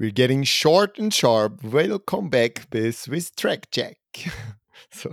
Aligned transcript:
We're 0.00 0.12
getting 0.12 0.44
short 0.44 0.96
and 1.00 1.12
sharp. 1.12 1.60
Welcome 1.60 2.30
back 2.30 2.70
bei 2.70 2.92
Swiss 2.92 3.32
Track 3.32 3.66
Jack. 3.72 3.96
so 4.92 5.10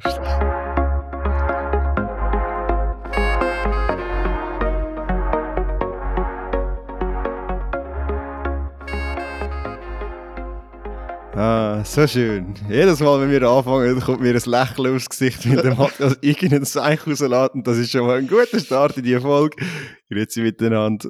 Ah, 11.37 11.83
so 11.83 12.05
schön. 12.05 12.53
Jedes 12.69 12.99
Mal, 12.99 13.21
wenn 13.21 13.31
wir 13.31 13.41
anfangen, 13.41 13.99
kommt 14.01 14.21
mir 14.21 14.35
ein 14.35 14.41
Lächeln 14.45 14.95
aufs 14.95 15.09
Gesicht, 15.09 15.49
weil 15.49 15.63
der 15.63 15.73
Matthias 15.73 16.15
irgendein 16.21 16.63
Zeichen 16.63 17.09
rauslässt. 17.09 17.51
Das 17.63 17.77
ist 17.79 17.89
schon 17.89 18.05
mal 18.05 18.19
ein 18.19 18.27
guter 18.27 18.59
Start 18.59 18.97
in 18.97 19.03
die 19.03 19.19
Folge. 19.19 19.57
Grüezi 20.11 20.41
miteinander. 20.41 21.09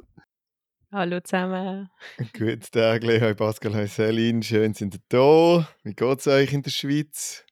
Hallo 0.92 1.18
zusammen. 1.20 1.90
Guten 2.32 2.60
Tag, 2.70 3.02
hi 3.02 3.34
Pascal, 3.34 3.74
hi 3.74 3.88
Celine. 3.88 4.40
Schön 4.42 4.72
sind 4.72 4.94
ihr 4.94 5.00
da. 5.08 5.68
Wie 5.82 5.94
geht 5.94 6.20
es 6.20 6.28
euch 6.28 6.52
in 6.52 6.62
der 6.62 6.70
Schweiz? 6.70 7.44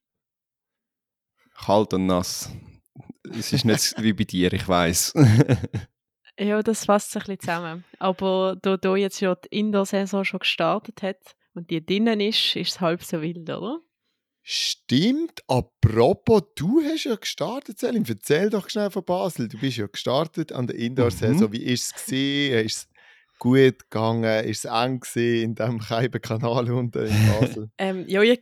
Kalt 1.57 1.93
und 1.95 2.07
nass. 2.07 2.51
Es 3.37 3.52
ist 3.52 3.65
nicht 3.65 3.95
wie 4.02 4.12
bei 4.12 4.23
dir, 4.23 4.52
ich 4.52 4.69
weiß. 4.69 5.15
ja, 6.38 6.62
das 6.62 6.84
fasst 6.84 7.10
sich 7.10 7.23
ein 7.23 7.37
bisschen 7.37 7.41
zusammen. 7.41 7.84
Aber 7.98 8.57
da, 8.62 8.77
da 8.77 8.95
jetzt 8.95 9.20
ja 9.20 9.35
die 9.35 9.59
Indoor-Saison 9.59 10.24
schon 10.24 10.41
gestartet 10.41 11.02
hat, 11.02 11.35
und 11.55 11.71
die 11.71 11.85
drinnen 11.85 12.21
ist, 12.21 12.57
ist 12.57 12.71
es 12.71 12.80
halb 12.80 13.02
so 13.02 13.21
wild, 13.21 13.51
oder? 13.51 13.80
Stimmt. 14.43 15.43
Apropos, 15.48 16.43
du 16.55 16.82
hast 16.82 17.05
ja 17.05 17.16
gestartet, 17.16 17.79
Selim. 17.79 18.05
Erzähl 18.07 18.51
doch 18.51 18.69
schnell 18.69 18.91
von 18.91 19.05
Basel. 19.05 19.48
Du 19.48 19.59
bist 19.59 19.77
ja 19.77 19.87
gestartet 19.87 20.52
an 20.52 20.66
der 20.66 20.77
Indoor-Saison. 20.77 21.48
Mhm. 21.48 21.52
Wie 21.52 21.66
war 21.66 21.73
es? 21.73 21.93
Gewesen? 21.95 22.66
Ist 22.66 22.77
es 22.77 22.94
gut 23.45 23.91
gegangen? 23.91 24.45
Ist 24.47 24.65
es 24.65 24.71
eng 24.71 25.03
in 25.16 25.55
diesem 25.55 25.79
Kanal 25.79 26.71
unten 26.71 27.07
in 27.07 27.27
Basel? 27.29 27.71
ähm, 27.79 28.05
ja, 28.09 28.23
ihr 28.23 28.38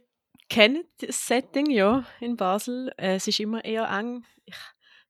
kennt 0.48 0.86
das 0.98 1.26
Setting 1.26 1.70
ja 1.70 2.04
in 2.20 2.36
Basel. 2.36 2.92
Äh, 2.96 3.16
es 3.16 3.26
ist 3.26 3.40
immer 3.40 3.64
eher 3.64 3.90
eng. 3.90 4.24
Ich 4.44 4.54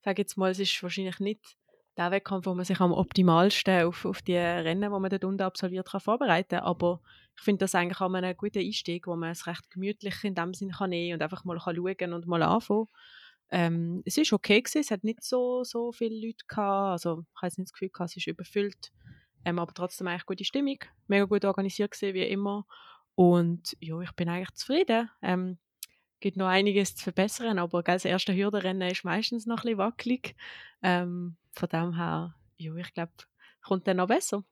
sage 0.00 0.22
jetzt 0.22 0.38
mal, 0.38 0.50
es 0.50 0.58
ist 0.58 0.82
wahrscheinlich 0.82 1.20
nicht 1.20 1.58
der 1.98 2.10
Wettkampf, 2.10 2.46
wo 2.46 2.54
man 2.54 2.64
sich 2.64 2.80
am 2.80 2.92
optimalsten 2.92 3.84
auf, 3.84 4.06
auf 4.06 4.22
die 4.22 4.34
Rennen, 4.34 4.90
die 4.90 4.98
man 4.98 5.10
dort 5.10 5.26
unten 5.26 5.42
absolviert, 5.42 5.90
kann 5.90 6.00
vorbereiten 6.00 6.56
kann. 6.56 6.64
Aber 6.64 7.02
ich 7.36 7.42
finde 7.42 7.58
das 7.58 7.74
eigentlich 7.74 8.00
auch 8.00 8.10
einen 8.10 8.34
guten 8.34 8.60
Einstieg, 8.60 9.06
wo 9.06 9.14
man 9.14 9.32
es 9.32 9.46
recht 9.46 9.70
gemütlich 9.70 10.24
in 10.24 10.34
dem 10.34 10.54
Sinn 10.54 10.70
kann 10.70 10.88
nehmen 10.88 11.16
und 11.16 11.22
einfach 11.22 11.44
mal 11.44 11.58
kann 11.58 11.76
schauen 11.76 12.14
und 12.14 12.26
mal 12.26 12.42
anfangen. 12.42 12.88
Ähm, 13.50 14.02
es 14.06 14.16
ist 14.16 14.32
okay 14.32 14.62
gewesen, 14.62 14.80
es 14.80 14.90
hat 14.90 15.04
nicht 15.04 15.22
so, 15.22 15.64
so 15.64 15.92
viele 15.92 16.16
Leute 16.16 16.46
gehabt, 16.48 16.92
also 16.92 17.26
ich 17.34 17.42
habe 17.42 17.48
nicht 17.48 17.68
das 17.68 17.72
Gefühl 17.74 17.90
gehabt, 17.90 18.08
es 18.08 18.16
ist 18.16 18.26
überfüllt, 18.26 18.90
ähm, 19.44 19.58
aber 19.58 19.72
trotzdem 19.74 20.06
eigentlich 20.06 20.26
gute 20.26 20.44
Stimmung, 20.44 20.78
mega 21.06 21.24
gut 21.24 21.44
organisiert 21.44 21.90
gewesen, 21.92 22.14
wie 22.14 22.22
immer 22.22 22.66
und 23.14 23.76
ja, 23.80 24.00
ich 24.00 24.12
bin 24.12 24.28
eigentlich 24.28 24.54
zufrieden. 24.54 25.10
Ähm, 25.20 25.58
gibt 26.20 26.36
noch 26.36 26.46
einiges 26.46 26.94
zu 26.94 27.04
verbessern, 27.04 27.58
aber 27.58 27.82
das 27.82 28.04
erste 28.04 28.34
Hürdenrennen 28.34 28.90
ist 28.90 29.04
meistens 29.04 29.46
noch 29.46 29.58
ein 29.58 29.62
bisschen 29.62 29.78
wackelig. 29.78 30.36
Ähm, 30.82 31.36
von 31.52 31.68
dem 31.68 31.96
her, 31.96 32.34
ja, 32.56 32.74
ich 32.76 32.94
glaube, 32.94 33.12
kommt 33.60 33.86
dann 33.86 33.98
noch 33.98 34.06
besser. 34.06 34.44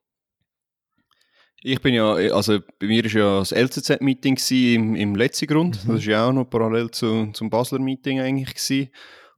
Ich 1.62 1.80
bin 1.80 1.94
ja, 1.94 2.12
also 2.12 2.58
bei 2.78 2.86
mir 2.86 3.04
war 3.04 3.10
ja 3.10 3.38
das 3.38 3.52
LCZ-Meeting 3.52 4.38
im, 4.50 4.96
im 4.96 5.14
letzten 5.14 5.46
Grund. 5.46 5.84
Mhm. 5.84 5.92
Das 5.92 6.06
war 6.06 6.12
ja 6.12 6.28
auch 6.28 6.32
noch 6.32 6.44
parallel 6.44 6.90
zu, 6.90 7.30
zum 7.32 7.50
Basler 7.50 7.78
Meeting 7.78 8.20
eigentlich. 8.20 8.54
Gewesen. 8.54 8.90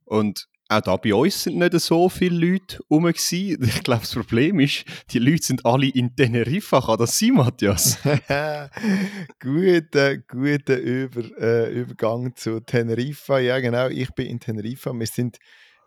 Und 0.04 0.48
auch 0.76 0.80
da 0.80 0.96
bei 0.96 1.14
uns 1.14 1.42
sind 1.42 1.58
nicht 1.58 1.78
so 1.80 2.08
viele 2.08 2.52
Leute 2.52 2.78
rum. 2.90 3.04
Gewesen. 3.04 3.62
Ich 3.72 3.82
glaube, 3.82 4.00
das 4.02 4.14
Problem 4.14 4.60
ist, 4.60 4.84
die 5.10 5.18
Leute 5.18 5.42
sind 5.42 5.66
alle 5.66 5.86
in 5.88 6.14
Teneriffa. 6.14 6.80
Kann 6.80 6.98
das 6.98 7.18
sein, 7.18 7.34
Matthias? 7.34 7.98
guter, 9.40 10.18
guter 10.18 10.76
Über, 10.78 11.22
äh, 11.40 11.72
Übergang 11.72 12.34
zu 12.36 12.60
Teneriffa. 12.60 13.38
Ja, 13.38 13.60
genau. 13.60 13.88
Ich 13.88 14.10
bin 14.10 14.26
in 14.26 14.40
Teneriffa. 14.40 14.92
Wir 14.92 15.06
sind 15.06 15.38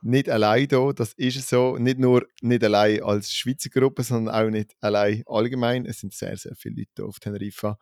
nicht 0.01 0.29
allein 0.29 0.67
da, 0.67 0.91
das 0.93 1.13
ist 1.13 1.49
so. 1.49 1.77
Nicht 1.77 1.97
nur 1.97 2.27
nicht 2.41 2.63
allein 2.63 3.01
als 3.01 3.33
Schweizer 3.33 3.69
Gruppe, 3.69 4.03
sondern 4.03 4.35
auch 4.35 4.49
nicht 4.49 4.75
allein 4.79 5.23
allgemein. 5.25 5.85
Es 5.85 5.99
sind 5.99 6.13
sehr, 6.13 6.37
sehr 6.37 6.55
viele 6.55 6.81
Leute 6.81 7.07
auf 7.07 7.19
Teneriffa. 7.19 7.77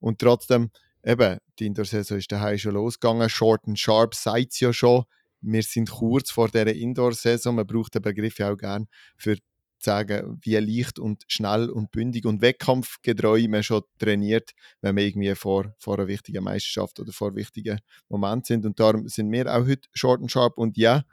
Und 0.00 0.18
trotzdem, 0.18 0.70
eben, 1.04 1.38
die 1.58 1.66
Indoor-Saison 1.66 2.18
ist 2.18 2.32
daheim 2.32 2.58
schon 2.58 2.74
losgegangen. 2.74 3.28
Short 3.28 3.66
and 3.66 3.78
Sharp 3.78 4.14
seid 4.14 4.58
ja 4.58 4.72
schon. 4.72 5.04
Wir 5.40 5.62
sind 5.62 5.90
kurz 5.90 6.30
vor 6.30 6.48
dieser 6.48 6.74
Indoor-Saison. 6.74 7.54
Man 7.54 7.66
braucht 7.66 7.94
den 7.94 8.02
Begriff 8.02 8.38
ja 8.38 8.52
auch 8.52 8.56
gerne 8.56 8.86
für 9.16 9.36
zu 9.36 9.90
sagen, 9.90 10.38
wie 10.42 10.56
leicht 10.56 10.98
und 10.98 11.24
schnell 11.28 11.70
und 11.70 11.92
bündig 11.92 12.26
und 12.26 12.40
wettkampfgetreu 12.40 13.46
man 13.48 13.62
schon 13.62 13.82
trainiert, 13.98 14.50
wenn 14.80 14.96
wir 14.96 15.04
irgendwie 15.04 15.34
vor, 15.36 15.72
vor 15.78 15.98
einer 15.98 16.08
wichtigen 16.08 16.42
Meisterschaft 16.42 16.98
oder 16.98 17.12
vor 17.12 17.36
wichtigen 17.36 17.78
Momenten 18.08 18.44
sind. 18.44 18.66
Und 18.66 18.80
darum 18.80 19.08
sind 19.08 19.30
wir 19.30 19.46
auch 19.46 19.66
heute 19.66 19.88
short 19.92 20.20
and 20.20 20.32
sharp. 20.32 20.58
Und 20.58 20.76
ja, 20.76 21.04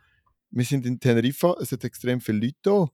wir 0.49 0.65
sind 0.65 0.85
in 0.85 0.99
Teneriffa, 0.99 1.55
es 1.61 1.71
hat 1.71 1.83
extrem 1.83 2.21
viele 2.21 2.39
Leute 2.39 2.57
da 2.63 2.87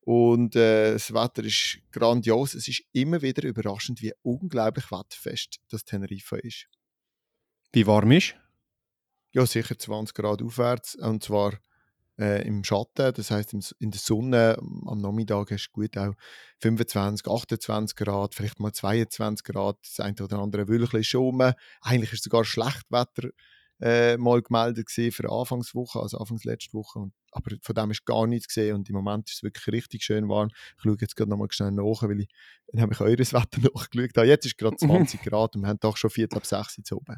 und 0.00 0.54
äh, 0.54 0.92
das 0.92 1.14
Wetter 1.14 1.44
ist 1.44 1.78
grandios. 1.90 2.54
Es 2.54 2.68
ist 2.68 2.82
immer 2.92 3.22
wieder 3.22 3.44
überraschend, 3.44 4.02
wie 4.02 4.12
unglaublich 4.22 4.90
wetterfest 4.90 5.60
das 5.68 5.84
Teneriffa 5.84 6.36
ist. 6.36 6.66
Wie 7.72 7.86
warm 7.86 8.12
ist? 8.12 8.36
Ja, 9.34 9.44
sicher 9.46 9.76
20 9.76 10.14
Grad 10.14 10.42
aufwärts 10.42 10.94
und 10.94 11.24
zwar 11.24 11.54
äh, 12.20 12.46
im 12.46 12.62
Schatten, 12.62 13.12
das 13.12 13.32
heißt 13.32 13.52
in 13.80 13.90
der 13.90 13.98
Sonne 13.98 14.56
am 14.86 15.00
Nachmittag 15.00 15.50
hast 15.50 15.70
du 15.70 15.80
gut 15.80 15.98
auch 15.98 16.14
25, 16.60 17.26
28 17.26 17.96
Grad, 17.96 18.36
vielleicht 18.36 18.60
mal 18.60 18.70
22 18.70 19.44
Grad, 19.44 19.76
das 19.82 19.98
eine 19.98 20.14
oder 20.22 20.38
andere 20.38 20.68
Wölkchen 20.68 21.02
schon. 21.02 21.52
Eigentlich 21.80 22.12
ist 22.12 22.22
sogar 22.22 22.44
Schlechtwetter 22.44 23.30
äh, 23.80 24.16
mal 24.18 24.40
gemeldet 24.40 24.88
für 24.88 25.28
Anfangswoche, 25.28 25.98
also 25.98 26.18
Anfangs 26.18 26.44
letzte 26.44 26.72
Woche. 26.72 27.00
Und, 27.00 27.12
aber 27.32 27.56
von 27.60 27.74
dem 27.74 27.90
ist 27.90 28.06
gar 28.06 28.28
nichts 28.28 28.46
gesehen 28.46 28.76
und 28.76 28.88
im 28.88 28.94
Moment 28.94 29.28
ist 29.28 29.38
es 29.38 29.42
wirklich 29.42 29.66
richtig 29.66 30.04
schön 30.04 30.28
warm. 30.28 30.50
Ich 30.76 30.84
schaue 30.84 30.96
jetzt 31.00 31.16
gerade 31.16 31.30
nochmal 31.30 31.48
schnell 31.50 31.72
nach, 31.72 32.04
weil 32.04 32.20
ich, 32.20 32.28
dann 32.68 32.82
habe 32.82 32.92
ich 32.92 33.00
eures 33.00 33.32
Wetter 33.32 33.58
nachgeschaut. 33.74 34.26
Jetzt 34.28 34.46
ist 34.46 34.52
es 34.52 34.56
gerade 34.56 34.76
20 34.76 35.22
Grad 35.22 35.56
und 35.56 35.62
wir 35.62 35.68
haben 35.70 35.80
doch 35.80 35.96
schon 35.96 36.10
Viertel 36.10 36.36
ab 36.36 36.46
6 36.46 36.78
Uhr 36.92 36.98
oben. 36.98 37.16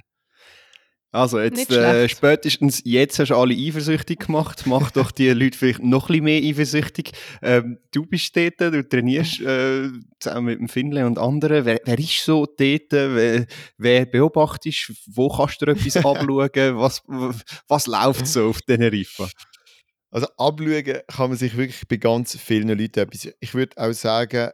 Also 1.13 1.41
jetzt 1.41 1.71
äh, 1.71 2.09
spätestens 2.09 2.83
jetzt 2.85 3.19
hast 3.19 3.31
du 3.31 3.37
alle 3.37 3.55
eifersüchtig 3.55 4.27
gemacht. 4.27 4.65
Mach 4.67 4.91
doch 4.91 5.11
die 5.11 5.31
Leute 5.33 5.57
vielleicht 5.57 5.83
noch 5.83 6.11
ein 6.11 6.25
bisschen 6.25 6.25
mehr 6.25 6.43
eifersüchtig. 6.43 7.13
Ähm, 7.43 7.79
du 7.93 8.05
bist 8.05 8.37
dort, 8.37 8.61
du 8.61 8.87
trainierst 8.87 9.41
äh, 9.41 9.89
zusammen 10.21 10.47
mit 10.47 10.59
dem 10.59 10.69
Finle 10.69 11.07
und 11.07 11.19
anderen. 11.19 11.65
Wer, 11.65 11.81
wer 11.85 11.99
ist 11.99 12.23
so 12.23 12.45
dort? 12.45 12.91
Wer, 12.91 13.47
wer 13.79 14.07
beobachtest? 14.07 14.93
Wo 15.07 15.29
kannst 15.29 15.63
du 15.63 15.67
etwas 15.67 15.97
abschauen? 16.05 16.77
Was, 16.77 17.03
was 17.67 17.87
läuft 17.87 18.27
so 18.27 18.49
auf 18.51 18.61
Teneriffa? 18.63 19.29
Also 20.11 20.27
abschauen 20.37 21.01
kann 21.09 21.31
man 21.31 21.39
sich 21.39 21.57
wirklich 21.57 21.89
bei 21.89 21.97
ganz 21.97 22.37
vielen 22.37 22.69
Leuten 22.69 23.01
etwas. 23.01 23.29
Ich 23.41 23.55
würde 23.55 23.77
auch 23.77 23.93
sagen, 23.93 24.51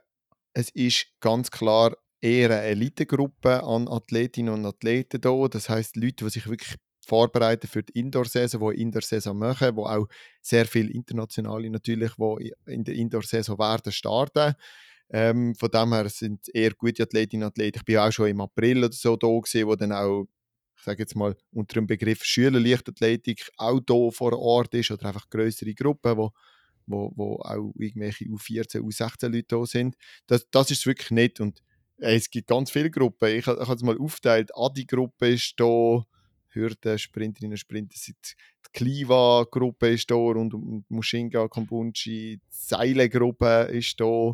es 0.55 0.69
ist 0.71 1.07
ganz 1.21 1.51
klar 1.51 1.97
eher 2.23 2.51
eine 2.51 2.63
Elitegruppe 2.63 3.63
an 3.63 3.89
Athletinnen 3.89 4.55
und 4.55 4.65
Athleten 4.65 5.21
da. 5.21 5.49
Das 5.49 5.69
heißt 5.69 5.97
Leute, 5.97 6.25
die 6.25 6.31
sich 6.31 6.49
wirklich 6.49 6.77
vorbereiten 7.05 7.67
für 7.67 7.83
die 7.83 7.99
Indoor-Saison, 7.99 8.73
die 8.73 8.81
Indoor-Saison 8.81 9.37
machen, 9.37 9.77
wo 9.77 9.87
auch 9.87 10.07
sehr 10.41 10.67
viele 10.67 10.93
Internationale 10.93 11.69
natürlich, 11.69 12.13
die 12.15 12.53
in 12.67 12.85
der 12.85 12.95
Indoor-Saison 12.95 13.59
werden 13.59 13.93
starten. 13.93 14.55
Ähm, 15.11 15.55
von 15.57 15.71
dem 15.71 15.93
her 15.93 16.09
sind 16.09 16.49
eher 16.55 16.73
gute 16.73 17.03
Athletinnen 17.03 17.45
und 17.45 17.51
Athleten. 17.51 17.81
Ich 17.81 17.85
bin 17.85 17.99
auch 17.99 18.13
schon 18.13 18.29
im 18.29 18.41
April 18.41 18.85
oder 18.85 18.93
so 18.93 19.17
da 19.17 19.27
gewesen, 19.27 19.67
wo 19.67 19.75
dann 19.75 19.93
auch 19.93 20.27
ich 20.77 20.85
sage 20.85 21.03
jetzt 21.03 21.15
mal 21.15 21.37
unter 21.53 21.75
dem 21.75 21.87
Begriff 21.87 22.25
Schülerleichtathletik 22.25 23.51
auch 23.57 23.79
da 23.81 24.11
vor 24.11 24.37
Ort 24.37 24.75
ist 24.75 24.91
oder 24.91 25.07
einfach 25.07 25.29
größere 25.29 25.75
Gruppen, 25.75 26.17
wo 26.17 26.33
wo, 26.87 27.13
wo 27.15 27.37
auch 27.37 27.73
irgendwelche 27.77 28.25
U14, 28.25 28.81
U16 28.81 29.29
Leute 29.29 29.47
da 29.49 29.65
sind. 29.67 29.97
Das, 30.27 30.49
das 30.51 30.73
ist 30.73 30.85
wirklich 30.85 31.11
nett 31.13 31.41
und 31.41 31.63
es 32.03 32.31
gibt 32.31 32.49
ganz 32.49 32.71
viele 32.71 32.91
Gruppen. 32.91 33.29
Ich, 33.29 33.47
ich 33.47 33.47
habe 33.47 33.75
es 33.75 33.83
mal 33.83 33.99
aufgeteilt. 33.99 34.51
Adi-Gruppe 34.55 35.29
ist 35.29 35.55
da, 35.57 36.05
Hürden, 36.49 36.99
Sprinterinnen 36.99 37.57
Sprinter 37.57 37.97
sind 37.97 38.17
die 38.67 38.79
Kliva-Gruppe 38.79 39.91
ist 39.91 40.11
da 40.11 40.15
rund 40.15 40.55
um 40.55 40.85
Mushinga, 40.89 41.49
Kombunchi, 41.49 42.39
die 42.39 42.41
Seile-Gruppe 42.51 43.69
ist 43.73 44.01
da, 44.01 44.33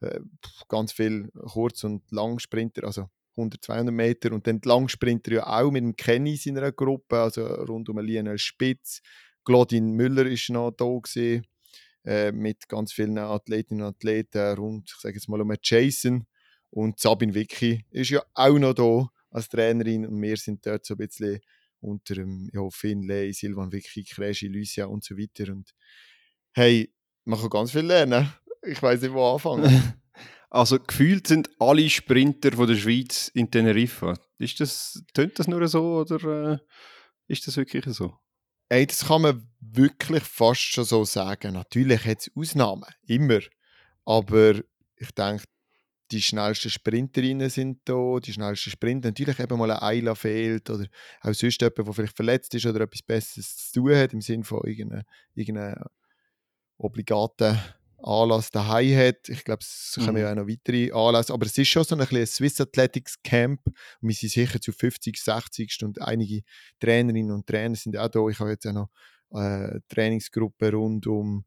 äh, 0.00 0.20
ganz 0.68 0.92
viele 0.92 1.28
Kurz- 1.30 1.84
und 1.84 2.02
Langsprinter, 2.10 2.84
also 2.84 3.08
100, 3.36 3.64
200 3.64 3.94
Meter 3.94 4.32
und 4.32 4.46
dann 4.46 4.60
die 4.60 4.68
Langsprinter 4.68 5.32
ja 5.32 5.46
auch 5.46 5.70
mit 5.70 5.82
dem 5.82 5.96
Kenny 5.96 6.38
in 6.44 6.58
einer 6.58 6.72
Gruppe, 6.72 7.18
also 7.20 7.44
rund 7.46 7.88
um 7.88 7.98
Lionel 7.98 8.38
Spitz. 8.38 9.02
Claudine 9.44 9.92
Müller 9.92 10.26
ist 10.26 10.48
noch 10.50 10.72
da 10.72 10.84
gewesen, 10.84 11.46
äh, 12.04 12.32
mit 12.32 12.68
ganz 12.68 12.92
vielen 12.92 13.18
Athletinnen 13.18 13.82
und 13.82 13.94
Athleten 13.94 14.54
rund, 14.56 14.90
ich 14.94 15.00
sage 15.00 15.14
jetzt 15.16 15.28
mal 15.28 15.40
um 15.40 15.52
Jason 15.62 16.26
und 16.70 16.98
Sabine 16.98 17.34
Vicky 17.34 17.84
ist 17.90 18.10
ja 18.10 18.22
auch 18.34 18.58
noch 18.58 18.74
da 18.74 19.08
als 19.30 19.48
Trainerin 19.48 20.06
und 20.06 20.20
wir 20.20 20.36
sind 20.36 20.64
dort 20.66 20.84
so 20.84 20.94
ein 20.94 20.98
bisschen 20.98 21.40
unter 21.80 22.14
dem 22.14 22.50
ja, 22.52 22.68
Finlay, 22.70 23.32
Silvan 23.32 23.72
Vicky, 23.72 24.04
Kreschi, 24.04 24.48
Lucia 24.48 24.86
und 24.86 25.04
so 25.04 25.16
weiter. 25.16 25.52
Und 25.52 25.72
hey, 26.52 26.92
man 27.24 27.40
kann 27.40 27.50
ganz 27.50 27.72
viel 27.72 27.82
lernen. 27.82 28.32
Ich 28.62 28.82
weiß 28.82 29.02
nicht, 29.02 29.12
wo 29.12 29.32
anfangen. 29.32 29.94
Also 30.48 30.78
gefühlt 30.78 31.26
sind 31.26 31.50
alle 31.58 31.90
Sprinter 31.90 32.52
von 32.52 32.68
der 32.68 32.76
Schweiz 32.76 33.30
in 33.34 33.50
Teneriffa. 33.50 34.14
Ist 34.38 34.60
das, 34.60 35.02
tönt 35.12 35.38
das 35.38 35.48
nur 35.48 35.66
so 35.66 35.98
oder 35.98 36.52
äh, 36.52 36.58
ist 37.26 37.46
das 37.46 37.56
wirklich 37.56 37.84
so? 37.86 38.16
Ey, 38.68 38.86
das 38.86 39.06
kann 39.06 39.22
man 39.22 39.48
wirklich 39.60 40.22
fast 40.22 40.62
schon 40.62 40.84
so 40.84 41.04
sagen. 41.04 41.54
Natürlich 41.54 42.04
hat 42.06 42.20
es 42.20 42.30
Ausnahmen, 42.34 42.86
immer. 43.06 43.40
Aber 44.04 44.54
ich 44.96 45.10
denke, 45.10 45.44
die 46.10 46.22
schnellsten 46.22 46.70
Sprinterinnen 46.70 47.50
sind 47.50 47.80
da, 47.84 48.18
die 48.20 48.32
schnellsten 48.32 48.70
Sprinter. 48.70 49.08
Natürlich 49.08 49.38
eben 49.40 49.58
mal 49.58 49.70
ein 49.70 49.82
Eila 49.82 50.14
fehlt 50.14 50.70
oder 50.70 50.86
auch 51.20 51.34
sonst 51.34 51.60
jemand, 51.60 51.78
der 51.78 51.92
vielleicht 51.92 52.16
verletzt 52.16 52.54
ist 52.54 52.66
oder 52.66 52.82
etwas 52.82 53.02
Besseres 53.02 53.70
zu 53.70 53.80
tun 53.80 53.94
hat, 53.96 54.12
im 54.12 54.20
Sinne 54.20 54.44
von 54.44 54.60
irgendeinem 54.64 55.02
irgendeine 55.34 55.86
obligaten 56.78 57.58
Anlass 58.02 58.50
daheim 58.50 58.94
hat. 58.96 59.28
Ich 59.28 59.42
glaube, 59.44 59.60
es 59.62 59.94
kommen 59.96 60.18
ja 60.18 60.32
Mhm. 60.32 60.38
auch 60.38 60.42
noch 60.42 60.48
weitere 60.48 60.92
Anlässe. 60.92 61.32
Aber 61.32 61.46
es 61.46 61.56
ist 61.56 61.68
schon 61.68 61.82
so 61.84 61.94
ein, 61.94 62.00
bisschen 62.00 62.18
ein 62.18 62.26
Swiss 62.26 62.60
Athletics 62.60 63.16
Camp. 63.22 63.60
Und 63.66 64.08
wir 64.08 64.14
sind 64.14 64.30
sicher 64.30 64.60
zu 64.60 64.72
50, 64.72 65.16
60 65.18 65.78
und 65.82 66.00
einige 66.02 66.42
Trainerinnen 66.78 67.32
und 67.32 67.46
Trainer 67.46 67.74
sind 67.74 67.96
auch 67.96 68.08
da. 68.08 68.26
Ich 68.28 68.38
habe 68.38 68.50
jetzt 68.50 68.66
auch 68.66 68.72
noch 68.72 68.90
äh, 69.32 69.80
Trainingsgruppe 69.88 70.72
rund 70.72 71.06
um 71.06 71.44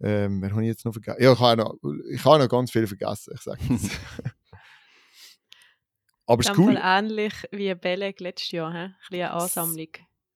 ähm, 0.00 0.42
wer 0.42 0.50
habe 0.50 0.62
ich 0.62 0.68
jetzt 0.68 0.84
noch 0.84 0.92
vergessen? 0.92 1.22
Ja, 1.22 1.32
ich 1.32 1.38
habe 1.40 1.62
noch, 1.62 1.74
ich 2.10 2.24
habe 2.24 2.38
noch 2.38 2.48
ganz 2.48 2.70
viel 2.70 2.86
vergessen, 2.86 3.32
ich 3.34 3.40
sage 3.40 3.60
es. 3.74 3.90
Aber 6.26 6.40
es 6.40 6.48
ist 6.48 6.58
cool. 6.58 6.78
Ähnlich 6.82 7.34
wie 7.52 7.72
Beleg 7.74 8.20
letztes 8.20 8.50
Jahr. 8.50 8.72
He? 8.72 8.78
Ein 8.78 8.94
bisschen 9.08 9.26
eine 9.26 9.32
Ansammlung. 9.32 9.88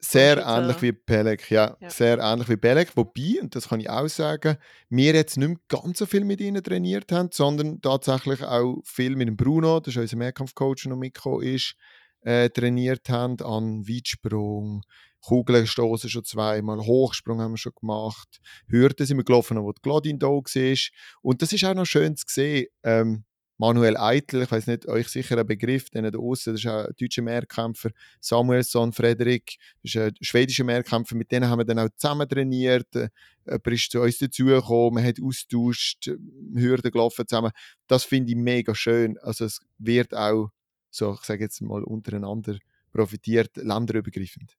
Sehr 0.03 0.39
ähnlich 0.39 0.81
wie 0.81 0.93
Pelek, 0.93 1.51
ja, 1.51 1.77
Ja. 1.79 1.91
Sehr 1.91 2.19
ähnlich 2.19 2.49
wie 2.49 2.57
Pelek. 2.57 2.97
Wobei, 2.97 3.39
und 3.43 3.55
das 3.55 3.69
kann 3.69 3.81
ich 3.81 3.91
auch 3.91 4.09
sagen, 4.09 4.57
wir 4.89 5.13
jetzt 5.13 5.37
nicht 5.37 5.49
mehr 5.49 5.59
ganz 5.69 5.99
so 5.99 6.07
viel 6.07 6.25
mit 6.25 6.41
ihnen 6.41 6.65
trainiert 6.65 7.13
haben, 7.13 7.29
sondern 7.33 7.83
tatsächlich 7.83 8.43
auch 8.43 8.81
viel 8.85 9.15
mit 9.15 9.29
dem 9.29 9.37
Bruno, 9.37 9.79
das 9.79 9.95
ist 9.95 10.01
unser 10.01 10.17
Mehrkampfcoach, 10.17 10.85
der 10.85 10.91
noch 10.93 10.97
mitgekommen 10.97 11.43
ist, 11.43 11.75
äh, 12.23 12.51
trainiert 12.51 13.09
haben 13.09 13.41
an 13.41 13.87
Weitsprung, 13.89 14.83
Kugelstoßen 15.23 16.09
schon 16.09 16.25
zweimal, 16.25 16.79
Hochsprung 16.81 17.41
haben 17.41 17.53
wir 17.53 17.59
schon 17.59 17.73
gemacht, 17.79 18.41
Hürden 18.69 19.07
sind 19.07 19.19
wir 19.19 19.25
gelaufen, 19.25 19.63
wo 19.63 19.73
die 19.73 19.83
Gladin 19.83 20.19
da 20.19 20.29
war. 20.29 20.77
Und 21.23 21.43
das 21.43 21.53
ist 21.53 21.65
auch 21.65 21.75
noch 21.75 21.85
schön 21.85 22.17
zu 22.17 22.25
sehen. 22.27 22.67
Ähm, 22.83 23.25
Manuel 23.61 23.99
Eitel, 23.99 24.41
ich 24.41 24.51
weiß 24.51 24.69
nicht, 24.69 24.89
euch 24.89 25.09
sicher 25.09 25.37
ein 25.37 25.47
Begriff, 25.47 25.91
den 25.91 26.11
da 26.11 26.19
außen, 26.19 26.55
das 26.55 26.65
ist 26.65 26.67
auch 26.67 26.87
ein 26.87 26.95
deutscher 26.99 27.21
Mehrkämpfer, 27.21 27.91
Samuelsson, 28.19 28.91
Frederik, 28.91 29.59
das 29.83 29.95
ist 29.95 30.01
ein 30.01 30.13
schwedischer 30.23 30.65
Mehrkämpfer, 30.65 31.15
mit 31.15 31.31
denen 31.31 31.47
haben 31.47 31.59
wir 31.59 31.67
dann 31.67 31.79
auch 31.79 31.91
zusammen 31.95 32.27
trainiert. 32.27 32.87
Äh, 32.97 33.11
Jemand 33.45 33.67
ist 33.67 33.91
zu 33.91 34.01
uns 34.01 34.17
dazugekommen, 34.17 34.95
man 34.95 35.05
hat 35.05 35.21
austauscht, 35.23 36.11
Hürden 36.55 36.91
gelaufen 36.91 37.27
zusammen. 37.29 37.51
Das 37.87 38.05
finde 38.05 38.31
ich 38.31 38.37
mega 38.39 38.75
schön. 38.75 39.19
Also 39.19 39.45
es 39.45 39.61
wird 39.77 40.15
auch, 40.15 40.49
so 40.91 41.15
ich 41.15 41.21
sage 41.21 41.45
jetzt 41.45 41.61
mal, 41.63 41.83
untereinander 41.85 42.57
profitiert, 42.93 43.57
länderübergreifend. 43.57 44.57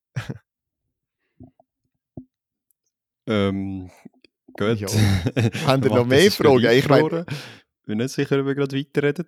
Ähm, 3.28 3.90
gut. 4.58 4.80
Ja. 4.80 4.88
Ihr 5.36 5.78
Der 5.78 5.78
noch 5.78 6.06
mehr 6.06 6.32
Fragen? 6.32 6.66
Ich 6.66 6.88
meine- 6.88 7.26
bin 7.86 7.98
nicht 7.98 8.12
sicher, 8.14 8.40
ob 8.40 8.46
wir 8.46 8.56
gerade 8.56 8.78
weiterreden. 8.78 9.28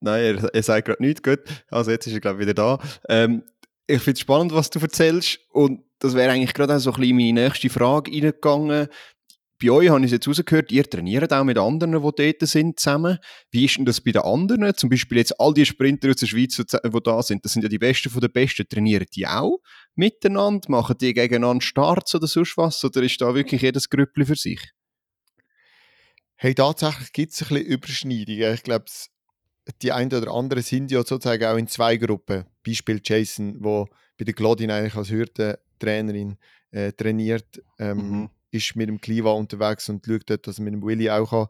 Nein, 0.00 0.36
er, 0.36 0.54
er 0.54 0.62
sagt 0.62 0.86
gerade 0.86 1.02
nichts. 1.02 1.22
Gut. 1.22 1.40
Also 1.70 1.90
jetzt 1.90 2.06
ist 2.06 2.12
er, 2.14 2.20
glaube 2.20 2.38
ich, 2.40 2.42
wieder 2.46 2.54
da. 2.54 2.78
Ähm, 3.08 3.42
ich 3.86 4.00
finde 4.02 4.12
es 4.14 4.20
spannend, 4.20 4.52
was 4.52 4.70
du 4.70 4.78
erzählst. 4.78 5.40
Und 5.50 5.82
das 5.98 6.14
wäre 6.14 6.30
eigentlich 6.30 6.54
gerade 6.54 6.76
auch 6.76 6.78
so 6.78 6.92
ein 6.92 7.00
bisschen 7.00 7.16
meine 7.16 7.32
nächste 7.32 7.68
Frage 7.70 8.12
reingegangen. 8.12 8.88
Bei 9.60 9.70
euch 9.70 9.88
habe 9.88 10.00
ich 10.00 10.06
es 10.06 10.12
jetzt 10.12 10.28
rausgehört, 10.28 10.70
ihr 10.70 10.88
trainiert 10.88 11.32
auch 11.32 11.42
mit 11.42 11.58
anderen, 11.58 11.92
die 11.92 11.98
dort 12.00 12.48
sind, 12.48 12.78
zusammen. 12.78 13.18
Wie 13.50 13.64
ist 13.64 13.76
denn 13.76 13.84
das 13.84 14.00
bei 14.00 14.12
den 14.12 14.22
anderen? 14.22 14.72
Zum 14.76 14.88
Beispiel 14.88 15.18
jetzt 15.18 15.40
all 15.40 15.52
die 15.52 15.66
Sprinter 15.66 16.10
aus 16.10 16.16
der 16.16 16.26
Schweiz, 16.26 16.56
die 16.56 17.00
da 17.02 17.22
sind, 17.22 17.44
das 17.44 17.52
sind 17.52 17.62
ja 17.62 17.68
die 17.68 17.78
Besten 17.78 18.10
von 18.10 18.20
den 18.20 18.30
Besten. 18.30 18.68
Trainieren 18.68 19.06
die 19.14 19.26
auch 19.26 19.58
miteinander? 19.96 20.70
Machen 20.70 20.96
die 21.00 21.12
gegeneinander 21.12 21.62
Starts 21.62 22.14
oder 22.14 22.28
sonst 22.28 22.56
was? 22.56 22.84
Oder 22.84 23.02
ist 23.02 23.20
da 23.20 23.34
wirklich 23.34 23.62
jedes 23.62 23.88
Grüppli 23.88 24.24
für 24.24 24.36
sich? 24.36 24.60
Hey, 26.36 26.54
tatsächlich 26.54 27.12
gibt 27.12 27.32
es 27.32 27.42
ein 27.42 27.48
bisschen 27.48 27.66
Überschneidungen. 27.66 28.54
Ich 28.54 28.62
glaube, 28.62 28.84
die 29.82 29.90
einen 29.92 30.12
oder 30.12 30.32
anderen 30.32 30.62
sind 30.62 30.90
ja 30.92 31.04
sozusagen 31.04 31.44
auch 31.44 31.56
in 31.56 31.66
zwei 31.66 31.96
Gruppen. 31.96 32.44
Beispiel 32.64 33.00
Jason, 33.02 33.56
wo 33.58 33.88
bei 34.16 34.24
der 34.24 34.34
Glodin 34.34 34.70
eigentlich 34.70 34.94
als 34.94 35.10
Hürdentrainerin 35.10 36.36
äh, 36.70 36.92
trainiert, 36.92 37.60
ähm, 37.78 37.98
Mhm. 37.98 38.30
Ist 38.50 38.76
mit 38.76 38.88
dem 38.88 39.00
Kliva 39.00 39.32
unterwegs 39.32 39.88
und 39.88 40.04
schaut 40.04 40.28
dort, 40.30 40.46
dass 40.46 40.58
er 40.58 40.64
mit 40.64 40.74
dem 40.74 40.82
Willi 40.82 41.10
auch 41.10 41.30
kann, 41.30 41.46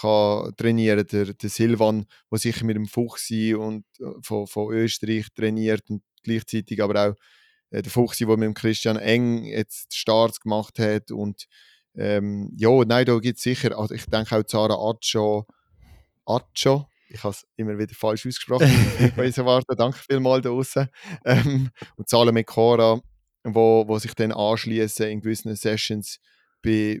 kann 0.00 0.54
trainieren 0.56 1.06
kann. 1.06 1.24
Der, 1.26 1.34
der 1.34 1.50
Silvan, 1.50 2.06
der 2.30 2.38
sicher 2.38 2.64
mit 2.64 2.76
dem 2.76 2.86
Fuchsi 2.86 3.54
und 3.54 3.84
äh, 4.00 4.04
von, 4.22 4.46
von 4.46 4.72
Österreich 4.72 5.26
trainiert 5.34 5.88
und 5.90 6.02
gleichzeitig 6.22 6.82
aber 6.82 7.08
auch 7.10 7.14
äh, 7.70 7.82
der 7.82 7.90
Fuchsi, 7.90 8.26
der 8.26 8.36
mit 8.36 8.46
dem 8.46 8.54
Christian 8.54 8.96
Eng 8.96 9.44
jetzt 9.44 9.94
Starts 9.94 10.40
gemacht 10.40 10.78
hat 10.78 11.10
und 11.10 11.46
ähm, 11.98 12.50
ja, 12.56 12.70
nein, 12.84 13.06
da 13.06 13.18
gibt 13.18 13.38
es 13.38 13.42
sicher, 13.42 13.78
also 13.78 13.94
ich 13.94 14.04
denke 14.06 14.36
auch 14.36 14.44
Zara 14.44 14.74
Accio, 14.74 15.46
Accio, 16.26 16.86
ich 17.08 17.22
habe 17.22 17.32
es 17.32 17.46
immer 17.56 17.78
wieder 17.78 17.94
falsch 17.94 18.26
ausgesprochen, 18.26 18.68
ich 19.00 19.16
weiß 19.16 19.38
erwarten, 19.38 19.74
danke 19.76 19.98
vielmals 19.98 20.42
da 20.42 20.50
draussen. 20.50 20.88
Ähm, 21.24 21.70
und 21.96 22.08
Salome 22.08 22.44
Cora, 22.44 23.00
wo, 23.44 23.88
wo 23.88 23.98
sich 23.98 24.14
dann 24.14 24.32
anschließen 24.32 25.08
in 25.08 25.20
gewissen 25.20 25.54
Sessions 25.56 26.18
bei, 26.66 27.00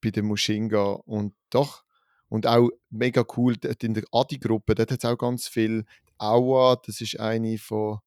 bei 0.00 0.10
der 0.10 0.22
Mushinga 0.22 0.82
und 1.04 1.34
doch, 1.50 1.84
und 2.28 2.46
auch 2.46 2.70
mega 2.88 3.24
cool, 3.36 3.56
dort 3.56 3.84
in 3.84 3.92
der 3.92 4.04
Adi-Gruppe, 4.10 4.74
dort 4.74 4.90
hat 4.90 5.04
es 5.04 5.04
auch 5.04 5.18
ganz 5.18 5.46
viel, 5.46 5.84
Aua, 6.16 6.80
das 6.84 7.02
ist 7.02 7.20
eine 7.20 7.58
von, 7.58 7.98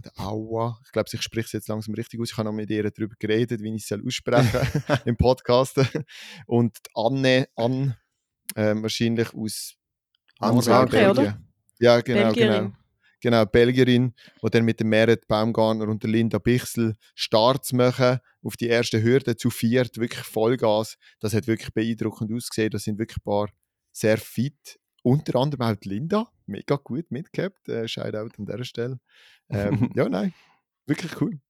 oder 0.00 0.12
Aua, 0.16 0.80
ich 0.84 0.90
glaube, 0.90 1.08
ich 1.12 1.22
spreche 1.22 1.46
es 1.46 1.52
jetzt 1.52 1.68
langsam 1.68 1.94
richtig 1.94 2.20
aus, 2.20 2.32
ich 2.32 2.36
habe 2.36 2.48
noch 2.48 2.52
mit 2.52 2.68
ihr 2.68 2.90
darüber 2.90 3.14
geredet, 3.18 3.62
wie 3.62 3.74
ich 3.74 3.82
es 3.82 3.88
soll 3.88 4.04
aussprechen 4.04 4.60
im 5.04 5.16
Podcast. 5.16 5.80
Und 6.46 6.76
die 6.78 6.90
Anne, 6.94 7.48
Anne 7.54 7.96
ähm, 8.56 8.82
wahrscheinlich 8.82 9.32
aus 9.32 9.76
Ansage, 10.40 10.90
Belgien. 10.90 11.10
oder? 11.10 11.40
Ja, 11.78 12.00
genau, 12.00 12.24
Belgierin. 12.24 12.64
genau. 12.64 12.79
Genau, 13.20 13.44
Belgierin, 13.44 14.14
die 14.42 14.50
dann 14.50 14.64
mit 14.64 14.80
dem 14.80 14.88
Merit 14.88 15.26
Baumgartner 15.28 15.88
und 15.88 16.02
der 16.02 16.10
Linda 16.10 16.38
Bichsel 16.38 16.96
Starts 17.14 17.72
machen 17.72 18.18
auf 18.42 18.56
die 18.56 18.68
erste 18.68 19.02
Hürde 19.02 19.36
zu 19.36 19.50
viert, 19.50 19.98
wirklich 19.98 20.24
Vollgas. 20.24 20.96
Das 21.20 21.34
hat 21.34 21.46
wirklich 21.46 21.72
beeindruckend 21.72 22.32
ausgesehen. 22.32 22.70
Das 22.70 22.84
sind 22.84 22.98
wirklich 22.98 23.18
ein 23.18 23.24
paar 23.24 23.50
sehr 23.92 24.18
fit. 24.18 24.78
Unter 25.02 25.38
anderem 25.38 25.62
auch 25.62 25.80
Linda, 25.84 26.30
mega 26.46 26.76
gut 26.76 27.10
mitgehabt. 27.10 27.68
Äh, 27.68 27.88
Shoutout 27.88 28.30
an 28.38 28.46
dieser 28.46 28.64
Stelle. 28.64 29.00
Ähm, 29.48 29.90
ja, 29.94 30.08
nein, 30.08 30.34
wirklich 30.86 31.20
cool. 31.20 31.40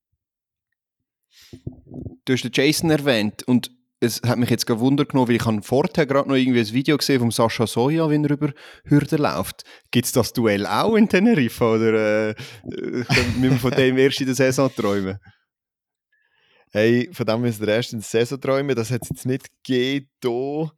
Du 2.25 2.33
hast 2.33 2.43
den 2.43 2.53
Jason 2.53 2.91
erwähnt 2.91 3.45
und 3.45 3.71
es 4.01 4.23
hat 4.23 4.39
mich 4.39 4.49
jetzt 4.49 4.67
gewundert 4.67 5.11
genommen, 5.11 5.29
weil 5.29 5.37
ich 5.37 5.45
habe 5.45 5.63
vorher 5.63 6.07
gerade 6.07 6.29
noch 6.29 6.37
irgendwie 6.37 6.61
ein 6.61 6.73
Video 6.73 6.97
gesehen 6.97 7.21
von 7.21 7.31
Sascha 7.31 7.67
Soja, 7.67 8.11
wie 8.11 8.17
er 8.17 8.31
über 8.31 8.53
Hürden 8.85 9.19
läuft. 9.19 9.65
Gibt 9.91 10.07
es 10.07 10.13
das 10.13 10.33
Duell 10.33 10.67
auch 10.67 10.97
in 10.97 11.09
Teneriffa 11.09 11.75
oder 11.75 11.93
äh, 11.93 12.31
äh, 12.31 12.35
können 13.05 13.43
wir 13.43 13.53
von 13.53 13.71
dem 13.73 13.99
erst 13.99 14.21
in 14.21 14.27
der 14.27 14.35
Saison 14.35 14.75
träumen? 14.75 15.19
Hey, 16.73 17.11
von 17.13 17.27
dem 17.27 17.43
müssen 17.43 17.67
wir 17.67 17.75
erst 17.75 17.93
in 17.93 17.99
der 17.99 18.07
Saison 18.07 18.41
träumen. 18.41 18.75
Das 18.75 18.91
hat 18.91 19.03
es 19.03 19.11
jetzt 19.11 19.27
nicht 19.27 19.51
gegeben. 19.65 20.71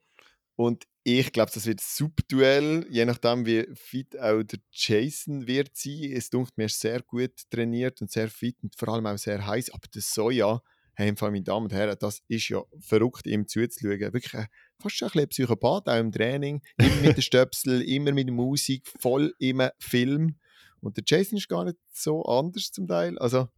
Und 0.56 0.84
ich 1.04 1.32
glaube, 1.32 1.50
das 1.52 1.66
wird 1.66 1.80
ein 1.80 1.84
super 1.86 2.22
Duell, 2.28 2.86
je 2.88 3.04
nachdem, 3.04 3.44
wie 3.46 3.66
fit 3.74 4.18
auch 4.18 4.42
der 4.42 4.58
Jason 4.70 5.46
wird 5.46 5.76
sein. 5.76 6.12
Es 6.12 6.30
dunkelt 6.30 6.56
mir 6.56 6.68
sehr 6.68 7.02
gut 7.02 7.32
trainiert 7.50 8.00
und 8.00 8.10
sehr 8.10 8.28
fit 8.28 8.56
und 8.62 8.74
vor 8.76 8.88
allem 8.88 9.06
auch 9.06 9.18
sehr 9.18 9.44
heiß. 9.46 9.70
Aber 9.70 9.86
das 9.92 10.12
Soja, 10.12 10.60
hey, 11.02 11.10
im 11.10 11.16
Fall, 11.16 11.30
meine 11.30 11.44
Damen 11.44 11.64
und 11.64 11.72
Herren, 11.72 11.96
das 11.98 12.22
ist 12.28 12.48
ja 12.48 12.62
verrückt, 12.80 13.26
ihm 13.26 13.46
zuzuschauen. 13.46 14.00
Wirklich 14.00 14.34
ein, 14.34 14.46
fast 14.80 14.96
schon 14.96 15.08
ein 15.08 15.12
bisschen 15.12 15.28
Psychopath, 15.28 15.88
auch 15.88 15.98
im 15.98 16.12
Training. 16.12 16.62
Immer 16.78 16.96
mit 17.02 17.16
den 17.16 17.22
Stöpsel, 17.22 17.82
immer 17.88 18.12
mit 18.12 18.28
der 18.28 18.34
Musik, 18.34 18.86
voll 19.00 19.34
im 19.38 19.62
Film. 19.78 20.36
Und 20.80 20.96
der 20.96 21.04
Jason 21.06 21.38
ist 21.38 21.48
gar 21.48 21.64
nicht 21.64 21.76
so 21.92 22.22
anders 22.24 22.70
zum 22.72 22.86
Teil. 22.86 23.18
Also, 23.18 23.48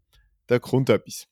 da 0.46 0.58
kommt 0.58 0.90
etwas. 0.90 1.26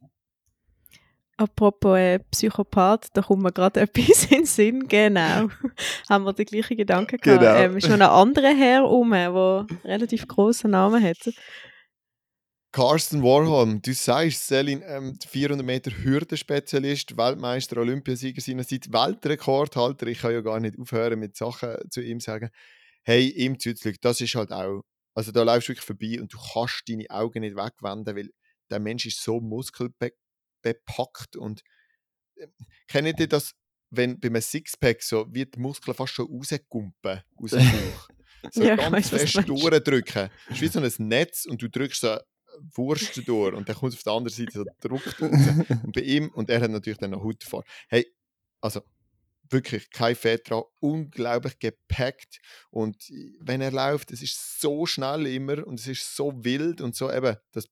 Apropos 1.37 1.99
äh, 1.99 2.19
Psychopath, 2.31 3.09
da 3.15 3.23
kommt 3.23 3.43
mir 3.43 3.53
gerade 3.53 3.81
etwas 3.83 4.25
in 4.25 4.39
den 4.39 4.47
Sinn. 4.47 4.89
Genau. 4.89 5.49
Haben 6.09 6.25
wir 6.25 6.33
den 6.33 6.47
gleichen 6.47 6.77
Gedanken 6.77 7.19
gehabt. 7.19 7.41
Genau. 7.41 7.55
Ähm, 7.55 7.77
ist 7.77 7.89
noch 7.89 7.95
ein 7.95 8.03
anderer 8.03 8.55
Herr 8.55 8.83
rum, 8.83 9.11
der 9.11 9.31
einen 9.31 9.67
relativ 9.85 10.29
grossen 10.29 10.73
Namen 10.73 11.03
hat. 11.03 11.33
Carsten 12.73 13.23
Warholm, 13.23 13.83
du 13.83 13.93
sagst, 13.93 14.47
Selin, 14.47 14.83
ähm, 14.87 15.19
400 15.29 15.65
Meter 15.65 15.91
Hürdenspezialist, 15.91 17.19
Weltmeister, 17.19 17.77
Olympiasieger 17.77 18.41
seinerseits, 18.41 18.91
Weltrekordhalter. 18.91 20.07
Ich 20.07 20.21
kann 20.21 20.33
ja 20.33 20.41
gar 20.41 20.59
nicht 20.59 20.79
aufhören 20.79 21.19
mit 21.19 21.37
Sachen 21.37 21.77
zu 21.91 22.01
ihm 22.01 22.19
sagen. 22.19 22.49
Hey, 23.03 23.29
ihm 23.29 23.59
zuzuschauen, 23.59 23.99
das 24.01 24.23
ist 24.23 24.35
halt 24.35 24.53
auch, 24.53 24.81
also 25.15 25.33
da 25.33 25.43
läufst 25.43 25.69
du 25.69 25.73
wirklich 25.73 25.85
vorbei 25.85 26.19
und 26.19 26.33
du 26.33 26.39
kannst 26.39 26.85
deine 26.89 27.11
Augen 27.11 27.41
nicht 27.41 27.57
wegwenden, 27.57 28.17
weil 28.17 28.31
der 28.71 28.81
Mensch 28.81 29.05
ist 29.05 29.23
so 29.23 29.39
muskelbepackt 29.39 30.17
und 31.37 31.63
äh, 32.37 32.47
kennt 32.89 33.21
ihr 33.21 33.29
das, 33.29 33.53
wenn 33.91 34.19
bei 34.19 34.29
einem 34.29 34.41
Sixpack 34.41 35.03
so 35.03 35.27
wie 35.31 35.45
die 35.45 35.61
Muskeln 35.61 35.95
fast 35.95 36.15
schon 36.15 36.27
rauskumpen 36.27 37.21
aus 37.37 37.51
dem 37.51 37.59
Bauch. 37.71 38.09
So 38.51 38.63
Ja, 38.65 38.77
ganz 38.77 39.11
fest 39.11 39.47
durchdrücken. 39.47 40.31
Es 40.49 40.55
ist 40.55 40.63
wie 40.63 40.69
so 40.69 40.81
ein 40.81 41.09
Netz 41.09 41.45
und 41.45 41.61
du 41.61 41.69
drückst 41.69 42.01
so 42.01 42.19
Wurst 42.75 43.17
durch 43.27 43.55
und 43.55 43.69
dann 43.69 43.77
kommt 43.77 43.93
es 43.93 43.99
auf 43.99 44.03
der 44.03 44.13
anderen 44.13 44.37
Seite 44.37 44.53
so 44.53 44.65
druckt 44.81 45.07
raus. 45.21 45.31
Und 45.83 45.93
bei 45.93 46.03
ihm, 46.03 46.31
und 46.31 46.51
er 46.51 46.61
hat 46.61 46.71
natürlich 46.71 46.99
dann 46.99 47.11
noch 47.11 47.23
Haut 47.23 47.43
davor. 47.43 47.65
Hey, 47.89 48.07
also 48.61 48.83
wirklich 49.49 49.91
kein 49.91 50.17
Fett 50.17 50.49
dran, 50.49 50.63
unglaublich 50.81 51.59
gepackt 51.59 52.41
und 52.71 53.13
wenn 53.41 53.61
er 53.61 53.71
läuft, 53.71 54.11
es 54.11 54.23
ist 54.23 54.61
so 54.61 54.87
schnell 54.87 55.27
immer 55.27 55.67
und 55.67 55.79
es 55.79 55.87
ist 55.87 56.17
so 56.17 56.33
wild 56.45 56.81
und 56.81 56.97
so 56.97 57.13
eben, 57.13 57.37
das, 57.53 57.69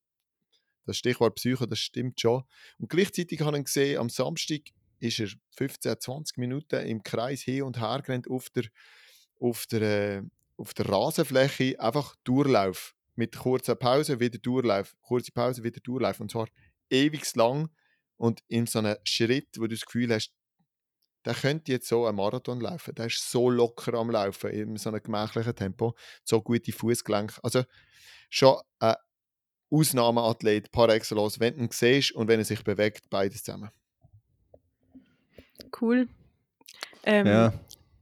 das 0.85 0.97
Stichwort 0.97 1.35
Psycho, 1.35 1.65
das 1.65 1.79
stimmt 1.79 2.19
schon. 2.19 2.43
Und 2.77 2.89
gleichzeitig 2.89 3.41
habe 3.41 3.57
ich 3.57 3.65
gesehen, 3.65 3.99
am 3.99 4.09
Samstag 4.09 4.61
ist 4.99 5.19
er 5.19 5.29
15, 5.57 5.99
20 5.99 6.37
Minuten 6.37 6.85
im 6.85 7.03
Kreis 7.03 7.41
hin 7.41 7.63
und 7.63 7.79
her 7.79 8.01
gerannt 8.03 8.29
auf 8.29 8.49
der, 8.51 8.65
auf 9.39 9.65
der, 9.65 9.81
äh, 9.81 10.21
auf 10.57 10.73
der 10.73 10.87
Rasenfläche, 10.87 11.79
einfach 11.79 12.15
Durchlauf. 12.23 12.95
Mit 13.21 13.37
kurzer 13.37 13.75
Pause, 13.75 14.19
wieder 14.19 14.39
Durchlauf, 14.39 14.95
kurze 14.99 15.31
Pause, 15.31 15.63
wieder 15.63 15.79
Durchlauf. 15.79 16.19
Und 16.19 16.31
zwar 16.31 16.47
ewig 16.89 17.35
lang 17.35 17.69
und 18.17 18.41
in 18.47 18.65
so 18.65 18.79
einem 18.79 18.97
Schritt, 19.03 19.49
wo 19.57 19.67
du 19.67 19.75
das 19.75 19.85
Gefühl 19.85 20.11
hast, 20.11 20.33
der 21.23 21.35
könnte 21.35 21.71
jetzt 21.71 21.87
so 21.87 22.07
einen 22.07 22.17
Marathon 22.17 22.59
laufen. 22.59 22.95
Der 22.95 23.05
ist 23.05 23.29
so 23.29 23.51
locker 23.51 23.93
am 23.93 24.09
Laufen, 24.09 24.49
in 24.49 24.75
so 24.77 24.89
einem 24.89 25.03
gemächlichen 25.03 25.55
Tempo, 25.55 25.95
so 26.23 26.41
gute 26.41 26.71
Fußgelenke. 26.71 27.35
Also 27.43 27.63
schon 28.31 28.59
ein 28.79 28.95
Ausnahmeathlet 29.69 30.71
par 30.71 30.89
excellence, 30.89 31.39
wenn 31.39 31.57
du 31.57 31.65
ihn 31.65 31.69
siehst 31.71 32.13
und 32.13 32.27
wenn 32.27 32.39
er 32.39 32.45
sich 32.45 32.63
bewegt, 32.63 33.07
beides 33.11 33.43
zusammen. 33.43 33.69
Cool. 35.79 36.09
Ähm, 37.03 37.27
ja. 37.27 37.53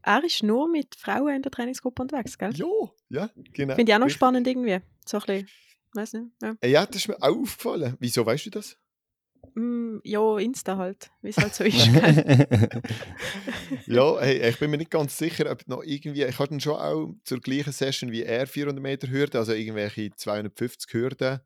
Er 0.01 0.23
ist 0.23 0.43
nur 0.43 0.69
mit 0.69 0.95
Frauen 0.95 1.35
in 1.35 1.41
der 1.41 1.51
Trainingsgruppe 1.51 2.03
unterwegs, 2.03 2.37
gell? 2.37 2.55
Jo, 2.55 2.95
ja, 3.09 3.29
genau. 3.51 3.75
Finde 3.75 3.91
ich 3.91 3.95
auch 3.95 3.99
noch 3.99 4.05
Richtig. 4.05 4.17
spannend 4.17 4.47
irgendwie. 4.47 4.79
So 5.09 5.17
ein 5.17 5.23
bisschen, 5.25 5.49
weiß 5.95 6.13
nicht. 6.13 6.25
Ja, 6.39 6.53
Äh, 6.61 6.69
Ja, 6.69 6.85
das 6.85 6.97
ist 6.97 7.07
mir 7.07 7.15
auch 7.15 7.29
aufgefallen. 7.29 7.97
Wieso 7.99 8.23
weißt 8.23 8.45
du 8.45 8.49
das? 8.51 8.77
mm, 9.55 9.97
ja 10.03 10.37
Insta 10.37 10.77
halt, 10.77 11.09
wie 11.23 11.29
es 11.29 11.37
halt 11.37 11.55
so 11.55 11.63
ist. 11.63 11.87
Ja, 13.87 14.19
hey, 14.19 14.47
ich 14.47 14.59
bin 14.59 14.69
mir 14.69 14.77
nicht 14.77 14.91
ganz 14.91 15.17
sicher, 15.17 15.49
ob 15.51 15.67
noch 15.67 15.81
irgendwie, 15.83 16.23
ich 16.25 16.37
hatte 16.37 16.59
schon 16.59 16.75
auch 16.75 17.15
zur 17.23 17.39
gleichen 17.39 17.73
Session 17.73 18.11
wie 18.11 18.21
er 18.21 18.45
400 18.45 18.83
Meter 18.83 19.09
Hürde, 19.09 19.39
also 19.39 19.53
irgendwelche 19.53 20.11
250 20.15 20.93
Hürden 20.93 21.39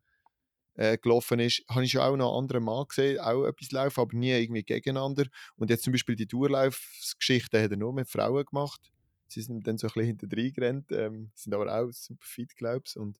äh, 0.76 0.98
gelaufen 0.98 1.40
ist, 1.40 1.62
habe 1.70 1.84
ich 1.84 1.92
schon 1.92 2.02
auch 2.02 2.16
noch 2.16 2.32
einen 2.32 2.42
anderen 2.44 2.64
Mann 2.64 2.84
gesehen, 2.86 3.18
auch 3.18 3.46
etwas 3.46 3.70
laufen, 3.72 4.00
aber 4.00 4.14
nie 4.14 4.32
irgendwie 4.32 4.62
gegeneinander. 4.62 5.24
Und 5.56 5.70
jetzt 5.70 5.84
zum 5.84 5.92
Beispiel 5.92 6.16
die 6.16 6.26
Durchlaufsgeschichte 6.26 7.62
hat 7.62 7.70
er 7.70 7.78
nur 7.78 7.94
mit 7.94 8.10
Frauen 8.10 8.44
gemacht. 8.44 8.92
Sie 9.26 9.40
sind 9.40 9.66
dann 9.66 9.78
so 9.78 9.86
ein 9.86 9.92
bisschen 9.94 10.18
hinterher 10.18 10.50
gerannt, 10.52 10.92
ähm, 10.92 11.30
sind 11.34 11.54
aber 11.54 11.74
auch 11.74 11.90
super 11.92 12.24
fit, 12.26 12.54
glaube 12.56 12.82
ich. 12.86 12.96
Und 12.96 13.18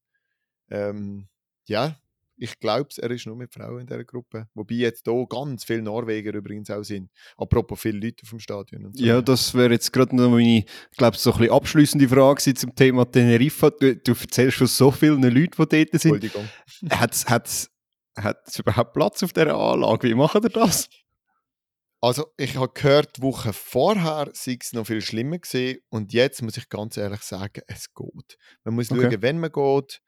ähm, 0.71 1.29
ja, 1.67 1.97
ich 2.37 2.59
glaube, 2.59 2.89
er 2.99 3.11
ist 3.13 3.27
nur 3.27 3.37
mit 3.37 3.53
Frauen 3.53 3.81
in 3.81 3.87
dieser 3.87 4.05
Gruppe. 4.05 4.49
Wobei 4.55 4.75
jetzt 4.75 5.05
hier 5.07 5.27
ganz 5.29 5.65
viele 5.65 5.83
Norweger 5.83 6.35
übrigens 6.35 6.69
auch 6.71 6.83
sind. 6.83 7.11
Apropos 7.37 7.81
viele 7.81 7.99
Leute 7.99 8.25
auf 8.25 8.31
dem 8.31 8.41
Stadion. 8.41 8.87
Und 8.87 8.99
so. 8.99 9.05
Ja, 9.05 9.23
das 9.23 9.55
wäre 9.55 9.73
jetzt 9.73 9.93
gerade 9.93 10.17
noch 10.17 10.31
meine, 10.31 10.65
glaube 10.97 11.17
so 11.17 11.33
ein 11.33 11.39
bisschen 11.39 11.55
abschließende 11.55 12.09
Frage 12.09 12.41
gewesen 12.41 12.57
zum 12.57 12.75
Thema 12.75 13.05
Teneriffa. 13.05 13.71
Du, 13.71 13.97
du 13.97 14.13
erzählst 14.13 14.59
von 14.59 14.67
so 14.67 14.91
vielen 14.91 15.23
Leuten, 15.23 15.51
die 15.51 15.55
dort 15.57 15.71
sind. 15.71 15.95
Entschuldigung. 15.95 16.49
Hat 16.91 17.13
es 18.47 18.59
überhaupt 18.59 18.93
Platz 18.93 19.23
auf 19.23 19.33
dieser 19.33 19.55
Anlage? 19.57 20.09
Wie 20.09 20.15
machen 20.15 20.43
ihr 20.43 20.51
das? 20.51 20.89
Also, 22.01 22.27
ich 22.37 22.57
habe 22.57 22.71
gehört, 22.75 23.17
die 23.17 23.23
Woche 23.23 23.55
vorher 23.55 24.29
sei 24.35 24.59
es 24.61 24.75
noch 24.75 24.87
viel 24.87 25.01
schlimmer 25.01 25.39
gesehen 25.39 25.79
und 25.89 26.13
jetzt 26.13 26.43
muss 26.43 26.59
ich 26.59 26.69
ganz 26.69 26.99
ehrlich 26.99 27.23
sagen, 27.23 27.63
es 27.67 27.95
geht. 27.95 28.37
Man 28.63 28.75
muss 28.75 28.91
Okay. 28.91 29.09
schauen, 29.11 29.23
wenn 29.23 29.41
man 29.41 29.51
geht. 29.51 30.03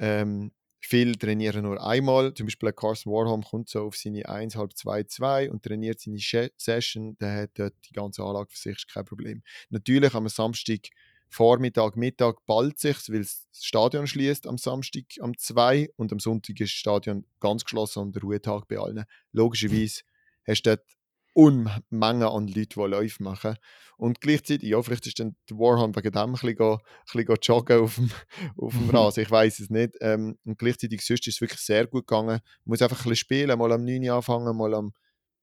Ähm, 0.00 0.50
viele 0.80 1.16
trainieren 1.16 1.62
nur 1.62 1.80
einmal. 1.84 2.34
Zum 2.34 2.46
Beispiel 2.46 2.72
Carson 2.72 3.12
Warholm 3.12 3.42
kommt 3.42 3.68
so 3.68 3.82
auf 3.86 3.96
seine 3.96 4.28
1, 4.28 4.56
halb 4.56 4.76
2, 4.76 5.04
2 5.04 5.50
und 5.50 5.62
trainiert 5.62 6.00
seine 6.00 6.18
She- 6.18 6.50
Session. 6.56 7.16
Der 7.18 7.42
hat 7.42 7.50
dort 7.54 7.74
die 7.88 7.92
ganze 7.92 8.22
Anlage 8.24 8.50
für 8.50 8.58
sich, 8.58 8.86
kein 8.88 9.04
Problem. 9.04 9.42
Natürlich 9.68 10.14
am 10.14 10.28
Samstag 10.28 10.88
Vormittag, 11.28 11.96
Mittag 11.96 12.44
bald 12.44 12.80
sich, 12.80 12.96
weil 13.08 13.20
das 13.20 13.46
Stadion 13.52 14.08
schließt 14.08 14.48
am 14.48 14.58
Samstag 14.58 15.04
am 15.20 15.36
2 15.38 15.88
und 15.94 16.12
am 16.12 16.18
Sonntag 16.18 16.58
ist 16.58 16.72
das 16.72 16.78
Stadion 16.78 17.24
ganz 17.38 17.62
geschlossen 17.62 18.00
und 18.00 18.16
der 18.16 18.22
Ruhetag 18.22 18.66
bei 18.66 18.78
allen. 18.78 19.04
Logischerweise 19.32 20.02
hast 20.44 20.62
du 20.62 20.70
dort 20.70 20.84
Unmengen 21.32 22.22
an 22.22 22.48
Leuten, 22.48 22.80
die 22.80 22.80
Läufe 22.80 23.22
machen. 23.22 23.56
Und 23.96 24.20
gleichzeitig, 24.20 24.68
ja, 24.68 24.80
vielleicht 24.82 25.06
ist 25.06 25.20
dann 25.20 25.36
der 25.48 25.58
Warhorn 25.58 25.94
wegen 25.94 26.10
dem 26.10 26.20
ein 26.20 26.32
bisschen, 26.32 26.56
go, 26.56 26.78
ein 27.14 27.26
bisschen 27.26 27.38
joggen 27.42 27.80
auf 27.80 27.94
dem, 27.96 28.10
auf 28.56 28.72
dem 28.72 28.90
Rasen, 28.90 29.22
ich 29.22 29.30
weiß 29.30 29.60
es 29.60 29.70
nicht. 29.70 29.96
Ähm, 30.00 30.38
und 30.44 30.58
gleichzeitig 30.58 31.04
sonst 31.04 31.26
ist 31.26 31.34
es 31.34 31.40
wirklich 31.40 31.60
sehr 31.60 31.86
gut 31.86 32.06
gegangen. 32.06 32.28
Man 32.28 32.40
muss 32.64 32.82
einfach 32.82 32.98
ein 32.98 33.02
bisschen 33.02 33.16
spielen, 33.16 33.58
mal 33.58 33.72
am 33.72 33.84
9 33.84 34.02
Uhr 34.02 34.14
anfangen, 34.14 34.56
mal 34.56 34.74
am, 34.74 34.92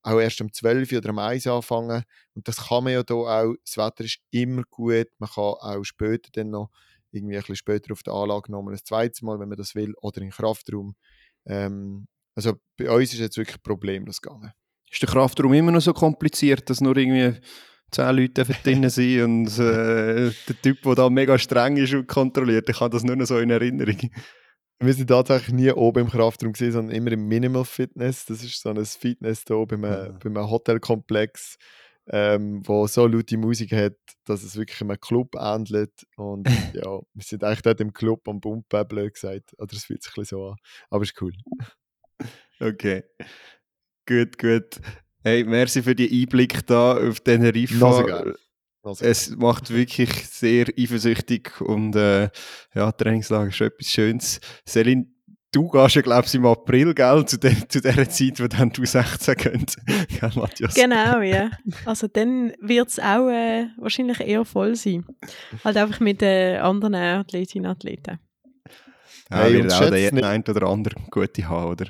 auch 0.01 0.19
erst 0.19 0.41
am 0.41 0.51
12 0.51 0.91
Uhr 0.91 0.97
oder 0.97 1.09
am 1.09 1.19
1 1.19 1.45
Uhr 1.45 1.53
anfangen. 1.53 2.03
Und 2.33 2.47
das 2.47 2.67
kann 2.67 2.83
man 2.83 2.93
ja 2.93 3.03
hier 3.07 3.15
auch. 3.15 3.53
Das 3.63 3.77
Wetter 3.77 4.03
ist 4.03 4.19
immer 4.31 4.63
gut. 4.69 5.07
Man 5.19 5.29
kann 5.29 5.43
auch 5.43 5.83
später 5.83 6.29
dann 6.33 6.49
noch, 6.49 6.71
irgendwie 7.11 7.35
ein 7.35 7.41
bisschen 7.41 7.55
später 7.57 7.93
auf 7.93 8.03
der 8.03 8.13
Anlage 8.13 8.51
nochmal 8.51 8.73
ein 8.73 8.83
zweites 8.83 9.21
Mal, 9.21 9.39
wenn 9.39 9.49
man 9.49 9.57
das 9.57 9.75
will, 9.75 9.93
oder 10.01 10.21
im 10.21 10.31
Kraftraum. 10.31 10.95
Ähm, 11.45 12.07
also 12.35 12.53
bei 12.77 12.89
uns 12.89 13.13
ist 13.13 13.19
jetzt 13.19 13.37
wirklich 13.37 13.61
problemlos 13.61 14.21
gegangen. 14.21 14.51
Ist 14.91 15.01
der 15.01 15.09
Kraftraum 15.09 15.53
immer 15.53 15.71
noch 15.71 15.81
so 15.81 15.93
kompliziert, 15.93 16.69
dass 16.69 16.81
nur 16.81 16.95
irgendwie 16.95 17.39
zehn 17.91 18.15
Leute 18.15 18.45
drin 18.63 18.89
sein 18.89 19.23
und 19.23 19.59
äh, 19.59 20.31
der 20.47 20.61
Typ, 20.61 20.81
der 20.83 20.95
da 20.95 21.09
mega 21.09 21.37
streng 21.37 21.77
ist 21.77 21.93
und 21.93 22.07
kontrolliert, 22.07 22.69
ich 22.69 22.79
habe 22.79 22.89
das 22.91 23.03
nur 23.03 23.15
noch 23.15 23.25
so 23.25 23.37
in 23.39 23.49
Erinnerung. 23.49 23.97
Wir 24.79 24.93
sind 24.93 25.07
tatsächlich 25.07 25.53
nie 25.55 25.71
oben 25.71 26.01
im 26.05 26.09
Kraftraum 26.09 26.53
gewesen, 26.53 26.73
sondern 26.73 26.95
immer 26.95 27.11
im 27.11 27.27
Minimal 27.27 27.65
Fitness. 27.65 28.25
Das 28.25 28.43
ist 28.43 28.61
so 28.61 28.69
ein 28.69 28.85
Fitness 28.85 29.43
hier 29.47 29.65
bei 29.65 29.75
einem, 29.75 29.85
Ah. 29.85 30.17
bei 30.23 30.29
einem 30.29 30.49
Hotelkomplex, 30.49 31.57
ähm, 32.09 32.61
wo 32.63 32.85
so 32.85 33.07
laute 33.07 33.37
Musik 33.37 33.71
hat, 33.71 33.95
dass 34.25 34.43
es 34.43 34.55
wirklich 34.55 34.79
einem 34.81 34.99
Club 34.99 35.35
ähnelt. 35.35 36.05
Und 36.15 36.45
ja, 36.75 36.83
wir 36.83 37.23
sind 37.23 37.43
eigentlich 37.43 37.63
dort 37.63 37.81
im 37.81 37.91
Club 37.91 38.27
am 38.27 38.39
Pumpen, 38.39 38.87
blöd 38.87 39.15
gesagt. 39.15 39.55
Oder 39.57 39.73
es 39.73 39.85
fühlt 39.85 40.03
sich 40.03 40.11
ein 40.11 40.21
bisschen 40.21 40.37
so 40.37 40.49
an. 40.49 40.57
Aber 40.91 41.03
ist 41.03 41.19
cool. 41.21 41.33
Okay. 42.59 43.03
Gut, 44.07 44.37
gut. 44.37 44.79
Hey, 45.23 45.43
merci 45.43 45.81
für 45.83 45.95
die 45.95 46.09
Einblick 46.21 46.65
da 46.67 46.93
auf 46.97 47.19
Teneriffa. 47.19 48.25
Also, 48.83 49.03
Es 49.03 49.35
macht 49.35 49.69
wirklich 49.69 50.09
sehr 50.29 50.67
eifersüchtig 50.79 51.59
und 51.59 51.93
äh, 51.95 52.29
ja, 52.73 52.91
Trainingslager 52.93 53.49
ist 53.49 53.57
schon 53.57 53.67
etwas 53.67 53.87
Schönes. 53.87 54.39
Selin, 54.65 55.13
du 55.51 55.67
gehst 55.67 55.95
ja, 55.95 56.01
glaube 56.01 56.25
ich, 56.25 56.35
im 56.35 56.45
April, 56.45 56.93
gell, 56.93 57.25
zu, 57.25 57.37
der, 57.37 57.67
zu 57.67 57.81
der 57.81 58.09
Zeit, 58.09 58.39
wo 58.39 58.47
dann 58.47 58.69
du 58.69 58.85
16 58.85 59.35
könnt. 59.35 59.75
gell, 60.07 60.31
Matthias? 60.35 60.73
Genau, 60.75 61.19
ja. 61.19 61.49
Also 61.83 62.07
dann 62.07 62.53
wird 62.61 62.87
es 62.87 62.99
auch 62.99 63.27
äh, 63.27 63.67
wahrscheinlich 63.77 64.21
eher 64.21 64.45
voll 64.45 64.75
sein. 64.77 65.05
Halt 65.65 65.75
einfach 65.75 65.99
mit 65.99 66.21
äh, 66.21 66.55
anderen 66.57 66.95
Athletinnen 66.95 67.65
und 67.65 67.71
Athleten. 67.75 68.19
Ja, 69.29 69.37
Hey, 69.39 69.53
wird 69.55 69.63
und 69.65 69.73
auch 69.73 69.89
der 69.89 70.13
nicht- 70.13 70.23
ein 70.23 70.43
oder 70.47 70.65
andere 70.67 70.95
gute 71.11 71.49
haben, 71.49 71.71
oder? 71.71 71.87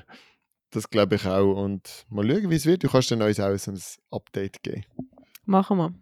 Das 0.71 0.89
glaube 0.89 1.15
ich 1.15 1.25
auch. 1.25 1.63
Und 1.63 2.05
mal 2.09 2.27
schauen, 2.27 2.50
wie 2.50 2.55
es 2.55 2.65
wird. 2.65 2.83
Du 2.83 2.89
kannst 2.89 3.12
dann 3.12 3.21
uns 3.21 3.39
auch 3.39 3.50
ein 3.50 3.81
Update 4.12 4.63
geben. 4.63 4.86
Machen 5.45 5.77
wir. 5.77 5.93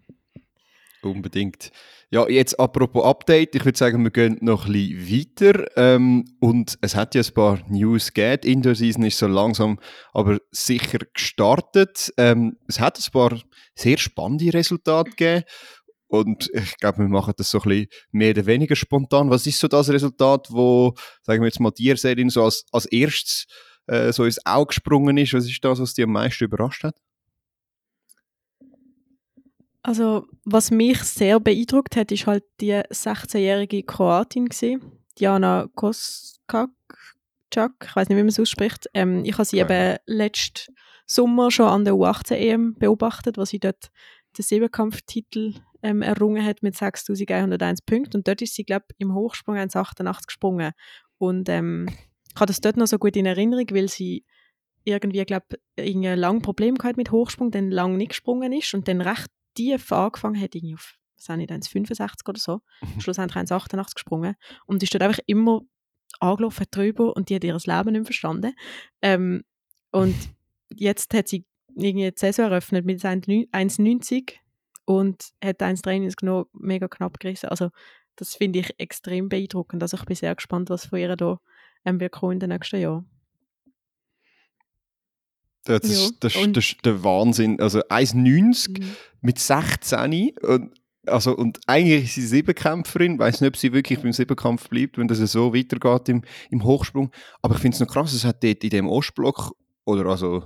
Unbedingt. 1.04 1.72
Ja, 2.10 2.28
jetzt 2.28 2.60
apropos 2.60 3.04
Update, 3.06 3.56
ich 3.56 3.64
würde 3.64 3.78
sagen, 3.78 4.04
wir 4.04 4.12
gehen 4.12 4.38
noch 4.42 4.66
ein 4.66 4.72
bisschen 4.72 5.28
weiter. 5.28 5.78
Ähm, 5.78 6.26
und 6.40 6.78
es 6.82 6.96
hat 6.96 7.14
ja 7.14 7.22
ein 7.22 7.34
paar 7.34 7.60
News 7.70 8.14
gegeben. 8.14 8.42
Die 8.44 8.52
Indoor-Season 8.54 9.04
ist 9.04 9.18
so 9.20 9.28
langsam, 9.28 9.80
aber 10.14 10.40
sicher 10.52 11.00
gestartet. 11.14 12.12
Ähm, 12.18 12.58
es 12.68 12.80
hat 12.80 12.98
ein 12.98 13.12
paar 13.12 13.40
sehr 13.76 13.98
spannende 13.98 14.54
Resultate 14.54 15.12
gegeben. 15.12 15.44
Und 16.08 16.50
ich 16.54 16.78
glaube, 16.78 17.00
wir 17.00 17.08
machen 17.08 17.34
das 17.38 17.50
so 17.50 17.60
ein 17.60 17.70
bisschen 17.70 17.88
mehr 18.12 18.32
oder 18.32 18.46
weniger 18.46 18.76
spontan. 18.76 19.30
Was 19.30 19.48
ist 19.48 19.60
so 19.60 19.68
das 19.68 19.90
Resultat, 19.90 20.48
wo, 20.50 20.94
sagen 21.24 21.42
wir 21.42 21.48
jetzt 21.48 21.60
mal, 21.60 21.72
dir, 21.72 21.98
Selin, 21.98 22.30
so 22.30 22.44
als, 22.44 22.66
als 22.72 22.86
erstes 22.86 23.46
äh, 23.88 24.12
so 24.12 24.26
ins 24.26 24.46
Auge 24.46 24.68
gesprungen 24.68 25.18
ist? 25.18 25.34
Was 25.34 25.46
ist 25.46 25.64
das, 25.64 25.80
was 25.80 25.94
dich 25.94 26.06
am 26.06 26.12
meisten 26.12 26.44
überrascht 26.44 26.84
hat? 26.84 26.96
Also, 29.84 30.26
was 30.46 30.72
mich 30.72 31.00
sehr 31.04 31.40
beeindruckt 31.40 31.96
hat, 31.96 32.12
ist 32.12 32.26
halt 32.26 32.44
die 32.60 32.74
16-jährige 32.74 33.84
Kroatin 33.84 34.48
gewesen, 34.48 34.82
Diana 35.20 35.68
Koskak, 35.76 36.72
ich 37.54 37.96
weiß 37.96 38.10
nicht, 38.10 38.18
wie 38.18 38.24
man 38.24 38.30
es 38.30 38.40
ausspricht. 38.40 38.90
Ähm, 38.96 39.24
ich 39.24 39.34
habe 39.34 39.46
sie 39.46 39.60
Keine 39.60 39.94
eben 39.94 40.00
letzten 40.08 40.74
Sommer 41.06 41.52
schon 41.52 41.68
an 41.68 41.86
der 41.86 41.94
U18-EM 41.94 42.74
beobachtet, 42.80 43.38
wo 43.38 43.46
sie 43.46 43.60
dort 43.60 43.92
den 44.38 44.44
Siebenkampftitel 44.44 45.54
ähm, 45.84 46.02
errungen 46.02 46.44
hat 46.44 46.64
mit 46.64 46.76
6'101 46.76 47.86
Punkten. 47.86 48.18
Und 48.18 48.28
dort 48.28 48.42
ist 48.42 48.56
sie, 48.56 48.64
glaube 48.64 48.86
ich, 48.90 48.96
im 49.00 49.14
Hochsprung 49.14 49.56
1,88 49.56 50.26
gesprungen. 50.26 50.72
Und 51.18 51.48
ähm, 51.48 51.88
ich 52.36 52.40
habe 52.42 52.48
das 52.48 52.60
dort 52.62 52.78
noch 52.78 52.88
so 52.88 52.98
gut 52.98 53.16
in 53.16 53.26
Erinnerung, 53.26 53.66
weil 53.72 53.88
sie 53.88 54.26
irgendwie, 54.84 55.24
glaube 55.26 55.46
ich, 55.78 55.96
ein 55.96 56.20
langes 56.20 56.44
Problem 56.44 56.76
gehabt 56.76 56.98
mit 56.98 57.12
Hochsprung, 57.12 57.50
dann 57.50 57.72
lang 57.72 57.98
nicht 57.98 58.10
gesprungen 58.10 58.52
ist 58.54 58.74
und 58.74 58.88
dann 58.88 59.02
recht 59.02 59.28
tief 59.56 59.92
angefangen 59.92 60.40
hat, 60.40 60.54
irgendwie 60.54 60.76
auf, 60.76 60.96
was 61.18 61.38
nicht, 61.38 61.50
1,65 61.52 62.30
oder 62.30 62.40
so, 62.40 62.62
Mhm. 62.82 63.00
schlussendlich 63.02 63.38
1,88 63.38 63.96
gesprungen 63.96 64.36
und 64.68 64.84
ist 64.84 64.94
dort 64.94 65.04
einfach 65.04 65.20
immer 65.26 65.62
angelaufen 66.20 66.66
drüber 66.70 67.16
und 67.16 67.30
die 67.30 67.36
hat 67.36 67.44
ihr 67.44 67.58
Leben 67.58 67.92
nicht 67.94 68.06
verstanden. 68.06 68.54
Ähm, 69.02 69.44
und 69.92 70.16
jetzt 70.76 71.14
hat 71.14 71.28
sie 71.30 71.46
irgendwie 71.76 72.12
die 72.12 72.20
Saison 72.20 72.46
eröffnet 72.46 72.86
mit 72.86 73.00
1,90 73.02 74.34
und 74.86 75.32
hat 75.44 75.62
1,93 75.62 76.16
genommen, 76.18 76.46
mega 76.54 76.88
knapp 76.88 77.20
gerissen. 77.20 77.48
Also 77.50 77.70
das 78.18 78.36
finde 78.36 78.60
ich 78.60 78.74
extrem 78.78 79.30
beeindruckend. 79.30 79.82
Also 79.82 79.98
ich 79.98 80.06
bin 80.06 80.16
sehr 80.16 80.36
gespannt, 80.36 80.70
was 80.70 80.86
von 80.86 81.00
ihr 81.00 81.16
da 81.16 81.40
ähm, 81.86 82.00
wird 82.00 82.12
kommen 82.12 82.34
in 82.34 82.40
den 82.40 82.50
nächsten 82.50 82.80
Jahren. 82.82 83.06
Das, 85.64 85.84
ist, 85.84 86.18
das, 86.24 86.36
ist- 86.36 86.56
das 86.56 86.66
ist 86.66 86.86
der 86.86 87.04
Wahnsinn. 87.04 87.60
Also 87.60 87.80
1,90 87.90 88.70
Mhm. 88.82 88.86
mit 89.22 89.40
16 89.40 90.32
und, 90.44 90.72
also, 91.08 91.36
und 91.36 91.60
eigentlich 91.68 92.04
ist 92.06 92.16
sie 92.16 92.22
Siebenkämpferin. 92.28 93.14
Ich 93.14 93.20
weiß 93.20 93.42
nicht, 93.42 93.48
ob 93.50 93.58
sie 93.58 93.74
wirklich 93.74 94.00
beim 94.02 94.12
Siebenkampf 94.14 94.70
bleibt, 94.70 94.98
wenn 94.98 95.08
das 95.08 95.18
so 95.32 95.54
weitergeht 95.56 96.10
im, 96.10 96.24
im 96.52 96.64
Hochsprung. 96.64 97.12
Aber 97.42 97.56
ich 97.56 97.62
finde 97.62 97.76
es 97.76 97.80
noch 97.82 97.88
krass, 97.88 98.14
es 98.14 98.26
hat 98.26 98.44
dort 98.44 98.64
in 98.64 98.70
dem 98.70 98.88
Ostblock 98.88 99.54
oder 99.86 100.06
also 100.06 100.44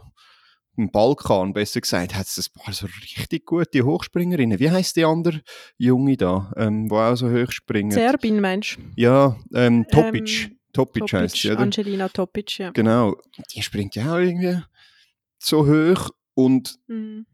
im 0.77 0.89
Balkan 0.91 1.51
besser 1.51 1.81
gesagt, 1.81 2.15
hat 2.15 2.25
es 2.27 2.37
ein 2.55 2.61
paar 2.61 2.73
so 2.73 2.85
richtig 3.01 3.45
gute 3.45 3.83
Hochspringerinnen. 3.83 4.57
Wie 4.59 4.71
heißt 4.71 4.95
die 4.95 5.03
andere 5.03 5.41
Junge 5.77 6.15
da, 6.15 6.53
ähm, 6.55 6.89
wo 6.89 6.97
auch 6.97 7.15
so 7.15 7.29
hoch 7.29 7.51
springen? 7.51 7.91
Serbin, 7.91 8.39
Mensch. 8.39 8.77
Ja, 8.95 9.35
ähm, 9.53 9.85
Topic. 9.91 10.43
Ähm, 10.45 10.58
Topic, 10.73 11.05
heißt 11.11 11.35
sie, 11.37 11.51
oder? 11.51 11.59
Angelina 11.59 12.09
Topic, 12.09 12.61
ja. 12.61 12.71
Genau. 12.71 13.15
Die 13.53 13.61
springt 13.61 13.95
ja 13.95 14.13
auch 14.13 14.17
irgendwie 14.19 14.61
so 15.37 15.65
hoch 15.67 16.09
und 16.33 16.77
Mhm. 16.87 17.25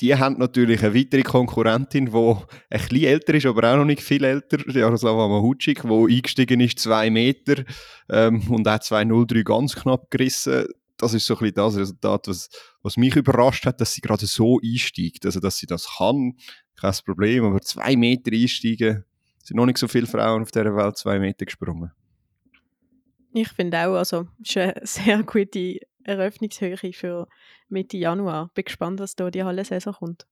die 0.00 0.14
haben 0.16 0.38
natürlich 0.38 0.82
eine 0.82 0.94
weitere 0.94 1.22
Konkurrentin, 1.22 2.06
die 2.06 2.12
ein 2.12 2.38
bisschen 2.70 3.04
älter 3.04 3.34
ist, 3.34 3.46
aber 3.46 3.72
auch 3.72 3.76
noch 3.76 3.84
nicht 3.84 4.02
viel 4.02 4.24
älter, 4.24 4.58
Jaroslava 4.68 5.28
Mahucic, 5.28 5.82
die 5.82 5.88
eingestiegen 6.16 6.60
ist, 6.60 6.78
zwei 6.80 7.10
Meter 7.10 7.64
ähm, 8.10 8.42
und 8.50 8.66
auch 8.66 8.78
2,03 8.78 9.42
ganz 9.44 9.76
knapp 9.76 10.10
gerissen. 10.10 10.66
Das 10.96 11.12
ist 11.12 11.26
so 11.26 11.34
ein 11.34 11.40
bisschen 11.40 11.54
das 11.56 11.76
Resultat, 11.76 12.28
was, 12.28 12.48
was 12.82 12.96
mich 12.96 13.16
überrascht 13.16 13.66
hat, 13.66 13.80
dass 13.80 13.94
sie 13.94 14.00
gerade 14.00 14.26
so 14.26 14.60
einsteigt. 14.64 15.26
Also, 15.26 15.40
dass 15.40 15.58
sie 15.58 15.66
das 15.66 15.96
kann, 15.98 16.34
kein 16.76 16.94
Problem, 17.04 17.44
aber 17.44 17.60
zwei 17.60 17.96
Meter 17.96 18.32
einsteigen, 18.32 19.04
sind 19.42 19.56
noch 19.56 19.66
nicht 19.66 19.78
so 19.78 19.88
viele 19.88 20.06
Frauen 20.06 20.42
auf 20.42 20.50
dieser 20.50 20.74
Welt 20.74 20.96
zwei 20.96 21.18
Meter 21.18 21.44
gesprungen. 21.44 21.90
Ich 23.36 23.48
finde 23.48 23.78
auch, 23.78 23.96
also 23.96 24.28
ist 24.40 24.56
eine 24.56 24.74
sehr 24.84 25.22
gute 25.24 25.80
Eröffnungshöhe 26.04 26.76
für 26.92 27.26
Mitte 27.68 27.96
Januar. 27.96 28.50
Bin 28.54 28.64
gespannt, 28.64 29.00
was 29.00 29.16
da 29.16 29.28
die 29.28 29.42
Halle-Saison 29.42 29.94
kommt. 29.94 30.26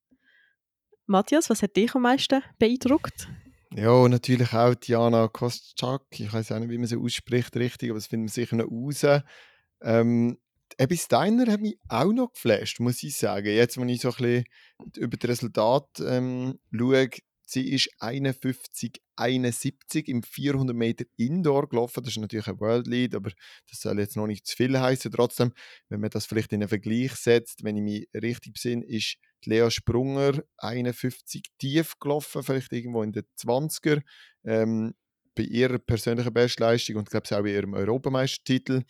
Matthias, 1.06 1.50
was 1.50 1.62
hat 1.62 1.75
dich 1.75 1.92
am 1.97 2.02
meisten 2.02 2.42
beeindruckt? 2.61 3.28
Ja, 3.75 4.06
natürlich 4.09 4.52
auch 4.52 4.76
Diana 4.76 5.26
Kostschak. 5.26 6.02
Ich 6.11 6.32
weiß 6.32 6.52
auch 6.52 6.61
nicht, 6.61 6.71
wie 6.71 6.78
man 6.78 6.87
sie 6.87 6.97
ausspricht, 6.97 7.56
richtig, 7.56 7.90
aber 7.90 7.99
das 7.99 8.06
finden 8.06 8.26
wir 8.26 8.30
sicher 8.30 8.54
noch 8.54 8.71
raus. 8.71 9.04
Ähm, 9.82 10.38
Abby 10.78 10.97
Steiner 10.97 11.50
hat 11.50 11.61
mich 11.61 11.80
auch 11.88 12.12
noch 12.12 12.32
geflasht, 12.32 12.78
muss 12.78 13.02
ich 13.02 13.16
sagen. 13.16 13.49
Jetzt, 13.49 13.80
wenn 13.80 13.88
ich 13.88 14.02
so 14.02 14.11
ein 14.11 14.14
bisschen 14.14 14.44
über 14.97 15.16
das 15.16 15.28
Resultat 15.28 15.88
ähm, 16.06 16.61
schaue, 16.71 17.11
sie 17.47 17.68
ist 17.73 17.90
51,71 19.16 20.09
im 20.09 20.23
400 20.23 20.76
Meter 20.76 21.04
Indoor 21.16 21.69
gelaufen. 21.69 22.02
Das 22.02 22.12
ist 22.12 22.19
natürlich 22.19 22.49
ein 22.49 22.61
World 22.61 22.87
Lead, 22.87 23.14
aber 23.14 23.31
das 23.69 23.81
soll 23.81 23.99
jetzt 23.99 24.16
noch 24.16 24.26
nicht 24.26 24.47
zu 24.47 24.57
viel 24.57 24.78
heißen. 24.78 25.11
Trotzdem, 25.12 25.52
wenn 25.88 26.00
man 26.00 26.11
das 26.11 26.26
vielleicht 26.26 26.52
in 26.52 26.62
einen 26.62 26.69
Vergleich 26.69 27.14
setzt, 27.14 27.64
wenn 27.64 27.76
ich 27.76 27.83
mich 27.83 28.09
richtig 28.14 28.54
besinne, 28.54 28.85
ist 28.85 29.16
Lea 29.45 29.71
Sprunger 29.71 30.42
51 30.59 31.42
tief 31.59 31.99
gelaufen, 31.99 32.42
vielleicht 32.42 32.73
irgendwo 32.73 33.02
in 33.02 33.12
den 33.12 33.25
20er. 33.38 34.02
Ähm, 34.45 34.95
bei 35.35 35.45
ihrer 35.45 35.78
persönlichen 35.78 36.33
Bestleistung 36.33 36.97
und 36.97 37.09
glaube 37.09 37.25
ich 37.26 37.35
auch 37.35 37.42
bei 37.42 37.52
ihrem 37.52 37.75
Europameistertitel 37.75 38.83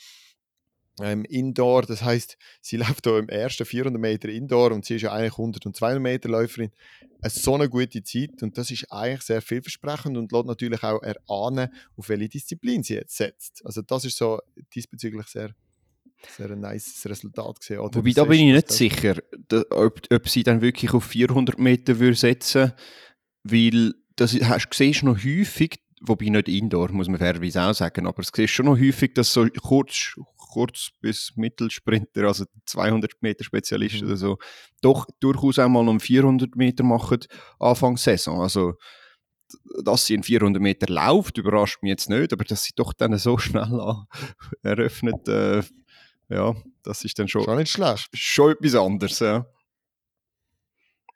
ähm, 1.03 1.25
Indoor. 1.25 1.83
Das 1.83 2.03
heißt, 2.03 2.37
sie 2.61 2.77
läuft 2.77 3.07
da 3.07 3.19
im 3.19 3.29
ersten 3.29 3.65
400 3.65 4.01
Meter 4.01 4.29
Indoor 4.29 4.73
und 4.73 4.85
sie 4.85 4.97
ist 4.97 5.03
ja 5.03 5.12
eigentlich 5.12 5.33
100 5.33 5.67
und 5.67 5.77
200 5.77 6.03
Meter 6.03 6.29
Läuferin. 6.29 6.71
Eine 7.21 7.31
so 7.31 7.55
eine 7.55 7.69
gute 7.69 8.03
Zeit 8.03 8.43
und 8.43 8.57
das 8.59 8.71
ist 8.71 8.91
eigentlich 8.91 9.23
sehr 9.23 9.43
vielversprechend 9.43 10.17
und 10.17 10.33
lässt 10.33 10.47
natürlich 10.47 10.83
auch 10.83 11.03
erahnen, 11.03 11.69
auf 11.97 12.09
welche 12.09 12.29
Disziplin 12.29 12.83
sie 12.83 12.95
jetzt 12.95 13.17
setzt. 13.17 13.62
Also 13.65 13.83
das 13.83 14.05
ist 14.05 14.17
so 14.17 14.41
diesbezüglich 14.75 15.27
sehr 15.27 15.55
sehr 16.37 16.51
ein 16.51 16.61
nice 16.61 17.05
Resultat 17.07 17.59
gesehen. 17.61 17.81
Oder 17.81 17.97
Wobei, 17.97 18.12
da 18.12 18.25
bin 18.25 18.47
ich 18.49 18.55
nicht 18.55 18.71
das- 18.71 18.77
sicher, 18.77 19.17
ob, 19.71 20.01
ob 20.12 20.29
sie 20.29 20.45
dann 20.45 20.61
wirklich 20.61 20.93
auf 20.95 21.05
400 21.05 21.59
Meter 21.59 21.99
würde 21.99 22.17
setzen 22.17 22.73
weil 23.45 23.95
das 24.17 24.35
hast, 24.35 24.69
siehst 24.73 25.03
du 25.03 25.07
noch 25.07 25.19
häufig, 25.25 25.81
wobei 26.01 26.27
nicht 26.27 26.49
Indoor, 26.49 26.93
muss 26.93 27.09
man 27.09 27.19
fairerweise 27.19 27.62
auch 27.62 27.75
sagen, 27.75 28.07
aber 28.07 28.23
es 28.23 28.31
siehst 28.35 28.53
schon 28.53 28.67
noch 28.67 28.79
häufig, 28.79 29.15
dass 29.15 29.33
so 29.33 29.47
kurz, 29.62 30.15
kurz 30.53 30.91
bis 31.01 31.33
Mittelsprinter, 31.37 32.25
also 32.25 32.45
200 32.67 33.21
Meter 33.23 33.45
Spezialisten 33.45 34.01
Mhm. 34.03 34.07
oder 34.07 34.17
so, 34.17 34.38
doch 34.81 35.07
durchaus 35.21 35.59
auch 35.59 35.69
mal 35.69 35.88
um 35.88 36.01
400 36.01 36.57
Meter 36.57 36.85
machen, 36.85 37.21
Anfang 37.59 37.97
Saison. 37.97 38.41
Also, 38.43 38.75
dass 39.85 40.07
sie 40.07 40.15
in 40.15 40.23
400 40.23 40.62
Meter 40.62 40.87
läuft, 40.93 41.38
überrascht 41.38 41.83
mich 41.83 41.91
jetzt 41.91 42.09
nicht, 42.11 42.33
aber 42.33 42.45
dass 42.45 42.65
sie 42.65 42.73
doch 42.75 42.93
dann 42.93 43.17
so 43.19 43.37
schnell 43.38 43.95
eröffnet, 44.62 45.29
äh, 45.29 45.62
ja, 46.29 46.55
das 46.83 47.05
ist 47.05 47.19
dann 47.19 47.29
schon, 47.29 47.45
Schon 47.45 47.59
nicht 47.59 47.71
schlecht. 47.73 48.09
schon 48.15 48.53
etwas 48.53 48.75
anderes. 48.75 49.19
Ja. 49.21 49.47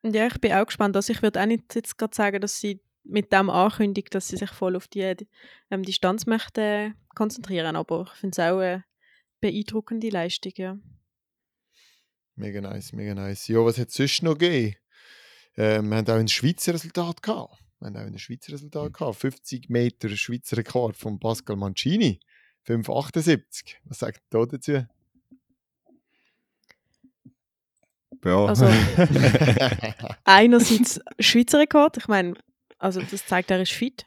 Ja, 0.03 0.27
ich 0.29 0.40
bin 0.40 0.53
auch 0.53 0.66
gespannt. 0.66 0.94
Also 0.96 1.12
ich 1.12 1.22
würde 1.22 1.40
auch 1.40 1.46
nicht 1.46 1.75
jetzt 1.75 1.99
gerade 1.99 2.14
sagen, 2.14 2.40
dass 2.40 2.61
sie 2.61 2.81
mit 3.03 3.33
dem 3.33 3.51
ankündigt, 3.51 4.14
dass 4.14 4.29
sie 4.29 4.37
sich 4.37 4.51
voll 4.51 4.77
auf 4.77 4.88
die 4.88 5.16
ähm, 5.70 5.83
Distanz 5.83 6.27
möchte 6.27 6.94
konzentrieren, 7.14 7.77
aber 7.77 8.03
ich 8.12 8.20
finde 8.20 8.35
es 8.35 8.38
auch 8.53 8.59
eine 8.59 8.85
beeindruckende 9.40 10.09
Leistung, 10.09 10.53
ja. 10.57 10.79
Mega 12.35 12.61
nice, 12.61 12.92
mega 12.92 13.14
nice. 13.14 13.49
Ja, 13.49 13.64
was 13.64 13.79
hat 13.79 13.88
es 13.88 13.94
sonst 13.94 14.22
noch 14.22 14.37
gegeben? 14.37 14.77
Ähm, 15.57 15.88
wir 15.88 15.96
haben 15.96 16.09
auch 16.11 16.14
ein 16.16 16.29
Schweizer 16.29 16.75
Resultat 16.75 17.22
gehabt. 17.22 17.55
Wir 17.81 17.87
haben 17.88 17.96
auch 17.96 18.01
ein 18.01 18.18
Schweizer 18.18 18.53
Resultat 18.53 18.92
gehabt. 18.92 19.16
50 19.16 19.70
Meter 19.70 20.09
Schweizer 20.11 20.57
Rekord 20.59 20.96
von 20.96 21.18
Pascal 21.18 21.57
Mancini. 21.57 22.20
5,78. 22.66 23.77
Was 23.85 24.01
sagt 24.01 24.18
ihr 24.35 24.40
da 24.40 24.44
dazu? 24.46 24.87
Ja. 28.25 28.46
Also- 28.46 28.66
Einerseits 30.25 31.01
Schweizer 31.20 31.59
Rekord, 31.61 31.96
ich 31.96 32.09
meine, 32.09 32.35
also 32.79 33.01
das 33.01 33.25
zeigt, 33.27 33.51
er 33.51 33.62
ist 33.62 33.72
fit. 33.72 34.05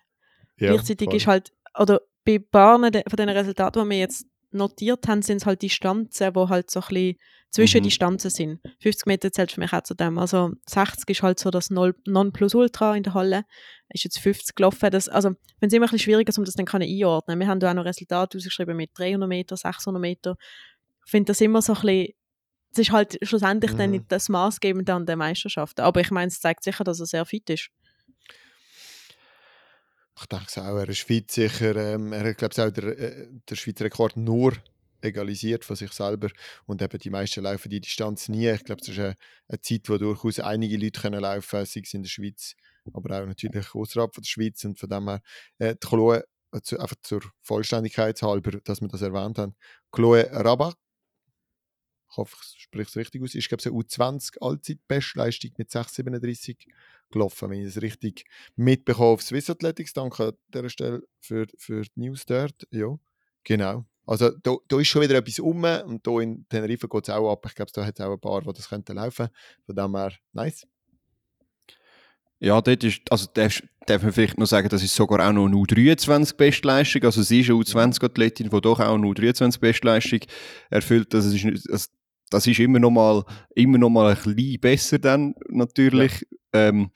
Ja, 0.58 0.74
Gleichzeitig 0.74 1.06
voll. 1.08 1.16
ist 1.18 1.28
halt, 1.28 1.54
oder 1.78 2.02
bei 2.26 2.38
paar 2.40 2.92
de- 2.92 3.04
von 3.08 3.18
den 3.18 3.30
Resultaten, 3.30 3.82
die 3.84 3.90
wir 3.90 3.98
jetzt 4.00 4.28
notiert 4.52 5.08
haben, 5.08 5.22
sind 5.22 5.38
es 5.38 5.46
halt 5.46 5.62
Distanzen, 5.62 6.36
wo 6.36 6.50
halt 6.50 6.70
so 6.72 6.80
ein 6.82 6.88
bisschen 6.88 7.16
Zwischendistanzen 7.52 8.30
sind. 8.30 8.60
50 8.80 9.06
Meter 9.08 9.32
zählt 9.32 9.52
für 9.52 9.60
mich 9.60 9.74
auch 9.74 9.82
zu 9.82 9.96
dem. 9.96 10.18
Also 10.20 10.52
60 10.68 11.10
ist 11.10 11.24
halt 11.24 11.40
so 11.40 11.50
das 11.50 11.70
Nonplusultra 11.72 12.96
in 12.96 13.04
der 13.04 13.14
Halle. 13.14 13.44
Ist 13.90 14.04
jetzt 14.04 14.20
50 14.20 14.56
gelaufen. 14.56 14.92
Das, 14.92 15.10
also, 15.10 15.30
wenn 15.60 15.68
es 15.68 15.74
immer 15.74 15.86
ein 15.86 15.90
bisschen 15.92 16.00
schwieriger 16.00 16.30
ist, 16.30 16.38
um 16.38 16.46
das 16.46 16.54
dann 16.54 16.66
können 16.66 16.88
einordnen. 16.88 17.40
Wir 17.40 17.48
haben 17.48 17.60
da 17.60 17.72
auch 17.72 17.76
noch 17.76 17.86
Resultate 17.86 18.38
ausgeschrieben 18.38 18.78
mit 18.78 18.92
300 18.94 19.28
Meter, 19.28 19.58
600 19.58 20.00
Meter. 20.00 20.36
Ich 21.06 21.12
finde 21.12 21.30
das 21.32 21.42
immer 21.42 21.62
so 21.62 21.74
ein 21.74 21.82
bisschen, 21.82 22.14
es 22.72 22.78
ist 22.78 22.92
halt 22.92 23.18
schlussendlich 23.24 23.72
dann 23.72 23.90
Mhm. 23.90 23.96
nicht 23.98 24.06
das 24.10 24.30
Maßgebende 24.30 24.94
an 24.94 25.08
der 25.08 25.16
Meisterschaft. 25.16 25.80
Aber 25.80 26.02
ich 26.02 26.12
meine, 26.12 26.28
es 26.28 26.40
zeigt 26.40 26.64
sicher, 26.64 26.84
dass 26.84 27.00
er 27.00 27.08
sehr 27.08 27.26
fit 27.26 27.50
ist. 27.50 27.70
Ich 30.22 30.26
denke 30.28 30.62
auch, 30.62 30.78
er 30.78 30.90
ist 30.90 31.02
fit 31.02 31.32
sicher. 31.32 31.76
Ähm, 31.76 32.12
er 32.12 32.30
hat, 32.30 32.38
glaube 32.38 32.54
ich, 32.54 32.62
auch 32.62 32.72
der, 32.72 32.98
äh, 32.98 33.28
der 33.50 33.56
Schweizer 33.56 33.86
Rekord 33.86 34.18
nur 34.18 34.54
egalisiert 35.02 35.66
von 35.66 35.76
sich 35.76 35.92
selber. 35.92 36.30
Und 36.66 36.82
eben 36.82 37.00
die 37.00 37.10
meisten 37.10 37.44
laufen 37.44 37.70
die 37.70 37.80
Distanz 37.80 38.28
nie. 38.30 38.50
Ich 38.50 38.64
glaube, 38.64 38.82
es 38.82 38.90
ist 38.90 39.00
eine, 39.00 39.16
eine 39.48 39.62
Zeit, 39.62 39.90
wo 39.90 39.98
durchaus 39.98 40.40
einige 40.40 40.78
Leute 40.78 41.00
können 41.00 41.22
laufen 41.22 41.66
sei 41.66 41.82
es 41.84 41.94
in 41.94 42.04
der 42.04 42.10
Schweiz, 42.10 42.56
aber 42.94 43.22
auch 43.22 43.26
natürlich 43.26 43.74
außerhalb 43.74 44.14
von 44.14 44.22
der 44.22 44.28
Schweiz. 44.28 44.64
Und 44.66 44.78
von 44.78 44.90
dem 44.90 45.08
her, 45.08 45.22
äh, 45.60 45.76
die 45.76 45.88
Chloe, 45.88 46.26
äh, 46.52 46.78
einfach 46.78 46.96
zur 47.02 47.22
Vollständigkeit 47.42 48.22
halber, 48.22 48.60
dass 48.64 48.82
wir 48.82 48.88
das 48.88 49.02
erwähnt 49.02 49.38
haben, 49.38 49.56
Chloe 49.92 50.30
Rabat, 50.32 50.76
ich 52.12 52.18
hoffe, 52.18 52.36
ich 52.56 52.64
spreche 52.64 52.90
es 52.90 52.98
richtig 52.98 53.22
aus, 53.22 53.36
ist, 53.36 53.48
glaube 53.48 53.62
ich, 53.62 53.68
eine 53.68 53.76
U20 53.76 54.42
Allzeit-Bestleistung 54.42 55.52
mit 55.58 55.70
6,37 55.70 56.58
gelaufen, 57.12 57.50
wenn 57.50 57.62
ich 57.62 57.68
es 57.68 57.82
richtig 57.82 58.26
mitbekommen 58.56 59.14
auf 59.14 59.22
Swiss 59.22 59.50
Athletics. 59.50 59.94
Danke 59.94 60.28
an 60.28 60.34
dieser 60.54 60.70
Stelle 60.70 61.02
für, 61.20 61.48
für 61.58 61.82
die 61.82 61.90
News 62.00 62.26
dort. 62.26 62.68
Ja, 62.72 62.96
genau. 63.44 63.86
Also 64.06 64.32
da, 64.42 64.56
da 64.68 64.80
ist 64.80 64.88
schon 64.88 65.04
wieder 65.04 65.16
etwas 65.16 65.38
um 65.40 65.64
und 65.64 66.06
da 66.08 66.20
in 66.20 66.46
Tenerife 66.50 66.88
geht 66.88 67.04
es 67.08 67.14
auch 67.14 67.32
ab. 67.32 67.46
Ich 67.48 67.54
glaube, 67.56 67.72
da 67.74 67.86
hat 67.86 68.00
es 68.00 68.06
auch 68.06 68.12
ein 68.14 68.20
paar, 68.20 68.42
die 68.42 68.54
das 68.54 68.70
könnten 68.70 68.96
laufen. 68.96 69.28
Von 69.66 69.76
dem 69.76 69.96
her, 69.96 70.14
nice. 70.34 70.66
Ja, 72.42 72.62
dort 72.62 72.84
ist, 72.86 73.02
also 73.10 73.28
darf, 73.34 73.62
darf 73.86 74.02
man 74.02 74.14
vielleicht 74.14 74.38
noch 74.38 74.46
sagen, 74.48 74.70
das 74.70 74.82
ist 74.82 74.96
sogar 74.96 75.28
auch 75.28 75.34
noch 75.34 75.46
eine 75.46 75.58
U23-Bestleistung. 75.58 77.04
Also 77.04 77.22
sie 77.22 77.42
ist 77.42 77.50
eine 77.50 77.60
U20-Athletin, 77.60 78.50
die 78.50 78.62
doch 78.62 78.80
auch 78.80 78.94
eine 78.96 79.06
U23-Bestleistung 79.08 80.22
erfüllt. 80.70 81.14
Das 81.14 81.26
ist, 81.26 81.44
nicht- 81.44 81.70
also 81.70 81.88
das 82.30 82.48
ist 82.48 82.60
immer 82.60 82.80
noch 82.80 82.92
mal, 82.92 83.24
immer 83.56 83.78
noch 83.78 83.90
mal 83.90 84.16
ein 84.16 84.36
bisschen 84.36 84.60
besser 84.60 85.00
dann 85.00 85.36
natürlich. 85.50 86.26
Ja. 86.54 86.68
Ähm, 86.70 86.92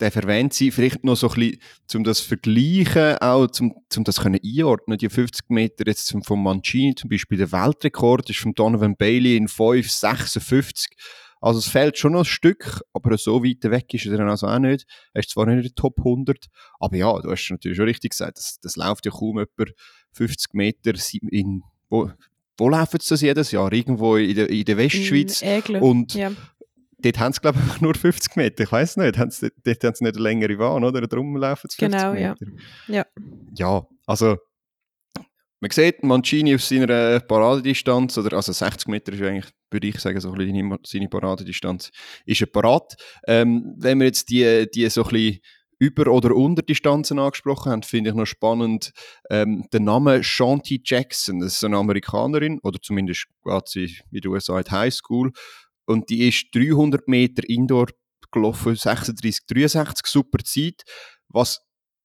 der 0.00 0.12
verwendet 0.12 0.52
sie 0.52 0.70
vielleicht 0.70 1.02
noch 1.02 1.16
so 1.16 1.28
ein 1.28 1.34
bisschen, 1.34 1.60
um 1.96 2.04
das 2.04 2.20
vergleichen, 2.20 3.18
auch 3.18 3.48
zum, 3.48 3.74
zum 3.88 4.04
das 4.04 4.20
können 4.20 4.38
einordnen. 4.44 4.96
Die 4.96 5.08
50 5.08 5.50
Meter 5.50 5.84
jetzt 5.86 6.06
zum, 6.06 6.22
vom 6.22 6.42
Mancini 6.42 6.94
zum 6.94 7.10
Beispiel, 7.10 7.38
der 7.38 7.50
Weltrekord 7.50 8.30
ist 8.30 8.38
von 8.38 8.54
Donovan 8.54 8.96
Bailey 8.96 9.36
in 9.36 9.48
5,56. 9.48 10.86
Also 11.40 11.58
es 11.58 11.68
fehlt 11.68 11.98
schon 11.98 12.12
noch 12.12 12.20
ein 12.20 12.24
Stück, 12.24 12.80
aber 12.92 13.16
so 13.16 13.44
weit 13.44 13.62
weg 13.64 13.92
ist 13.94 14.06
er 14.06 14.16
dann 14.16 14.28
also 14.28 14.46
auch 14.46 14.58
nicht. 14.58 14.86
Er 15.12 15.20
ist 15.20 15.30
zwar 15.30 15.46
nicht 15.46 15.56
in 15.56 15.62
der 15.62 15.74
Top 15.74 15.98
100, 15.98 16.46
aber 16.80 16.96
ja, 16.96 17.18
du 17.20 17.30
hast 17.30 17.48
natürlich 17.50 17.76
schon 17.76 17.86
richtig 17.86 18.10
gesagt, 18.10 18.38
das, 18.38 18.58
das 18.60 18.76
läuft 18.76 19.06
ja 19.06 19.12
kaum 19.12 19.38
etwa 19.38 19.64
50 20.12 20.54
Meter 20.54 20.92
in, 21.30 21.62
wo, 21.88 22.10
wo 22.58 22.68
laufen 22.68 22.98
sie 23.00 23.08
das 23.08 23.20
jedes 23.20 23.52
Jahr? 23.52 23.72
Irgendwo 23.72 24.16
in 24.16 24.34
der, 24.34 24.50
in 24.50 24.64
der 24.64 24.76
Westschweiz. 24.76 25.42
In 25.42 25.76
und 25.76 26.14
ja. 26.14 26.32
dort 26.98 27.18
haben 27.18 27.32
sie, 27.32 27.40
glaube 27.40 27.58
ich, 27.74 27.80
nur 27.80 27.94
50 27.94 28.36
Meter. 28.36 28.64
Ich 28.64 28.72
weiß 28.72 28.96
nicht. 28.96 29.16
Haben 29.16 29.30
sie, 29.30 29.50
dort 29.64 29.84
haben 29.84 29.94
sie 29.94 30.04
nicht 30.04 30.16
eine 30.16 30.22
längere 30.22 30.56
Bahn, 30.56 30.84
oder? 30.84 31.06
Darum 31.06 31.36
laufen 31.36 31.68
sie 31.70 31.76
50 31.76 31.78
genau, 31.78 32.12
Meter. 32.12 32.36
Ja. 32.88 32.94
ja. 32.94 33.06
Ja, 33.54 33.86
also 34.06 34.36
man 35.60 35.70
sieht 35.72 36.04
Mancini 36.04 36.54
auf 36.54 36.62
seiner 36.62 37.20
Paradedistanz, 37.20 38.16
oder, 38.16 38.36
also 38.36 38.52
60 38.52 38.86
Meter 38.88 39.12
ist 39.12 39.22
eigentlich, 39.22 39.52
würde 39.70 39.86
ich 39.88 39.98
sagen, 39.98 40.20
so 40.20 40.30
ein 40.32 40.38
bisschen 40.38 40.78
seine 40.84 41.08
Paradedistanz, 41.08 41.90
ist 42.26 42.40
er 42.40 42.46
parat. 42.46 42.94
Ähm, 43.26 43.74
wenn 43.76 43.98
wir 43.98 44.06
jetzt 44.06 44.30
die, 44.30 44.68
die 44.72 44.88
so 44.88 45.04
ein 45.04 45.10
bisschen 45.10 45.40
über- 45.78 46.10
oder 46.10 46.34
Unterdistanzen 46.34 47.18
angesprochen 47.18 47.72
haben, 47.72 47.82
finde 47.82 48.10
ich 48.10 48.16
noch 48.16 48.26
spannend 48.26 48.92
ähm, 49.30 49.66
den 49.72 49.84
Namen 49.84 50.22
Shanti 50.24 50.80
Jackson. 50.84 51.40
Das 51.40 51.54
ist 51.54 51.64
eine 51.64 51.76
Amerikanerin, 51.76 52.58
oder 52.62 52.80
zumindest 52.80 53.26
geht 53.44 53.68
sie 53.68 53.98
wie 54.10 54.20
du 54.20 54.38
sagst, 54.38 54.70
High 54.70 54.92
School. 54.92 55.32
Und 55.86 56.10
die 56.10 56.28
ist 56.28 56.46
300 56.54 57.08
Meter 57.08 57.48
Indoor 57.48 57.86
gelaufen, 58.30 58.74
36, 58.74 59.46
63, 59.46 60.06
super 60.06 60.38
Zeit. 60.44 60.82
Was 61.28 61.60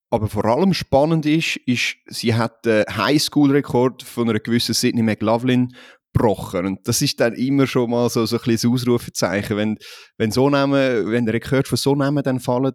aber 0.09 0.29
vor 0.29 0.45
allem 0.45 0.75
spannend 0.75 1.25
ist, 1.25 1.57
ist, 1.65 1.95
sie 2.05 2.35
hat 2.35 2.65
den 2.65 2.85
Highschool-Rekord 2.85 4.03
von 4.03 4.29
einer 4.29 4.39
gewissen 4.39 4.75
Sidney 4.75 5.01
McLaughlin 5.01 5.73
gebrochen. 6.13 6.67
Und 6.67 6.87
das 6.87 7.01
ist 7.01 7.19
dann 7.19 7.33
immer 7.33 7.65
schon 7.65 7.89
mal 7.89 8.09
so, 8.09 8.25
so 8.27 8.37
ein 8.37 8.51
das 8.51 8.63
Ausrufezeichen. 8.63 9.57
Wenn, 9.57 9.77
wenn 10.17 10.31
so 10.31 10.49
Namen, 10.51 11.09
wenn 11.09 11.25
der 11.25 11.33
Rekord 11.33 11.67
von 11.67 11.77
so 11.77 11.95
Namen 11.95 12.23
dann 12.23 12.39
fallen, 12.39 12.73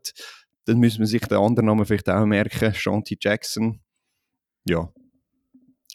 dann 0.68 0.78
müssen 0.78 1.00
wir 1.00 1.07
sich 1.07 1.22
den 1.22 1.38
anderen 1.38 1.66
Namen 1.66 1.87
vielleicht 1.87 2.11
auch 2.11 2.26
merken. 2.26 2.74
Shanti 2.74 3.16
Jackson. 3.18 3.81
Ja. 4.68 4.92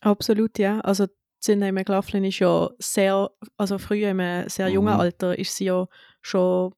Absolut, 0.01 0.57
ja. 0.57 0.79
Also 0.79 1.07
Sidney 1.39 1.71
McLaughlin 1.71 2.23
ist 2.23 2.39
ja 2.39 2.69
sehr, 2.79 3.29
also 3.55 3.77
früher 3.77 4.09
im 4.09 4.49
sehr 4.49 4.69
jungen 4.69 4.93
mhm. 4.93 4.99
Alter 4.99 5.37
ist 5.37 5.55
sie 5.55 5.65
ja 5.65 5.87
schon 6.21 6.73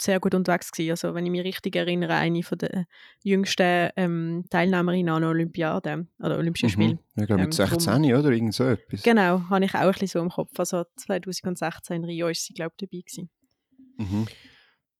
sehr 0.00 0.18
gut 0.18 0.34
unterwegs 0.34 0.72
gewesen. 0.72 0.90
Also 0.90 1.14
wenn 1.14 1.24
ich 1.26 1.30
mich 1.30 1.44
richtig 1.44 1.76
erinnere, 1.76 2.14
eine 2.14 2.42
von 2.42 2.58
der 2.58 2.86
jüngsten 3.22 3.90
ähm, 3.96 4.44
Teilnehmerinnen 4.50 5.14
an 5.14 5.24
Olympiade 5.24 6.08
oder 6.18 6.38
Olympischen 6.38 6.66
mhm. 6.66 6.72
Spielen. 6.72 6.98
Ich 7.14 7.26
glaube 7.26 7.42
mit 7.42 7.58
ähm, 7.58 7.68
16 7.68 8.02
drum, 8.02 8.18
oder 8.18 8.30
irgend 8.30 8.54
so 8.54 8.64
etwas. 8.64 9.02
Genau, 9.02 9.48
habe 9.48 9.64
ich 9.64 9.74
auch 9.74 9.80
ein 9.80 9.92
bisschen 9.92 10.08
so 10.08 10.18
im 10.20 10.30
Kopf. 10.30 10.58
Also 10.58 10.84
2016 10.96 11.96
in 11.96 12.04
Rio 12.04 12.28
ist 12.28 12.44
sie 12.44 12.54
glaube 12.54 12.72
ich 12.76 12.88
dabei 12.88 13.02
gewesen. 13.02 13.30
Mhm. 13.98 14.26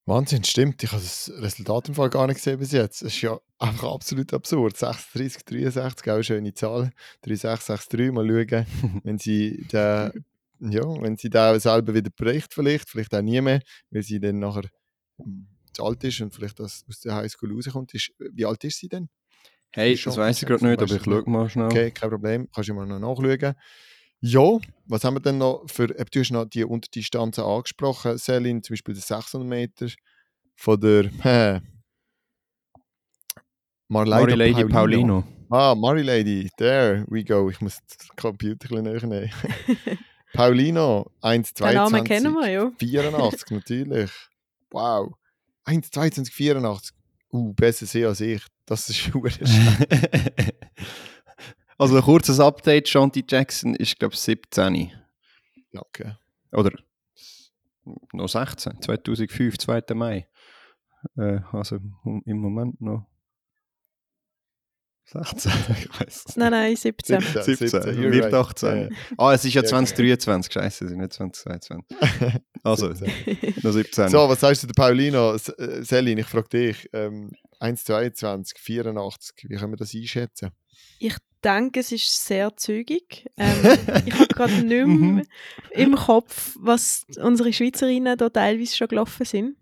Wahnsinn, 0.07 0.45
stimmt. 0.45 0.85
Ich 0.85 0.93
habe 0.93 1.03
das 1.03 1.33
Resultat 1.35 1.89
im 1.89 1.97
Fall 1.97 2.11
gar 2.11 2.29
nicht 2.29 2.37
gesehen 2.37 2.61
bis 2.61 2.71
jetzt. 2.71 3.03
Es 3.03 3.15
ist 3.15 3.23
ja 3.23 3.41
einfach 3.59 3.93
absolut 3.93 4.33
absurd. 4.33 4.77
36, 4.77 5.45
63, 5.45 6.09
auch 6.09 6.15
eine 6.15 6.25
schöne 6.25 6.55
Zahl. 6.55 6.93
3663, 7.23 8.13
mal 8.13 8.27
schauen, 8.29 8.67
wenn 9.05 9.19
sie 9.19 9.67
da, 9.69 10.13
ja, 10.61 10.83
wenn 11.03 11.17
sie 11.17 11.29
da 11.29 11.59
selber 11.59 11.93
wieder 11.93 12.11
bricht, 12.11 12.55
vielleicht, 12.55 12.89
vielleicht 12.89 13.13
auch 13.17 13.23
nie 13.23 13.41
mehr, 13.41 13.61
weil 13.91 14.05
sie 14.05 14.21
dann 14.21 14.39
nachher 14.39 14.71
hm, 15.19 15.49
zu 15.73 15.85
alt 15.85 16.05
ist 16.05 16.21
und 16.21 16.33
vielleicht 16.33 16.61
aus, 16.61 16.85
aus 16.89 17.01
der 17.01 17.17
Highschool 17.17 17.53
rauskommt. 17.53 17.93
Ist, 17.93 18.13
wie 18.19 18.47
alt 18.47 18.63
ist 18.63 18.79
sie 18.79 18.89
denn? 18.89 19.09
Hey, 19.73 20.01
das 20.03 20.17
weiß 20.17 20.41
ich 20.41 20.49
gerade 20.49 20.65
nicht, 20.65 20.81
aber 20.81 20.95
ich 20.95 21.03
schaue 21.03 21.29
mal 21.29 21.51
schnell. 21.51 21.67
Okay, 21.67 21.91
kein 21.91 22.11
Problem. 22.11 22.49
Kannst 22.55 22.71
du 22.71 22.75
mal 22.75 22.87
noch 22.87 23.01
nachschauen. 23.01 23.55
Ja, 24.21 24.59
was 24.87 25.05
haben 25.05 25.17
wir 25.17 25.21
denn 25.21 25.39
noch 25.39 25.65
für, 25.67 25.89
du 25.89 26.21
hast 26.21 26.31
noch 26.31 26.47
die 26.47 26.65
Unterdistanzen 26.65 27.45
angesprochen, 27.45 28.19
Selin, 28.19 28.63
zum 28.63 28.75
Beispiel 28.75 28.95
die 28.95 29.01
600 29.01 29.49
Meter 29.49 29.89
von 30.57 30.81
der 30.81 31.05
äh, 31.25 31.61
Marlady 33.89 34.53
Paulino. 34.65 34.69
Paulino. 34.69 35.25
Ah, 35.49 35.75
Marilady, 35.77 36.51
there 36.57 37.05
we 37.09 37.23
go. 37.23 37.49
Ich 37.51 37.61
muss 37.61 37.79
den 37.79 38.17
Computer 38.17 38.75
ein 38.75 38.83
bisschen 38.83 39.11
näher 39.11 39.31
nehmen. 39.31 39.31
Paulino, 40.33 41.11
1,22. 41.23 41.67
Den 41.67 41.75
Namen 41.75 42.05
kennen 42.05 42.35
wir, 42.35 42.51
ja. 42.51 42.71
84, 42.79 43.51
natürlich. 43.51 44.11
Wow. 44.71 45.15
1,22, 45.67 46.33
84. 46.33 46.97
Uh, 47.33 47.53
besser 47.55 47.87
sehen 47.87 48.07
als 48.07 48.21
ich. 48.21 48.43
Das 48.67 48.89
ist 48.89 48.97
schon 48.97 49.23
Also 51.79 51.97
ein 51.97 52.03
kurzes 52.03 52.41
Update, 52.41 52.89
Shanti 52.89 53.25
Jackson 53.29 53.75
ist, 53.75 53.99
glaube 53.99 54.15
ich, 54.15 54.21
17. 54.21 54.93
Ja, 55.73 55.83
okay. 55.83 56.15
Oder 56.53 56.73
noch 58.13 58.29
16, 58.29 58.81
2005, 58.81 59.59
2. 59.59 59.83
Mai. 59.95 60.29
Äh, 61.17 61.41
also 61.53 61.77
im 61.77 62.39
Moment 62.39 62.81
noch 62.81 63.07
16, 65.05 65.53
ich 65.79 66.01
weiß 66.01 66.25
Nein, 66.37 66.51
nein, 66.51 66.77
17. 66.77 67.21
17, 67.21 67.57
17. 67.57 68.13
wird 68.13 68.25
right. 68.25 68.35
18. 68.35 68.91
Ja. 68.91 68.97
Ah, 69.17 69.35
es 69.35 69.45
ist 69.45 69.55
ja 69.55 69.63
2023, 69.63 70.53
scheiße, 70.53 70.85
es 70.87 70.91
ist 70.91 70.97
nicht 70.97 71.13
2022. 71.13 72.41
Also, 72.65 72.89
noch 72.89 73.71
17. 73.71 74.09
So, 74.09 74.29
was 74.29 74.41
sagst 74.41 74.65
du 74.65 74.67
der 74.67 74.75
Paulino? 74.75 75.35
Äh, 75.35 75.85
Selin, 75.85 76.19
ich 76.19 76.27
frage 76.27 76.49
dich, 76.49 76.91
ähm, 76.93 77.31
1,22, 77.61 78.59
84, 78.59 79.49
wie 79.49 79.55
können 79.55 79.73
wir 79.73 79.77
das 79.77 79.95
einschätzen? 79.95 80.51
Ich 80.99 81.17
denke, 81.47 81.81
es 81.81 81.93
ist 81.93 82.27
sehr 82.27 82.57
zügig. 82.57 83.27
Ähm, 83.39 83.79
ich 84.07 84.15
habe 84.15 84.29
gerade 84.29 84.53
nicht 84.53 84.69
mehr 84.69 84.87
mhm. 84.87 85.23
im 85.71 85.95
Kopf, 85.95 86.57
was 86.59 87.05
unsere 87.21 87.53
Schweizerinnen 87.53 88.17
da 88.17 88.31
teilweise 88.31 88.75
schon 88.75 88.89
gelaufen 88.89 89.27
sind. 89.27 89.57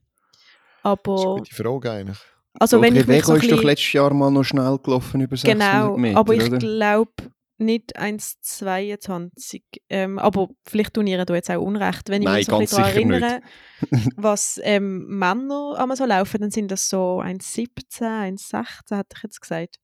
Aber, 0.83 1.13
das 1.13 1.21
ist 1.21 1.27
eine 1.27 1.39
gute 1.39 1.55
Frage 1.55 1.91
eigentlich. 1.91 2.19
Also, 2.61 2.81
wenn 2.81 2.95
ich 2.95 3.07
mich 3.07 3.25
so 3.25 3.35
ist 3.35 3.51
doch 3.51 3.63
letztes 3.65 3.93
Jahr 3.93 4.15
mal 4.15 4.31
noch 4.31 4.45
schnell 4.45 4.79
gelaufen 4.79 5.21
über 5.21 5.37
600 5.37 5.73
genau, 5.73 5.97
Meter, 5.97 6.19
aber 6.19 6.35
ich 6.35 6.59
glaube 6.59 7.13
nicht 7.59 7.99
1,22. 7.99 9.63
Ähm, 9.89 10.19
aber 10.19 10.49
vielleicht 10.65 10.95
tun 10.95 11.07
ihr 11.07 11.25
da 11.25 11.35
jetzt 11.35 11.51
auch 11.51 11.61
Unrecht. 11.61 12.09
Wenn 12.09 12.23
ich 12.23 12.27
Nein, 12.27 12.37
mich 12.59 12.71
so 12.71 12.77
daran 12.77 12.93
erinnere, 12.93 13.41
was 14.17 14.61
ähm, 14.63 15.07
Männer 15.07 15.75
einmal 15.79 15.97
so 15.97 16.05
laufen, 16.05 16.41
dann 16.41 16.51
sind 16.51 16.71
das 16.71 16.89
so 16.89 17.21
1,17, 17.21 18.39
1,16, 18.39 18.97
hätte 18.97 19.17
ich 19.17 19.23
jetzt 19.23 19.41
gesagt. 19.41 19.79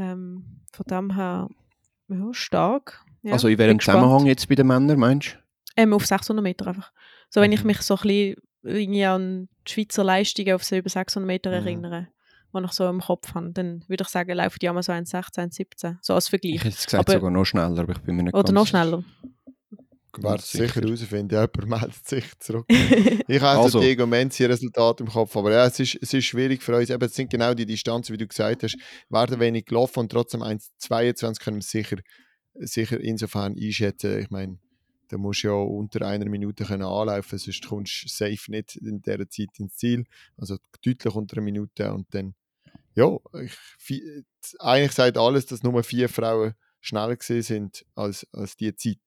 Ähm, 0.00 0.62
von 0.72 0.86
dem 0.88 1.14
her 1.14 1.48
ja, 2.08 2.32
stark. 2.32 3.04
Ja, 3.22 3.34
also 3.34 3.48
in 3.48 3.58
welchem 3.58 3.80
Zusammenhang 3.80 4.24
jetzt 4.24 4.48
bei 4.48 4.54
den 4.54 4.66
Männern, 4.66 4.98
meinst 4.98 5.34
du? 5.34 5.38
Ähm, 5.76 5.92
auf 5.92 6.06
600 6.06 6.42
Meter 6.42 6.66
einfach. 6.68 6.90
So, 7.28 7.40
wenn 7.40 7.50
mhm. 7.50 7.56
ich 7.56 7.64
mich 7.64 7.82
so 7.82 7.94
ein 7.96 8.00
bisschen 8.02 8.36
irgendwie 8.62 9.04
an 9.04 9.48
die 9.66 9.72
Schweizer 9.72 10.02
Leistungen 10.02 10.54
auf 10.54 10.64
so 10.64 10.76
über 10.76 10.88
600 10.88 11.26
Meter 11.26 11.50
mhm. 11.50 11.66
erinnere, 11.66 12.08
die 12.54 12.64
ich 12.64 12.72
so 12.72 12.88
im 12.88 13.00
Kopf 13.00 13.34
habe, 13.34 13.50
dann 13.52 13.84
würde 13.88 14.02
ich 14.02 14.08
sagen, 14.08 14.32
laufen 14.32 14.56
die 14.60 14.68
einmal 14.68 14.82
so 14.82 14.92
1,16, 14.92 15.50
1,17. 15.52 15.96
So 16.00 16.14
als 16.14 16.28
Vergleich. 16.28 16.54
Ich 16.54 16.64
hätte 16.64 16.84
gesagt 16.84 16.94
aber, 16.94 17.12
sogar 17.12 17.30
noch 17.30 17.44
schneller, 17.44 17.78
aber 17.78 17.92
ich 17.92 18.00
bin 18.00 18.16
mir 18.16 18.22
nicht 18.24 18.34
Oder 18.34 18.52
noch 18.52 18.66
schneller. 18.66 19.04
Werde 20.18 20.42
sicher 20.42 20.80
herausfinden, 20.80 21.30
jemand 21.30 21.66
meldet 21.66 22.08
sich 22.08 22.38
zurück. 22.38 22.66
ich 22.68 23.40
habe 23.40 23.60
also. 23.60 23.80
Diego 23.80 24.06
Menzi 24.06 24.44
Resultat 24.44 25.00
im 25.00 25.08
Kopf, 25.08 25.36
aber 25.36 25.52
ja, 25.52 25.66
es 25.66 25.78
ist, 25.78 25.98
es 26.00 26.12
ist 26.12 26.24
schwierig 26.24 26.62
für 26.62 26.76
uns. 26.76 26.90
Eben, 26.90 27.04
es 27.04 27.14
sind 27.14 27.30
genau 27.30 27.54
die 27.54 27.66
Distanzen, 27.66 28.12
wie 28.12 28.18
du 28.18 28.26
gesagt 28.26 28.62
hast, 28.62 28.76
werden 29.08 29.38
wenig 29.40 29.66
gelaufen 29.66 30.00
und 30.00 30.12
trotzdem 30.12 30.42
1,22 30.42 31.40
können 31.40 31.56
wir 31.58 31.62
sicher, 31.62 31.96
sicher 32.54 33.00
insofern 33.00 33.56
einschätzen. 33.56 34.18
Ich 34.18 34.30
meine, 34.30 34.58
da 35.10 35.18
musst 35.18 35.42
du 35.42 35.48
ja 35.48 35.54
unter 35.54 36.06
einer 36.06 36.28
Minute 36.28 36.64
können 36.64 36.82
anlaufen, 36.82 37.38
sonst 37.38 37.66
kommst 37.66 38.04
du 38.04 38.08
safe 38.08 38.50
nicht 38.50 38.76
in 38.76 39.02
dieser 39.02 39.28
Zeit 39.28 39.58
ins 39.58 39.76
Ziel. 39.76 40.04
Also 40.36 40.56
deutlich 40.84 41.14
unter 41.14 41.36
einer 41.36 41.44
Minute 41.44 41.92
und 41.92 42.06
dann, 42.14 42.34
ja, 42.94 43.16
ich, 43.42 44.02
eigentlich 44.58 44.92
sagt 44.92 45.18
alles, 45.18 45.46
dass 45.46 45.62
nur 45.62 45.82
vier 45.82 46.08
Frauen 46.08 46.54
schneller 46.80 47.16
gesehen 47.16 47.42
sind 47.42 47.84
als, 47.94 48.26
als 48.32 48.56
die 48.56 48.74
Zeit. 48.74 48.98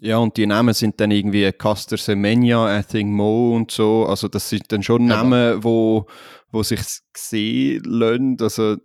Ja, 0.00 0.18
und 0.18 0.36
die 0.36 0.46
Namen 0.46 0.74
sind 0.74 1.00
dann 1.00 1.10
irgendwie 1.10 1.50
Caster 1.52 1.96
Semenya, 1.96 2.78
I 2.78 2.82
think 2.82 3.10
Mo 3.10 3.56
und 3.56 3.70
so. 3.70 4.06
Also, 4.06 4.28
das 4.28 4.48
sind 4.48 4.70
dann 4.70 4.82
schon 4.82 5.06
Namen, 5.06 5.64
wo, 5.64 6.06
wo 6.50 6.62
sich 6.62 6.80
sehen 7.16 7.82
lassen. 7.84 8.36
Also, 8.40 8.76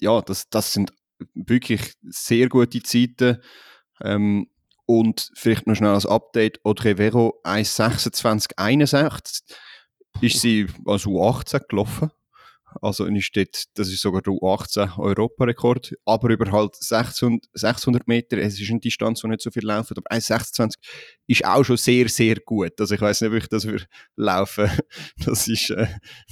ja, 0.00 0.22
das, 0.22 0.48
das 0.48 0.72
sind 0.72 0.92
wirklich 1.34 1.94
sehr 2.02 2.48
gute 2.48 2.82
Zeiten. 2.82 3.38
Ähm, 4.02 4.48
und 4.86 5.30
vielleicht 5.34 5.66
noch 5.66 5.74
schnell 5.74 5.90
als 5.90 6.06
Update: 6.06 6.64
Audrey 6.64 6.96
Vero 6.96 7.40
1,26,61 7.44 9.42
ist 10.20 10.40
sie 10.40 10.66
als 10.86 11.04
U18 11.04 11.60
gelaufen. 11.68 12.10
Also 12.82 13.06
ist 13.06 13.30
dort, 13.36 13.64
das 13.74 13.88
ist 13.88 14.00
sogar 14.00 14.22
der 14.22 14.32
U18 14.32 14.98
Europarekord, 14.98 15.94
aber 16.04 16.30
über 16.30 16.50
halt 16.50 16.74
600, 16.76 17.44
600 17.52 18.06
Meter, 18.08 18.38
es 18.38 18.60
ist 18.60 18.70
eine 18.70 18.80
Distanz, 18.80 19.22
wo 19.24 19.28
nicht 19.28 19.40
so 19.42 19.50
viel 19.50 19.64
laufen, 19.64 19.94
aber 19.96 20.16
1,26 20.16 20.74
ist 21.26 21.44
auch 21.44 21.64
schon 21.64 21.76
sehr, 21.76 22.08
sehr 22.08 22.36
gut. 22.36 22.72
Also 22.80 22.94
ich 22.94 23.00
weiß 23.00 23.20
nicht, 23.22 23.30
ob 23.30 23.36
ich 23.36 23.48
das 23.48 23.66
würde 23.66 23.84
laufen. 24.16 24.70
Das 25.24 25.48
ist, 25.48 25.70
äh, 25.70 25.86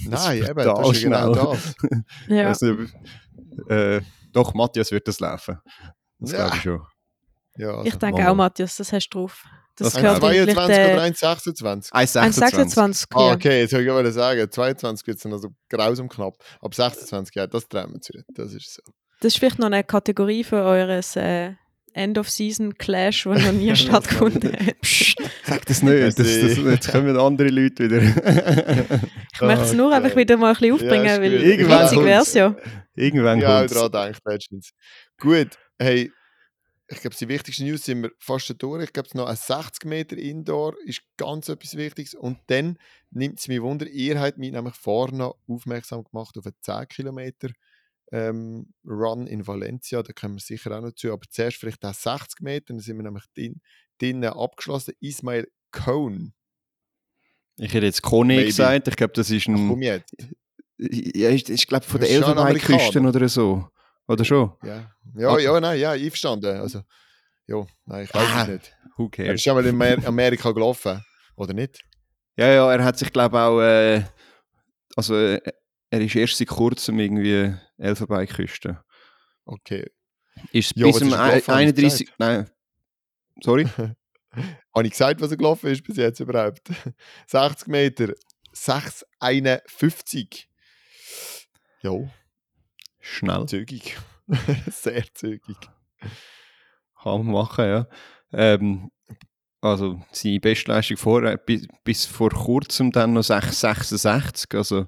das 0.09 0.25
Nein, 0.25 0.37
ist 0.41 0.49
eben, 0.49 0.63
das 0.63 0.89
ist 0.91 1.01
ja 1.01 1.09
genau 1.09 1.53
das. 1.53 1.75
Ich 2.27 2.29
Ja. 2.29 2.51
ob, 2.51 3.71
äh, 3.71 4.01
doch, 4.31 4.53
Matthias 4.53 4.91
wird 4.91 5.07
das 5.07 5.19
laufen. 5.19 5.59
Das 6.19 6.31
Ja. 6.31 6.37
glaube 6.37 6.55
ich 6.57 6.61
schon. 6.63 6.81
Ja, 7.57 7.69
also. 7.69 7.83
Ich 7.83 7.95
denke 7.95 8.29
auch, 8.29 8.35
Matthias, 8.35 8.77
das 8.77 8.91
hast 8.91 9.09
du 9.09 9.19
drauf. 9.19 9.45
Das 9.75 9.93
Das 9.93 10.01
gehört 10.01 10.23
vielleicht 10.23 10.49
1,22 10.57 10.69
äh, 10.69 10.93
oder 10.93 11.03
1,26? 11.03 11.91
1,26. 11.91 11.91
1,26. 11.91 13.05
Ah, 13.15 13.33
okay, 13.33 13.61
jetzt 13.61 13.71
soll 13.71 13.81
ich 13.81 13.89
aber 13.89 14.11
sagen, 14.11 14.49
22 14.51 15.07
wird 15.07 15.17
es 15.17 15.25
noch 15.25 15.39
so 15.39 15.49
grausam 15.69 16.07
knapp. 16.09 16.35
Ab 16.61 16.75
26, 16.75 17.33
ja, 17.35 17.47
das 17.47 17.67
träumen 17.67 17.93
wir 17.93 18.15
nicht. 18.15 18.25
Das 18.35 18.53
ist 18.53 18.73
so. 18.75 18.81
Das 19.19 19.33
ist 19.33 19.39
vielleicht 19.39 19.57
noch 19.59 19.67
eine 19.67 19.83
Kategorie 19.83 20.43
für 20.43 20.57
eures 20.63 21.15
äh, 21.15 21.53
End-of-Season-Clash, 21.93 23.23
der 23.23 23.39
noch 23.39 23.51
nie 23.51 23.75
stattgefunden 23.75 24.53
hat. 24.53 24.81
Psst, 24.81 25.15
sag 25.45 25.65
das 25.65 25.81
nicht, 25.81 26.03
das, 26.03 26.15
das, 26.15 26.57
jetzt 26.57 26.91
kommen 26.91 27.17
andere 27.17 27.47
Leute 27.49 27.85
wieder. 27.89 28.01
Ich 29.33 29.41
möchte 29.41 29.63
es 29.65 29.73
nur 29.73 29.87
Okay. 29.87 29.95
einfach 29.95 30.15
wieder 30.15 30.37
mal 30.37 30.49
ein 30.49 30.53
bisschen 30.55 30.73
aufbringen, 30.73 31.05
Ja, 31.05 31.21
weil 31.21 31.31
witzig 31.41 31.67
kommt's. 31.67 31.95
wäre 32.05 32.21
es 32.21 32.33
ja. 32.33 32.55
Irgendwann 32.95 33.39
Ja, 33.39 33.65
daran 33.65 33.91
denkt 33.91 34.19
letztens. 34.25 34.69
Gut, 35.19 35.49
hey, 35.79 36.11
ich 36.93 37.01
glaube, 37.01 37.15
die 37.15 37.27
wichtigsten 37.27 37.65
News 37.65 37.85
sind 37.85 38.03
wir 38.03 38.11
fast 38.17 38.53
durch. 38.61 38.83
Ich 38.83 38.93
glaube, 38.93 39.09
noch 39.13 39.27
ein 39.27 39.35
60 39.35 39.85
Meter 39.85 40.17
Indoor 40.17 40.75
ist 40.85 41.01
ganz 41.17 41.49
etwas 41.49 41.75
Wichtiges. 41.75 42.13
Und 42.13 42.39
dann 42.47 42.77
nimmt 43.11 43.39
es 43.39 43.47
mich 43.47 43.61
wunder, 43.61 43.87
ihr 43.87 44.19
habt 44.19 44.37
mich 44.37 44.51
nämlich 44.51 44.75
noch 44.85 45.37
aufmerksam 45.47 46.03
gemacht 46.03 46.37
auf 46.37 46.45
einen 46.45 46.55
10 46.61 46.87
Kilometer 46.87 47.49
ähm, 48.11 48.73
Run 48.85 49.27
in 49.27 49.45
Valencia. 49.45 50.03
Da 50.03 50.13
kommen 50.13 50.35
wir 50.35 50.41
sicher 50.41 50.77
auch 50.77 50.81
noch 50.81 50.93
zu. 50.93 51.11
Aber 51.11 51.25
zuerst 51.29 51.57
vielleicht 51.57 51.83
auch 51.85 51.93
60 51.93 52.41
Meter, 52.41 52.65
dann 52.67 52.79
sind 52.79 52.97
wir 52.97 53.03
nämlich 53.03 53.25
drin, 53.35 53.61
drinnen 53.99 54.25
abgeschlossen. 54.25 54.93
Ismail 54.99 55.47
Cohn. 55.71 56.33
Ich 57.57 57.73
hätte 57.73 57.85
jetzt 57.85 58.01
Kone 58.01 58.35
Maybe. 58.35 58.45
gesagt, 58.47 58.87
ich 58.87 58.95
glaube, 58.95 59.13
das 59.13 59.29
ist 59.29 59.47
Ach, 59.49 59.53
ein... 59.53 59.67
komm 59.67 59.81
jetzt. 59.81 60.15
Ja, 60.77 61.29
ist, 61.29 61.49
ist 61.49 61.67
glaube 61.67 61.85
von 61.85 62.01
der 62.01 62.09
Elfenbeinküste 62.09 62.99
oder 62.99 63.29
so. 63.29 63.67
Oder 64.07 64.25
schon? 64.25 64.51
Ja, 64.63 64.91
ja, 65.15 65.29
Okay. 65.29 65.43
ja, 65.43 65.59
nein, 65.59 65.79
ja, 65.79 65.91
einverstanden. 65.91 66.59
Also, 66.59 66.81
ja, 67.47 67.65
nein, 67.85 68.03
ich 68.05 68.13
weiß 68.13 68.29
Ah, 68.29 68.41
es 68.43 68.47
nicht. 68.49 68.75
Who 68.97 69.05
Er 69.05 69.09
cares? 69.11 69.33
ist 69.35 69.43
schon 69.43 69.55
mal 69.55 69.65
in 69.65 69.75
Amer- 69.75 70.05
Amerika 70.07 70.51
gelaufen, 70.51 71.03
oder 71.35 71.53
nicht? 71.53 71.81
Ja, 72.35 72.47
ja, 72.47 72.71
er 72.73 72.83
hat 72.83 72.97
sich 72.97 73.11
glaube 73.13 73.39
auch... 73.39 73.61
Äh, 73.61 74.03
also, 74.95 75.15
äh, 75.15 75.39
er 75.89 76.01
ist 76.01 76.15
erst 76.15 76.37
seit 76.37 76.47
kurzem 76.47 76.99
irgendwie 76.99 77.53
Elfenbeinküste. 77.77 78.83
Okay. 79.45 79.85
Ist 80.51 80.75
Ja, 80.75 80.87
bis 80.87 80.97
zum 80.97 81.07
ist 81.09 81.13
gelaufen, 81.13 81.31
hast 81.35 81.47
du 81.47 81.51
31... 81.53 82.11
Nein, 82.17 82.49
sorry? 83.41 83.65
Habe 84.75 84.85
ich 84.85 84.91
gesagt, 84.91 85.21
was 85.21 85.29
er 85.31 85.37
gelaufen 85.37 85.69
ist 85.69 85.83
bis 85.83 85.97
jetzt 85.97 86.19
überhaupt? 86.19 86.61
60 87.27 87.67
Meter, 87.67 88.13
6,51. 88.53 90.45
Jo, 91.81 92.09
Schnell. 93.03 93.45
zügig. 93.45 93.97
Sehr 94.71 95.03
zügig. 95.13 95.57
Kann 97.01 97.25
man 97.25 97.33
machen, 97.33 97.65
ja. 97.65 97.87
Ähm, 98.31 98.89
also 99.61 100.01
seine 100.11 100.39
Bestleistung 100.39 100.97
vorher, 100.97 101.37
bis, 101.37 101.67
bis 101.83 102.05
vor 102.05 102.29
kurzem 102.29 102.91
dann 102.91 103.13
noch 103.13 103.21
6,66, 103.21 104.57
also 104.57 104.87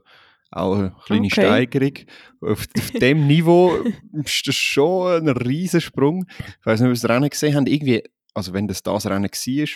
auch 0.51 0.75
eine 0.77 0.95
kleine 1.05 1.25
Okay. 1.27 1.41
Steigerung. 1.41 1.93
Auf, 2.41 2.65
auf 2.77 2.91
dem 2.91 3.27
Niveau 3.27 3.75
ist 4.23 4.47
das 4.47 4.55
schon 4.55 5.27
ein 5.27 5.29
Riesensprung. 5.29 6.25
Ich 6.59 6.65
weiß 6.65 6.79
nicht, 6.79 6.87
ob 6.87 6.95
ihr 6.95 7.01
das 7.01 7.09
Rennen 7.09 7.29
gesehen 7.29 7.55
habt, 7.55 7.67
irgendwie, 7.67 8.03
also 8.33 8.53
wenn 8.53 8.67
das 8.67 8.81
das 8.81 9.05
Rennen 9.05 9.29
war, 9.29 9.67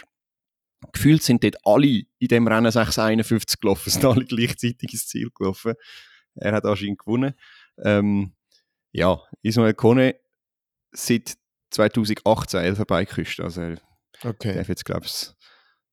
gefühlt 0.93 1.23
sind 1.23 1.43
dort 1.43 1.57
alle 1.65 2.03
in 2.19 2.27
dem 2.29 2.47
Rennen 2.47 2.71
6,51 2.71 3.59
gelaufen, 3.59 3.89
sind 3.89 4.05
alle 4.05 4.23
gleichzeitig 4.25 4.93
ins 4.93 5.07
Ziel 5.07 5.29
gelaufen. 5.35 5.73
Er 6.35 6.53
hat 6.53 6.65
anscheinend 6.65 6.99
gewonnen. 6.99 7.33
Ähm, 7.83 8.33
ja, 8.91 9.21
Ismael 9.41 9.73
Kone 9.73 10.15
seit 10.91 11.35
2018 11.71 12.59
Elfenbeinküste. 12.61 13.43
Also 13.43 13.75
Okay. 14.23 14.53
darf 14.53 14.67
jetzt, 14.67 14.83
glaube 14.83 15.05
ich, 15.05 15.33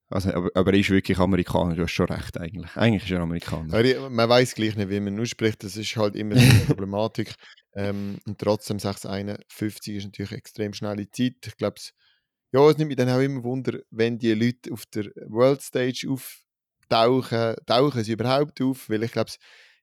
also, 0.09 0.33
aber, 0.33 0.51
aber 0.55 0.73
er 0.73 0.79
ist 0.79 0.91
wirklich 0.91 1.19
Amerikaner, 1.19 1.75
du 1.75 1.83
hast 1.83 1.93
schon 1.93 2.07
recht 2.07 2.39
eigentlich. 2.39 2.77
Eigentlich 2.77 3.05
ist 3.05 3.11
er 3.11 3.21
Amerikaner. 3.21 3.75
Aber 3.75 4.11
Man 4.11 4.29
weiß 4.29 4.55
gleich 4.55 4.77
nicht, 4.77 4.89
wie 4.89 5.01
man 5.01 5.19
ausspricht. 5.19 5.65
Das 5.65 5.77
ist 5.77 5.97
halt 5.97 6.15
immer 6.15 6.37
eine 6.37 6.45
Problematik. 6.67 7.35
Ähm, 7.75 8.19
und 8.25 8.39
trotzdem 8.39 8.79
6,51 8.79 9.97
ist 9.97 10.05
natürlich 10.05 10.31
eine 10.31 10.39
extrem 10.39 10.73
schnelle 10.75 11.11
Zeit. 11.11 11.35
Ich 11.47 11.57
glaube, 11.57 11.77
es, 11.79 11.93
ja, 12.53 12.69
es 12.71 12.79
nimmt 12.79 12.89
mich 12.89 12.97
dann 12.97 13.11
auch 13.11 13.21
immer 13.21 13.43
Wunder, 13.43 13.81
wenn 13.91 14.19
die 14.19 14.33
Leute 14.33 14.73
auf 14.73 14.87
der 14.87 15.07
World 15.27 15.61
Stage 15.61 16.07
auftauchen, 16.09 17.57
tauchen 17.67 18.05
sie 18.05 18.13
überhaupt 18.13 18.61
auf? 18.63 18.89
Weil 18.89 19.03
ich 19.03 19.13
glaube, 19.13 19.33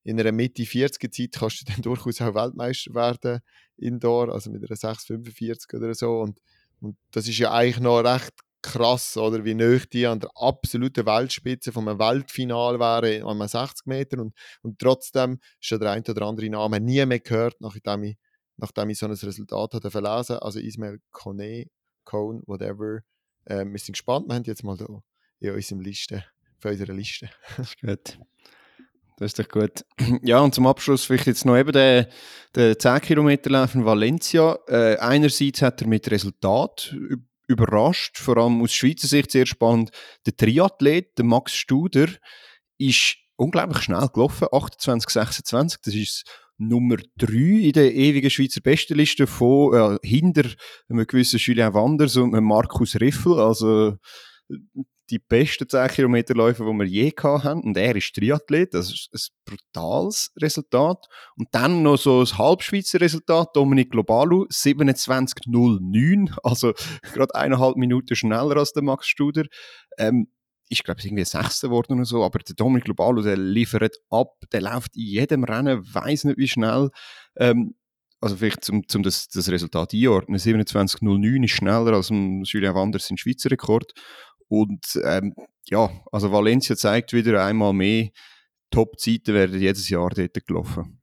in 0.04 0.20
einer 0.20 0.32
Mitte 0.32 0.64
40er 0.64 1.12
Zeit 1.12 1.40
kannst 1.40 1.62
du 1.62 1.72
dann 1.72 1.82
durchaus 1.82 2.22
auch 2.22 2.36
Weltmeister 2.36 2.94
werden, 2.94 3.42
Indoor, 3.78 4.34
also 4.34 4.52
mit 4.52 4.64
einer 4.64 4.78
6,45 4.78 5.76
oder 5.76 5.94
so. 5.94 6.20
Und, 6.20 6.40
und 6.82 6.98
das 7.12 7.28
ist 7.28 7.38
ja 7.38 7.52
eigentlich 7.52 7.80
noch 7.80 8.02
recht 8.02 8.34
krass, 8.64 9.18
oder 9.18 9.44
wie 9.44 9.54
nöch 9.54 9.90
die 9.90 10.08
an 10.08 10.22
der 10.22 10.32
absoluten 10.36 11.06
Weltspitze 11.06 11.72
einem 11.76 12.00
Weltfinal 12.00 12.80
wären 12.80 13.24
an 13.24 13.42
einem 13.42 13.48
60 13.48 13.86
Meter 13.86 14.20
und, 14.20 14.34
und 14.62 14.80
trotzdem 14.80 15.40
ist 15.60 15.68
schon 15.68 15.80
der 15.80 15.92
ein 15.92 16.04
oder 16.08 16.26
andere 16.26 16.50
Name 16.50 16.80
nie 16.80 17.06
mehr 17.06 17.20
gehört, 17.20 17.60
nachdem 17.60 18.04
ich, 18.04 18.18
nachdem 18.56 18.90
ich 18.90 18.98
so 18.98 19.06
ein 19.06 19.12
Resultat 19.12 19.74
hatte 19.74 19.92
verlesen. 19.92 20.38
Also 20.38 20.60
Ismail 20.60 21.00
Kone, 21.12 21.68
Cohn, 22.06 22.42
whatever. 22.48 23.02
Ähm, 23.46 23.74
wir 23.74 23.80
sind 23.80 23.94
gespannt, 23.94 24.28
wir 24.30 24.36
haben 24.36 24.44
jetzt 24.46 24.64
mal 24.64 24.78
da 24.78 24.88
in 25.42 25.54
unserem 25.54 25.82
Liste, 25.82 26.24
für 26.58 26.70
unsere 26.70 26.94
Liste. 26.94 27.30
Das 27.58 27.68
ist 27.68 27.82
gut. 27.82 28.18
Das 29.18 29.28
ist 29.28 29.40
doch 29.40 29.50
gut. 29.50 29.86
Ja, 30.24 30.40
und 30.40 30.54
zum 30.54 30.68
Abschluss 30.68 31.06
vielleicht 31.06 31.28
jetzt 31.28 31.46
noch 31.46 31.58
eben 31.58 31.72
der, 31.72 32.10
der 32.56 32.78
10 32.78 33.02
Kilometer 33.02 33.50
Lauf 33.50 33.76
in 33.76 33.86
Valencia. 33.86 34.58
Äh, 34.68 34.98
einerseits 34.98 35.62
hat 35.62 35.82
er 35.82 35.88
mit 35.88 36.10
Resultat 36.12 36.96
überrascht, 37.48 38.18
vor 38.18 38.38
allem 38.38 38.62
aus 38.62 38.74
Schweizer 38.74 39.08
Sicht 39.08 39.32
sehr 39.32 39.46
spannend. 39.46 39.92
Der 40.26 40.36
Triathlet, 40.36 41.18
der 41.18 41.26
Max 41.26 41.54
Studer, 41.54 42.08
ist 42.78 43.18
unglaublich 43.36 43.84
schnell 43.84 44.08
gelaufen, 44.14 44.48
28, 44.52 45.10
26. 45.10 45.82
Das 45.84 45.96
ist 45.96 46.24
Nummer 46.58 46.98
3 47.18 47.34
in 47.34 47.72
der 47.74 47.94
ewigen 47.94 48.30
Schweizer 48.30 48.62
Bestenliste 48.62 49.28
von 49.28 49.74
äh, 49.74 50.08
hinter 50.08 50.50
einem 50.88 51.06
gewissen 51.06 51.40
Julien 51.40 51.74
Wanders 51.74 52.16
und 52.16 52.36
einem 52.36 52.46
Markus 52.46 52.96
Riffel. 53.00 53.40
Also 53.40 53.98
die 55.10 55.20
besten 55.20 55.68
10 55.68 55.88
Kilometerläufe, 55.90 56.64
die 56.64 56.72
wir 56.72 56.86
je 56.86 57.14
haben. 57.22 57.62
Und 57.62 57.78
er 57.78 57.96
ist 57.96 58.14
Triathlet, 58.14 58.74
das 58.74 58.92
ist 58.92 59.10
ein 59.14 59.20
brutales 59.46 60.32
Resultat. 60.40 61.06
Und 61.36 61.50
dann 61.52 61.84
noch 61.84 61.98
so 61.98 62.22
ein 62.22 62.38
Halbschweizer 62.38 63.02
Resultat, 63.02 63.50
Dominik 63.56 63.92
Globalu, 63.92 64.46
27,09, 64.46 66.38
also 66.44 66.74
gerade 67.14 67.36
eineinhalb 67.36 67.76
Minuten 67.76 68.16
schneller 68.16 68.58
als 68.58 68.74
der 68.74 68.84
Max 68.84 69.08
Studer. 69.08 69.44
Ähm, 69.98 70.28
ist, 70.70 70.84
glaube 70.84 71.00
ich, 71.00 71.06
irgendwie 71.06 71.26
Sechster 71.26 71.68
geworden 71.68 71.94
oder 71.94 72.06
so, 72.06 72.24
aber 72.24 72.40
der 72.40 72.56
Dominik 72.56 72.86
Globalu, 72.86 73.22
der 73.22 73.38
liefert 73.38 73.98
ab, 74.10 74.34
der 74.52 74.62
läuft 74.62 74.96
in 74.96 75.04
jedem 75.04 75.44
Rennen, 75.44 75.84
weiß 75.94 76.24
nicht 76.24 76.38
wie 76.38 76.48
schnell. 76.48 76.90
Ähm, 77.36 77.76
also 78.24 78.38
vielleicht 78.38 78.64
zum, 78.64 78.88
zum 78.88 79.04
das, 79.04 79.28
das 79.28 79.52
Resultat 79.52 79.94
einordnen, 79.94 80.40
27,09 80.40 81.44
ist 81.44 81.52
schneller 81.52 81.92
als 81.92 82.10
ein 82.10 82.44
Julien 82.44 82.74
Wanders 82.74 83.08
sein 83.08 83.18
Schweizer 83.18 83.52
Rekord. 83.52 83.92
Und 84.48 85.00
ähm, 85.04 85.34
ja, 85.70 85.90
also 86.12 86.32
Valencia 86.32 86.76
zeigt 86.76 87.14
wieder 87.14 87.44
einmal 87.46 87.74
mehr, 87.74 88.10
Top-Zeiten 88.70 89.34
werden 89.34 89.60
jedes 89.60 89.90
Jahr 89.90 90.10
dort 90.10 90.46
gelaufen. 90.48 91.00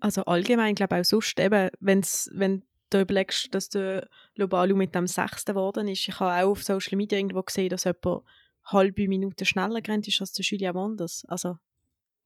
Also 0.00 0.24
allgemein, 0.24 0.74
glaube 0.74 0.96
ich 0.96 1.00
auch 1.00 1.04
sonst, 1.04 1.38
eben, 1.40 1.70
wenn's, 1.80 2.30
wenn 2.32 2.62
du 2.90 3.00
überlegst, 3.00 3.54
dass 3.54 3.68
der 3.68 4.08
Lobalu 4.34 4.76
mit 4.76 4.94
dem 4.94 5.06
Sechsten 5.06 5.52
geworden 5.52 5.88
ist. 5.88 6.08
Ich 6.08 6.20
habe 6.20 6.44
auch 6.44 6.52
auf 6.52 6.62
Social 6.62 6.96
Media 6.96 7.18
irgendwo 7.18 7.42
gesehen, 7.42 7.68
dass 7.68 7.84
jemand 7.84 8.22
halbe 8.64 9.08
Minute 9.08 9.44
schneller 9.44 9.80
gerannt 9.80 10.08
ist 10.08 10.20
als 10.20 10.32
der 10.32 10.44
Julia 10.44 10.74
Wanders. 10.74 11.24
Also 11.28 11.58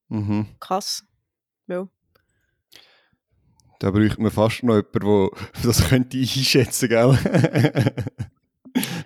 Mhm. 0.09 0.47
krass. 0.61 1.05
Ja. 1.69 1.89
Da 3.79 3.91
bräuchte 3.91 4.21
man 4.21 4.31
fast 4.31 4.63
noch 4.63 4.77
jemanden, 4.77 5.01
der 5.01 5.31
das 5.65 5.89
könnte 5.89 6.19
einschätzen 6.19 6.89
gell? 6.89 7.19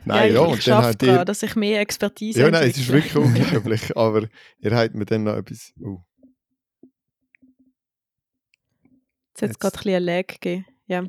Nein, 0.06 0.34
ja, 0.34 0.42
ich, 0.44 0.52
und 0.52 0.66
dann 0.68 0.84
habt 0.84 1.02
ihr- 1.02 1.24
dass 1.24 1.42
ich 1.42 1.56
mehr 1.56 1.80
Expertise 1.80 2.40
Ja, 2.40 2.50
nein, 2.50 2.70
es 2.70 2.78
ist 2.78 2.88
wirklich 2.88 3.16
unglaublich, 3.16 3.96
aber 3.96 4.28
ihr 4.60 4.74
habt 4.76 4.94
mir 4.94 5.04
dann 5.04 5.24
noch 5.24 5.34
etwas... 5.36 5.72
Oh. 5.80 5.98
Es 9.34 9.42
hat 9.42 9.48
Jetzt- 9.50 9.60
gerade 9.60 9.76
ein 9.76 9.82
bisschen 9.82 9.94
ein 9.96 10.02
Lag 10.04 10.26
gegeben. 10.26 10.66
Ja. 10.86 11.04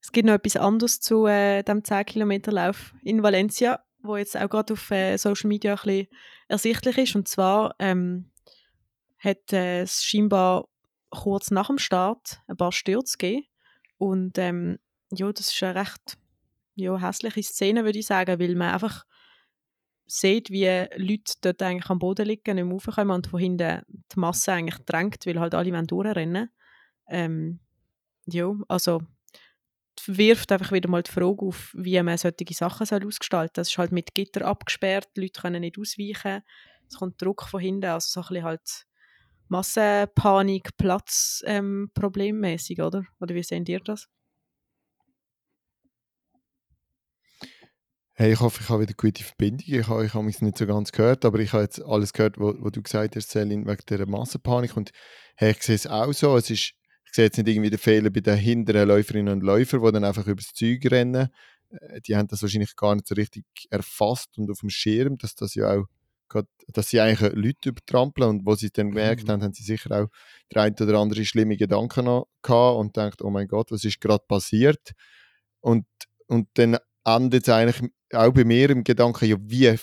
Es 0.00 0.10
gibt 0.10 0.26
noch 0.26 0.34
etwas 0.34 0.56
anderes 0.56 1.00
zu 1.00 1.26
äh, 1.26 1.62
dem 1.62 1.82
10-Kilometer-Lauf 1.82 2.94
in 3.04 3.22
Valencia, 3.22 3.84
wo 4.02 4.16
jetzt 4.16 4.36
auch 4.36 4.48
gerade 4.48 4.72
auf 4.72 4.90
äh, 4.90 5.16
Social 5.16 5.48
Media 5.48 5.74
ein 5.74 5.76
bisschen 5.82 6.08
ersichtlich 6.48 6.98
ist. 6.98 7.14
Und 7.14 7.28
zwar 7.28 7.76
ähm, 7.78 8.30
hat 9.18 9.52
äh, 9.52 9.82
es 9.82 10.02
scheinbar 10.02 10.66
kurz 11.10 11.50
nach 11.52 11.68
dem 11.68 11.78
Start 11.78 12.40
ein 12.48 12.56
paar 12.56 12.72
Stürze 12.72 13.16
gegeben. 13.16 13.46
Und 13.98 14.38
ähm, 14.38 14.78
ja, 15.12 15.30
das 15.32 15.52
ist 15.52 15.62
eine 15.62 15.76
recht 15.80 16.18
ja, 16.74 16.98
hässliche 16.98 17.42
Szene, 17.42 17.84
würde 17.84 17.98
ich 17.98 18.06
sagen, 18.06 18.40
weil 18.40 18.54
man 18.54 18.72
einfach 18.72 19.04
sieht, 20.06 20.50
wie 20.50 20.66
Leute 20.96 21.34
dort 21.40 21.62
eigentlich 21.62 21.90
am 21.90 21.98
Boden 21.98 22.26
liegen, 22.26 22.54
nicht 22.54 22.64
mehr 22.64 22.74
raufkommen 22.74 23.16
und 23.16 23.26
von 23.26 23.40
hinten 23.40 23.82
die 23.88 24.18
Masse 24.18 24.52
eigentlich 24.52 24.78
drängt, 24.84 25.26
weil 25.26 25.40
halt 25.40 25.54
alle 25.54 25.82
durchrennen 25.84 26.50
ähm, 27.08 27.60
Ja, 28.26 28.54
also 28.68 29.02
wirft 30.06 30.50
einfach 30.52 30.72
wieder 30.72 30.88
mal 30.88 31.02
die 31.02 31.10
Frage 31.10 31.44
auf, 31.46 31.70
wie 31.74 32.02
man 32.02 32.16
solche 32.18 32.54
Sachen 32.54 32.86
soll 32.86 33.06
ausgestalten 33.06 33.52
soll. 33.54 33.62
Das 33.62 33.68
ist 33.68 33.78
halt 33.78 33.92
mit 33.92 34.14
Gitter 34.14 34.46
abgesperrt, 34.46 35.08
die 35.16 35.22
Leute 35.22 35.40
können 35.40 35.60
nicht 35.60 35.78
ausweichen, 35.78 36.42
es 36.88 36.96
kommt 36.98 37.20
Druck 37.22 37.42
von 37.48 37.60
hinten, 37.60 37.86
also 37.86 38.08
so 38.08 38.20
ein 38.20 38.26
bisschen 38.28 38.44
halt 38.44 38.86
Massenpanik, 39.48 40.76
Platzproblemmäßig, 40.76 42.78
ähm, 42.78 42.84
oder? 42.84 43.04
Oder 43.20 43.34
wie 43.34 43.42
seht 43.42 43.68
ihr 43.68 43.80
das? 43.80 44.08
Hey, 48.22 48.34
ich 48.34 48.40
hoffe, 48.40 48.60
ich 48.62 48.68
habe 48.68 48.82
wieder 48.82 48.94
gute 48.94 49.24
Verbindung. 49.24 49.66
Ich 49.66 49.88
habe, 49.88 50.06
ich 50.06 50.14
habe 50.14 50.22
mich 50.22 50.40
nicht 50.40 50.56
so 50.56 50.64
ganz 50.64 50.92
gehört, 50.92 51.24
aber 51.24 51.40
ich 51.40 51.52
habe 51.52 51.64
jetzt 51.64 51.82
alles 51.82 52.12
gehört, 52.12 52.38
was 52.38 52.70
du 52.70 52.80
gesagt 52.80 53.16
hast, 53.16 53.30
Celine, 53.30 53.66
wegen 53.66 53.82
der 53.88 54.06
Massenpanik. 54.06 54.76
Und 54.76 54.92
hey, 55.34 55.50
ich 55.50 55.60
sehe 55.64 55.74
es 55.74 55.88
auch 55.88 56.12
so. 56.12 56.36
Es 56.36 56.48
ist, 56.48 56.74
ich 57.04 57.12
sehe 57.12 57.24
jetzt 57.24 57.36
nicht 57.36 57.48
irgendwie 57.48 57.70
den 57.70 57.80
Fehler 57.80 58.10
bei 58.10 58.20
den 58.20 58.36
hinteren 58.36 58.86
Läuferinnen 58.86 59.32
und 59.32 59.42
Läufern, 59.42 59.82
die 59.82 59.90
dann 59.90 60.04
einfach 60.04 60.24
übers 60.28 60.52
Zeug 60.54 60.88
rennen. 60.88 61.30
Äh, 61.70 62.00
die 62.02 62.14
haben 62.14 62.28
das 62.28 62.42
wahrscheinlich 62.42 62.76
gar 62.76 62.94
nicht 62.94 63.08
so 63.08 63.16
richtig 63.16 63.44
erfasst 63.70 64.38
und 64.38 64.48
auf 64.52 64.60
dem 64.60 64.70
Schirm, 64.70 65.18
dass 65.18 65.34
das 65.34 65.56
ja 65.56 65.72
auch 65.72 65.86
dass 66.68 66.90
sie 66.90 67.00
eigentlich 67.00 67.32
Leute 67.34 67.70
übertrampeln 67.70 68.30
und 68.30 68.46
wo 68.46 68.54
sie 68.54 68.66
es 68.66 68.72
dann 68.72 68.90
gemerkt 68.90 69.26
mhm. 69.26 69.32
haben, 69.32 69.42
haben 69.42 69.52
sie 69.52 69.64
sicher 69.64 69.90
auch 69.90 70.08
der 70.54 70.62
ein 70.62 70.74
oder 70.80 71.00
andere 71.00 71.24
schlimme 71.24 71.56
Gedanken 71.56 72.04
noch 72.04 72.28
gehabt 72.40 72.78
und 72.78 72.96
denkt, 72.96 73.20
oh 73.20 73.30
mein 73.30 73.48
Gott, 73.48 73.72
was 73.72 73.84
ist 73.84 74.00
gerade 74.00 74.24
passiert? 74.28 74.92
Und, 75.60 75.86
und 76.28 76.46
dann 76.54 76.78
endet 77.04 77.48
es 77.48 77.48
eigentlich 77.48 77.90
auch 78.12 78.32
bei 78.32 78.44
mir 78.44 78.70
im 78.70 78.84
Gedanken, 78.84 79.26
ja, 79.26 79.36
wie 79.40 79.74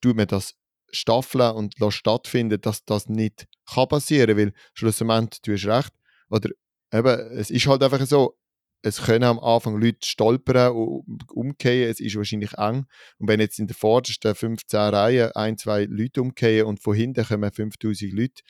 tut 0.00 0.16
man 0.16 0.26
das 0.26 0.54
staffeln 0.90 1.52
und 1.52 1.74
stattfinden, 1.88 2.60
dass 2.60 2.84
das 2.84 3.08
nicht 3.08 3.46
kann 3.66 3.88
passieren, 3.88 4.36
weil 4.36 4.52
schlussendlich, 4.74 5.40
du 5.42 5.52
hast 5.52 5.66
recht, 5.66 5.92
oder 6.28 6.50
eben, 6.92 7.20
es 7.38 7.50
ist 7.50 7.66
halt 7.66 7.82
einfach 7.82 8.04
so, 8.06 8.36
es 8.82 9.00
können 9.00 9.24
am 9.24 9.38
Anfang 9.38 9.80
Leute 9.80 10.04
stolpern 10.04 10.72
und 10.72 11.30
umkehren, 11.30 11.90
es 11.90 12.00
ist 12.00 12.16
wahrscheinlich 12.16 12.52
eng. 12.54 12.86
Und 13.18 13.28
wenn 13.28 13.40
jetzt 13.40 13.58
in 13.58 13.68
der 13.68 13.76
vordersten 13.76 14.34
15 14.34 14.78
Reihen 14.78 15.30
ein, 15.32 15.56
zwei 15.56 15.84
Leute 15.84 16.20
umkehren 16.20 16.66
und 16.66 16.80
von 16.80 16.94
hinten 16.94 17.24
kommen 17.24 17.50
5000 17.50 18.12
Leute 18.12 18.42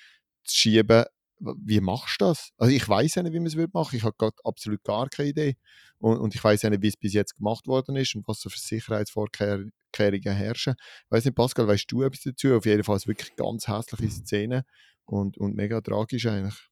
zu 0.45 0.57
schieben, 0.57 1.05
wie 1.42 1.81
machst 1.81 2.20
du 2.20 2.26
das? 2.26 2.50
Also 2.57 2.74
ich 2.74 2.88
weiß 2.88 3.16
ja 3.16 3.22
nicht, 3.22 3.33
wie 3.33 3.40
man 3.40 3.46
es 3.46 3.57
machen 3.57 3.72
würde. 3.74 3.96
Ich 3.96 4.05
habe 4.05 4.31
absolut 4.44 4.83
gar 4.85 5.09
keine 5.09 5.31
Idee. 5.31 5.57
Und, 5.98 6.18
und 6.18 6.35
ich 6.35 6.42
weiß 6.42 6.62
ja 6.62 6.70
nicht, 6.70 6.83
wie 6.83 6.88
es 6.88 6.96
bis 6.96 7.12
jetzt 7.12 7.37
gemacht 7.37 7.66
worden 7.66 7.96
ist 7.96 8.14
und 8.14 8.26
was 8.26 8.40
so 8.40 8.48
für 8.48 8.59
Sicherheitsvorkehrungen 8.59 9.72
herrschen. 9.92 10.74
Ich 10.78 11.11
weiß 11.11 11.24
nicht, 11.24 11.35
Pascal, 11.35 11.68
weißt 11.68 11.90
du 11.90 12.02
etwas 12.02 12.22
dazu? 12.22 12.55
Auf 12.55 12.66
jeden 12.66 12.85
Fall 12.85 12.96
ist 12.96 13.07
wirklich 13.07 13.35
ganz 13.37 13.68
hässliche 13.68 14.11
Szene 14.11 14.64
und, 15.05 15.38
und 15.38 15.55
mega 15.55 15.81
tragisch 15.81 16.26
eigentlich. 16.26 16.72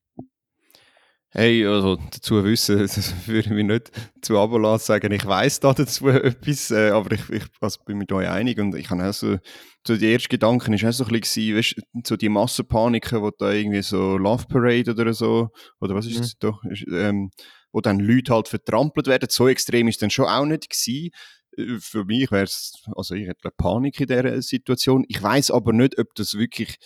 Hey, 1.33 1.64
also 1.64 1.95
dazu 1.97 2.43
wissen, 2.43 2.79
das 2.81 3.29
würde 3.29 3.40
ich 3.40 3.51
mich 3.51 3.64
nicht 3.64 3.93
zu 4.21 4.37
Abolas 4.37 4.87
sagen, 4.87 5.12
ich 5.12 5.25
weiß 5.25 5.61
da 5.61 5.73
dazu 5.73 6.09
etwas, 6.09 6.73
äh, 6.73 6.90
aber 6.90 7.12
ich, 7.12 7.31
ich 7.31 7.45
also 7.61 7.81
bin 7.85 7.99
mit 7.99 8.11
euch 8.11 8.29
einig 8.29 8.59
und 8.59 8.75
ich 8.75 8.90
habe 8.90 9.09
auch 9.09 9.12
so, 9.12 9.38
so 9.87 9.97
die 9.97 10.12
ersten 10.12 10.29
Gedanken 10.29 10.75
ist 10.75 10.85
auch 10.85 10.93
so 10.93 11.05
ein 11.05 11.21
bisschen, 11.21 11.57
weißt, 11.57 11.77
so 12.05 12.16
die 12.16 12.29
Massenpaniken, 12.29 13.23
wo 13.23 13.31
da 13.31 13.53
irgendwie 13.53 13.83
so 13.83 14.16
Love 14.16 14.47
Parade 14.49 14.90
oder 14.90 15.14
so, 15.14 15.51
oder 15.81 15.95
was 15.95 16.07
ist 16.07 16.16
mhm. 16.16 16.21
das 16.23 16.38
doch, 16.38 16.64
ist, 16.64 16.85
ähm, 16.90 17.31
wo 17.71 17.81
dann 17.81 18.01
Leute 18.01 18.35
halt 18.35 18.49
vertrampelt 18.49 19.07
werden, 19.07 19.29
so 19.31 19.47
extrem 19.47 19.87
ist 19.87 20.03
dann 20.03 20.11
schon 20.11 20.27
auch 20.27 20.45
nicht 20.45 20.69
gewesen. 20.69 21.11
Äh, 21.57 21.79
für 21.79 22.05
mich 22.05 22.33
wäre 22.33 22.43
es, 22.43 22.83
also 22.97 23.14
ich 23.14 23.29
hätte 23.29 23.51
Panik 23.57 24.01
in 24.01 24.09
dieser 24.09 24.43
Situation. 24.43 25.05
Ich 25.07 25.23
weiß 25.23 25.53
aber 25.53 25.73
nicht, 25.73 25.97
ob 25.97 26.12
das 26.16 26.35
wirklich 26.35 26.77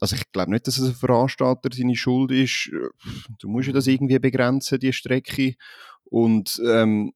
also 0.00 0.16
ich 0.16 0.30
glaube 0.32 0.50
nicht, 0.50 0.66
dass 0.66 0.78
es 0.78 0.88
ein 0.88 0.94
Veranstalter 0.94 1.68
seine 1.72 1.96
Schuld 1.96 2.30
ist. 2.32 2.70
Du 3.38 3.48
musst 3.48 3.68
ja 3.68 3.72
das 3.72 3.86
irgendwie 3.86 4.18
begrenzen, 4.18 4.78
die 4.78 4.92
Strecke. 4.92 5.54
Und 6.04 6.60
ähm, 6.66 7.12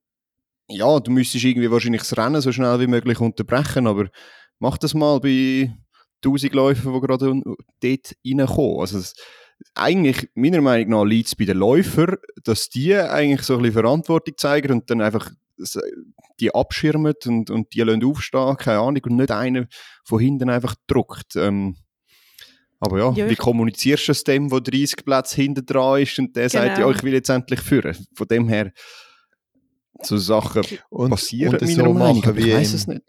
ja, 0.68 1.00
du 1.00 1.10
müsstest 1.10 1.44
irgendwie 1.44 1.70
wahrscheinlich 1.70 2.02
das 2.02 2.16
Rennen 2.16 2.40
so 2.40 2.52
schnell 2.52 2.80
wie 2.80 2.86
möglich 2.86 3.20
unterbrechen, 3.20 3.86
aber 3.86 4.08
mach 4.58 4.78
das 4.78 4.94
mal 4.94 5.20
bei 5.20 5.74
1000 6.24 6.54
Läufern, 6.54 6.94
die 6.94 7.00
gerade 7.00 7.42
dort 7.80 8.14
reinkommen. 8.24 8.80
Also 8.80 8.98
das, 8.98 9.14
eigentlich, 9.74 10.28
meiner 10.34 10.60
Meinung 10.60 10.90
nach, 10.90 11.04
liegt 11.04 11.28
es 11.28 11.36
bei 11.36 11.44
den 11.44 11.58
Läufern, 11.58 12.16
dass 12.42 12.68
die 12.68 12.94
eigentlich 12.94 13.42
so 13.42 13.54
ein 13.54 13.62
bisschen 13.62 13.80
Verantwortung 13.80 14.34
zeigen 14.36 14.72
und 14.72 14.90
dann 14.90 15.00
einfach 15.00 15.30
die 16.40 16.54
abschirmen 16.54 17.14
und, 17.26 17.50
und 17.50 17.74
die 17.74 18.04
aufstehen, 18.04 18.56
keine 18.56 18.80
Ahnung, 18.80 19.02
und 19.04 19.16
nicht 19.16 19.30
einer 19.30 19.66
von 20.04 20.18
hinten 20.18 20.50
einfach 20.50 20.74
druckt. 20.86 21.36
Ähm, 21.36 21.76
aber 22.84 22.98
ja, 22.98 23.12
ja 23.12 23.30
wie 23.30 23.36
kommunizierst 23.36 24.08
du 24.08 24.12
es 24.12 24.24
dem, 24.24 24.48
der 24.48 24.60
30 24.60 25.04
Plätze 25.04 25.36
hinten 25.36 25.64
dran 25.64 26.02
ist 26.02 26.18
und 26.18 26.36
der 26.36 26.48
genau. 26.48 26.64
sagt, 26.64 26.78
ja, 26.78 26.90
ich 26.90 27.02
will 27.02 27.14
jetzt 27.14 27.30
endlich 27.30 27.60
führen. 27.60 27.96
Von 28.14 28.26
dem 28.28 28.48
her, 28.48 28.72
so 30.02 30.16
Sachen 30.16 30.62
und, 30.90 31.10
passieren 31.10 31.56
und 31.56 31.66
so 31.66 31.92
machen 31.94 32.36
wie 32.36 32.50
ich 32.50 32.54
weiß 32.54 32.72
es 32.74 32.86
nicht. 32.86 33.02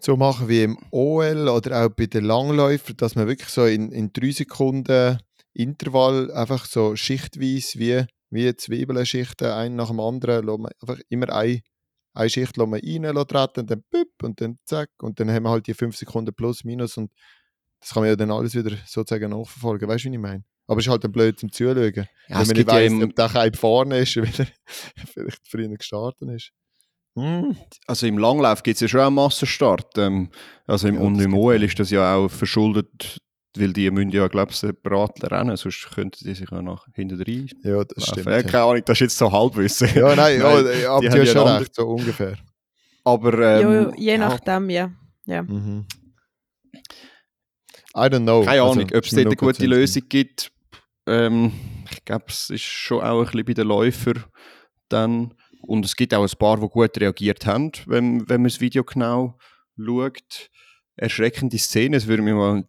So 0.00 0.16
machen 0.16 0.48
wie 0.48 0.62
im 0.62 0.78
OL 0.92 1.48
oder 1.48 1.84
auch 1.84 1.88
bei 1.88 2.06
den 2.06 2.24
Langläufern, 2.24 2.96
dass 2.96 3.16
man 3.16 3.26
wirklich 3.26 3.48
so 3.48 3.64
in, 3.64 3.90
in 3.90 4.12
drei 4.12 4.30
Sekunden 4.30 5.18
Intervall 5.54 6.30
einfach 6.30 6.66
so 6.66 6.94
schichtweise 6.94 7.78
wie, 7.80 8.04
wie 8.30 8.54
Zwiebelschichten, 8.54 9.48
ein 9.48 9.74
nach 9.74 9.88
dem 9.88 9.98
anderen, 9.98 10.48
einfach 10.48 11.00
immer 11.08 11.30
ein, 11.30 11.62
eine 12.14 12.30
Schicht 12.30 12.56
lassen 12.56 12.72
wir 12.72 12.82
rein 12.82 13.26
treten, 13.26 13.60
und 13.60 13.70
dann 13.70 13.84
büpp, 13.90 14.22
und 14.22 14.40
dann 14.40 14.58
zack 14.64 14.90
und 15.02 15.18
dann 15.18 15.30
haben 15.30 15.42
wir 15.44 15.50
halt 15.50 15.66
die 15.66 15.74
5 15.74 15.96
Sekunden 15.96 16.32
plus 16.32 16.62
minus 16.62 16.96
und 16.96 17.10
das 17.80 17.90
kann 17.90 18.02
man 18.02 18.10
ja 18.10 18.16
dann 18.16 18.30
alles 18.30 18.54
wieder 18.54 18.76
sozusagen 18.86 19.30
nachverfolgen. 19.30 19.88
Weißt 19.88 20.04
du, 20.04 20.10
wie 20.10 20.14
ich 20.14 20.20
meine? 20.20 20.44
Aber 20.66 20.80
es 20.80 20.86
ist 20.86 20.90
halt 20.90 21.04
ein 21.04 21.12
blöd 21.12 21.38
zum 21.38 21.50
Zuschauen. 21.50 21.94
Ja, 21.94 22.04
Wenn 22.28 22.46
man 22.46 22.56
nicht 22.56 22.66
weiss, 22.66 22.92
ja 22.92 23.04
ob 23.04 23.16
der 23.16 23.28
Keim 23.28 23.54
vorne 23.54 23.98
ist, 24.00 24.16
weil 24.16 24.30
er 24.38 24.46
vielleicht 25.06 25.48
früher 25.48 25.68
gestartet 25.68 26.28
ist. 26.30 26.50
Hm. 27.16 27.56
Also 27.86 28.06
im 28.06 28.18
Langlauf 28.18 28.62
gibt 28.62 28.76
es 28.76 28.80
ja 28.82 28.88
schon 28.88 29.00
einen 29.00 29.14
Massenstart. 29.14 29.96
Ähm, 29.96 30.30
also 30.66 30.88
im, 30.88 30.96
ja, 30.96 31.00
und 31.00 31.20
im 31.20 31.34
OL 31.34 31.62
ist 31.62 31.78
das 31.78 31.90
ja 31.90 32.14
auch 32.14 32.28
verschuldet, 32.28 33.18
weil 33.56 33.72
die 33.72 33.90
müssen 33.90 34.10
ja, 34.10 34.28
glaube 34.28 34.52
ich, 34.52 34.58
separat 34.58 35.12
rennen, 35.32 35.56
sonst 35.56 35.88
könnten 35.94 36.24
die 36.24 36.34
sich 36.34 36.50
ja 36.50 36.60
nach 36.62 36.86
hinten 36.94 37.20
rein 37.20 37.48
Ja, 37.62 37.82
das 37.84 38.06
laufen. 38.06 38.20
stimmt. 38.20 38.26
Ja, 38.26 38.42
keine 38.42 38.64
Ahnung, 38.64 38.82
das 38.84 38.96
ist 38.96 39.00
jetzt 39.00 39.18
so 39.18 39.32
Halbwissen. 39.32 39.88
Ja, 39.94 40.14
nein, 40.14 40.38
nein 40.42 40.66
ja, 40.82 40.90
aber 40.92 41.00
die, 41.00 41.08
die 41.08 41.20
hast 41.20 41.32
schon 41.32 41.48
recht, 41.48 41.74
so 41.74 41.88
ungefähr. 41.88 42.36
Aber, 43.04 43.38
ähm, 43.38 43.62
jo, 43.62 43.92
je 43.96 44.18
nachdem, 44.18 44.68
ja. 44.68 44.92
ja. 45.24 45.42
Mhm. 45.42 45.86
I 48.04 48.08
don't 48.08 48.22
know. 48.22 48.44
Keine 48.44 48.62
Ahnung, 48.62 48.84
also, 48.84 48.96
ob 48.96 49.04
es 49.04 49.10
dort 49.10 49.26
eine 49.26 49.36
gute 49.36 49.66
Lösung 49.66 50.02
gibt. 50.08 50.52
Ähm, 51.06 51.52
ich 51.90 52.04
glaube, 52.04 52.26
es 52.28 52.50
ist 52.50 52.62
schon 52.62 53.00
auch 53.00 53.20
ein 53.20 53.24
bisschen 53.26 53.44
bei 53.44 53.54
den 53.54 53.66
Läufern 53.66 54.24
dann. 54.88 55.34
Und 55.62 55.84
es 55.84 55.96
gibt 55.96 56.14
auch 56.14 56.22
ein 56.22 56.38
paar, 56.38 56.60
die 56.60 56.68
gut 56.68 56.98
reagiert 56.98 57.44
haben, 57.46 57.72
wenn, 57.86 58.28
wenn 58.28 58.42
man 58.42 58.50
das 58.50 58.60
Video 58.60 58.84
genau 58.84 59.36
schaut. 59.76 60.50
Erschreckende 60.96 61.58
Szene. 61.58 61.96
Es 61.96 62.06
würde 62.06 62.22
mich 62.22 62.34
mal 62.34 62.64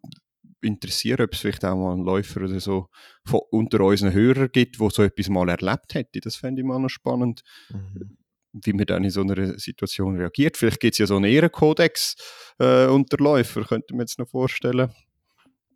interessieren, 0.62 1.22
ob 1.22 1.34
es 1.34 1.40
vielleicht 1.40 1.64
auch 1.64 1.76
mal 1.76 1.94
einen 1.94 2.04
Läufer 2.04 2.42
oder 2.42 2.60
so 2.60 2.88
von 3.26 3.42
unter 3.52 3.80
unseren 3.82 4.14
Hörern 4.14 4.50
gibt, 4.52 4.80
der 4.80 4.90
so 4.90 5.04
etwas 5.04 5.30
mal 5.30 5.48
erlebt 5.50 5.94
hätte. 5.94 6.20
Das 6.20 6.36
fände 6.36 6.62
ich 6.62 6.68
mal 6.68 6.80
noch 6.80 6.90
spannend. 6.90 7.44
Mhm 7.70 8.18
wie 8.52 8.74
man 8.74 8.86
dann 8.86 9.04
in 9.04 9.10
so 9.10 9.22
einer 9.22 9.58
Situation 9.60 10.18
reagiert. 10.18 10.58
Vielleicht 10.58 10.80
gibt 10.80 10.96
es 10.96 10.98
ja 10.98 11.06
so 11.06 11.16
einen 11.16 11.26
Ehrenkodex 11.26 12.16
äh, 12.60 12.88
unter 12.88 13.18
Läufer, 13.18 13.64
könnte 13.64 13.94
man 13.94 14.02
jetzt 14.02 14.20
noch 14.20 14.28
vorstellen. 14.28 14.92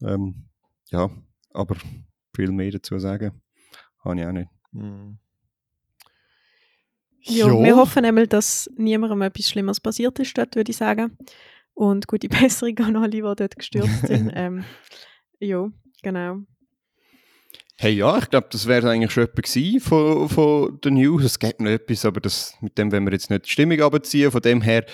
Ähm, 0.05 0.45
ja, 0.89 1.09
aber 1.53 1.75
viel 2.35 2.51
mehr 2.51 2.71
dazu 2.71 2.99
sagen 2.99 3.41
habe 4.03 4.19
ich 4.19 4.25
auch 4.25 4.31
nicht. 4.31 4.49
Mhm. 4.71 5.17
Ja, 7.25 7.47
jo. 7.47 7.63
wir 7.63 7.75
hoffen 7.77 8.03
einmal, 8.03 8.27
dass 8.27 8.69
niemandem 8.75 9.21
etwas 9.21 9.47
Schlimmes 9.47 9.79
passiert 9.79 10.19
ist 10.19 10.37
dort, 10.37 10.55
würde 10.55 10.71
ich 10.71 10.77
sagen. 10.77 11.17
Und 11.73 12.07
gute 12.07 12.27
Besserung 12.29 12.77
an 12.79 12.95
alle, 12.97 13.09
die 13.09 13.21
dort 13.21 13.55
gestürzt 13.55 14.07
sind. 14.07 14.31
ähm, 14.35 14.63
ja, 15.39 15.69
genau. 16.01 16.39
Hey, 17.75 17.93
ja, 17.93 18.17
ich 18.17 18.29
glaube, 18.29 18.47
das 18.51 18.67
wäre 18.67 18.89
eigentlich 18.89 19.11
schon 19.11 19.23
etwas 19.23 19.57
von, 19.83 20.29
von 20.29 20.79
den 20.81 20.93
News. 20.95 21.23
Es 21.23 21.39
gibt 21.39 21.59
noch 21.59 21.71
etwas, 21.71 22.05
aber 22.05 22.21
das, 22.21 22.55
mit 22.61 22.77
dem 22.77 22.91
wollen 22.91 23.05
wir 23.05 23.13
jetzt 23.13 23.29
nicht 23.29 23.45
die 23.45 23.49
Stimmung 23.49 23.81
abziehen. 23.81 24.31
Von 24.31 24.41
dem 24.41 24.61
her 24.61 24.85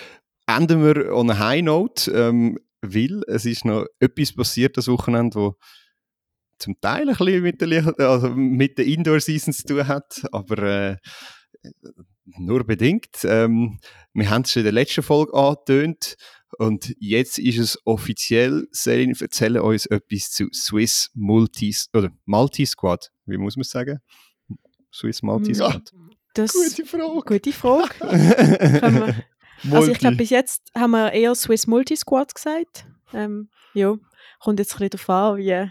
enden 0.46 0.82
wir 0.84 1.14
on 1.14 1.30
a 1.30 1.38
high 1.38 1.62
note. 1.62 2.10
Ähm, 2.10 2.58
weil 2.82 3.22
es 3.26 3.44
ist 3.44 3.64
noch 3.64 3.86
etwas 3.98 4.32
passiert 4.32 4.76
das 4.76 4.88
Wochenende, 4.88 5.36
wo 5.36 5.56
zum 6.58 6.78
Teil 6.80 7.08
ein 7.08 7.16
bisschen 7.16 7.42
mit 7.42 7.60
der, 7.60 7.94
also 7.98 8.30
mit 8.30 8.78
der 8.78 8.86
Indoor-Season 8.86 9.52
zu 9.52 9.66
tun 9.66 9.88
hat, 9.88 10.22
aber 10.30 10.58
äh, 10.62 10.96
nur 12.38 12.64
bedingt. 12.64 13.24
Ähm, 13.24 13.78
wir 14.12 14.30
haben 14.30 14.42
es 14.42 14.52
schon 14.52 14.60
in 14.60 14.64
der 14.64 14.72
letzten 14.72 15.02
Folge 15.02 15.34
angetönt, 15.34 16.16
Und 16.58 16.94
jetzt 16.98 17.38
ist 17.38 17.58
es 17.58 17.78
offiziell. 17.84 18.66
Selin, 18.72 19.14
erzähle 19.18 19.62
uns 19.62 19.86
etwas 19.86 20.30
zu 20.30 20.48
Swiss 20.52 21.10
Multis 21.14 21.88
oder 21.94 22.10
Multi 22.24 22.66
Squad. 22.66 23.10
Wie 23.26 23.38
muss 23.38 23.56
man 23.56 23.62
es 23.62 23.70
sagen? 23.70 23.98
Swiss 24.92 25.22
Multi 25.22 25.54
Squad. 25.54 25.92
Das, 26.34 26.52
Gute 26.52 26.86
Frage. 26.86 27.22
gute 27.26 27.52
Frage. 27.52 27.94
Können 27.98 29.06
wir, 29.06 29.24
also 29.70 29.90
ich 29.90 29.98
glaube, 29.98 30.16
bis 30.16 30.30
jetzt 30.30 30.70
haben 30.76 30.92
wir 30.92 31.12
eher 31.12 31.34
Swiss 31.34 31.66
Multi 31.66 31.96
Squad 31.96 32.34
gesagt. 32.34 32.86
Ähm, 33.12 33.50
ja, 33.74 33.96
kommt 34.38 34.58
jetzt 34.58 34.74
ein 34.74 34.88
bisschen 34.88 35.06
darauf 35.06 35.10
an, 35.10 35.36
wie, 35.38 35.70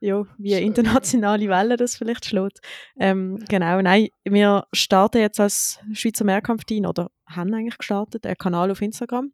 ja, 0.00 0.24
wie 0.38 0.54
internationale 0.54 1.48
Welle 1.48 1.76
das 1.76 1.96
vielleicht 1.96 2.24
schlägt. 2.24 2.60
Ähm, 2.98 3.38
genau, 3.48 3.80
nein, 3.80 4.08
wir 4.24 4.66
starten 4.72 5.18
jetzt 5.18 5.40
als 5.40 5.78
Schweizer 5.92 6.24
Mehrkampfteam 6.24 6.86
oder 6.86 7.10
haben 7.26 7.54
eigentlich 7.54 7.78
gestartet, 7.78 8.26
einen 8.26 8.36
Kanal 8.36 8.70
auf 8.70 8.82
Instagram, 8.82 9.32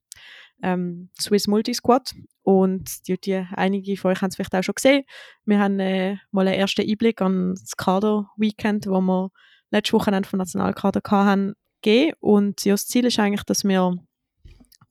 ähm, 0.63 1.11
Swiss 1.21 1.47
Multi 1.47 1.75
Squad. 1.75 2.15
Und 2.43 3.09
die, 3.09 3.19
die, 3.19 3.45
einige 3.53 3.97
von 3.97 4.13
euch 4.13 4.23
haben 4.23 4.29
es 4.29 4.37
vielleicht 4.37 4.55
auch 4.55 4.63
schon 4.63 4.75
gesehen. 4.75 5.05
Wir 5.45 5.59
haben 5.59 5.81
äh, 5.81 6.17
mal 6.31 6.47
einen 6.47 6.59
ersten 6.59 6.89
Einblick 6.89 7.21
an 7.21 7.55
das 7.55 7.77
Kader-Weekend, 7.77 8.87
wo 8.87 9.01
wir 9.01 9.31
letzte 9.71 9.95
Woche 9.95 10.21
vom 10.25 10.39
Nationalkader 10.39 11.01
hatten, 11.11 11.55
gegeben. 11.87 12.17
Und 12.21 12.65
ja, 12.65 12.75
das 12.75 12.87
Ziel 12.87 13.07
ist 13.07 13.19
eigentlich, 13.19 13.45
dass 13.45 13.65
wir 13.65 13.97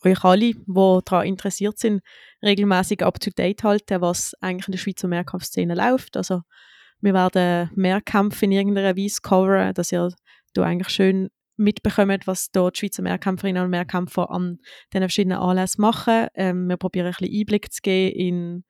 euch 0.03 0.23
alle, 0.23 0.53
die 0.53 0.99
daran 1.05 1.27
interessiert 1.27 1.79
sind, 1.79 2.01
regelmäßig 2.43 3.03
up-to-date 3.03 3.63
halten, 3.63 4.01
was 4.01 4.33
eigentlich 4.39 4.67
in 4.67 4.71
der 4.73 4.79
Schweizer 4.79 5.07
Mehrkampfszene 5.07 5.73
läuft. 5.73 6.15
Also 6.17 6.41
wir 7.01 7.13
werden 7.13 7.69
Mehrkämpfe 7.75 8.45
in 8.45 8.51
irgendeiner 8.51 8.95
Weise 8.95 9.21
coveren, 9.21 9.73
dass 9.73 9.91
ihr 9.91 10.09
da 10.53 10.63
eigentlich 10.63 10.89
schön 10.89 11.29
mitbekommt, 11.57 12.27
was 12.27 12.51
dort 12.51 12.75
die 12.75 12.81
Schweizer 12.81 13.01
Mehrkämpferinnen 13.01 13.63
und 13.63 13.69
Mehrkämpfer 13.69 14.29
an 14.29 14.59
den 14.93 15.01
verschiedenen 15.01 15.37
Anlässen 15.37 15.81
machen. 15.81 16.27
Ähm, 16.35 16.67
wir 16.67 16.77
probieren 16.77 17.07
ein 17.07 17.13
bisschen 17.17 17.39
Einblick 17.39 17.71
zu 17.71 17.81
geben 17.81 18.15
in 18.15 18.63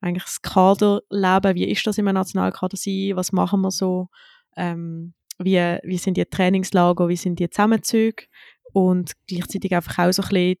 eigentlich 0.00 0.24
das 0.24 0.40
Kaderleben, 0.40 1.54
wie 1.54 1.70
ist 1.70 1.86
das 1.86 1.98
im 1.98 2.06
Nationalkader 2.06 2.76
sein, 2.76 3.12
was 3.14 3.32
machen 3.32 3.60
wir 3.60 3.70
so, 3.70 4.08
ähm, 4.56 5.12
wie, 5.40 5.78
wie 5.82 5.98
sind 5.98 6.16
die 6.16 6.24
Trainingslager, 6.24 7.08
wie 7.08 7.16
sind 7.16 7.38
die 7.38 7.48
Zusammenzüge 7.48 8.24
und 8.72 9.12
gleichzeitig 9.26 9.74
einfach 9.74 9.98
auch 9.98 10.12
so 10.12 10.22
ein 10.22 10.28
bisschen 10.28 10.58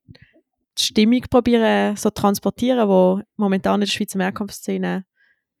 die 0.78 0.82
Stimmung 0.82 1.22
probieren 1.28 1.96
so 1.96 2.10
transportieren, 2.10 2.88
wo 2.88 3.20
momentan 3.36 3.76
in 3.76 3.80
der 3.80 3.86
Schweizer 3.86 4.18
Mehrkampfszene 4.18 5.04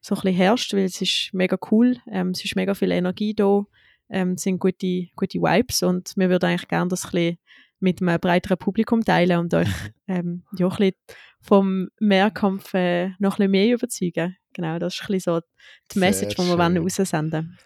so 0.00 0.14
ein 0.14 0.20
bisschen 0.22 0.36
herrscht, 0.36 0.72
weil 0.72 0.84
es 0.84 1.00
ist 1.00 1.30
mega 1.32 1.58
cool, 1.70 1.96
ähm, 2.10 2.30
es 2.30 2.44
ist 2.44 2.56
mega 2.56 2.74
viel 2.74 2.90
Energie 2.90 3.34
da, 3.34 3.64
ähm, 4.08 4.32
es 4.32 4.42
sind 4.42 4.58
gute, 4.58 5.08
gute 5.14 5.38
Vibes 5.38 5.82
und 5.82 6.12
wir 6.16 6.30
würden 6.30 6.46
eigentlich 6.46 6.68
gerne 6.68 6.88
das 6.88 7.04
ein 7.04 7.10
bisschen 7.10 7.38
mit 7.80 8.00
einem 8.00 8.20
breiteren 8.20 8.58
Publikum 8.58 9.04
teilen 9.04 9.38
und 9.38 9.54
euch 9.54 9.68
ähm, 10.08 10.44
ja, 10.56 10.66
ein 10.66 10.76
bisschen 10.76 10.94
vom 11.42 11.88
Mehrkampf 11.98 12.74
äh, 12.74 13.08
noch 13.18 13.34
ein 13.34 13.36
bisschen 13.36 13.50
mehr 13.50 13.74
überzeugen. 13.74 14.36
Genau, 14.52 14.78
das 14.78 14.94
ist 14.94 15.02
ein 15.02 15.06
bisschen 15.08 15.40
so 15.40 15.46
die 15.92 15.98
Message, 15.98 16.34
die 16.34 16.42
wir 16.42 16.58
wollen 16.58 16.78
raussenden 16.78 17.56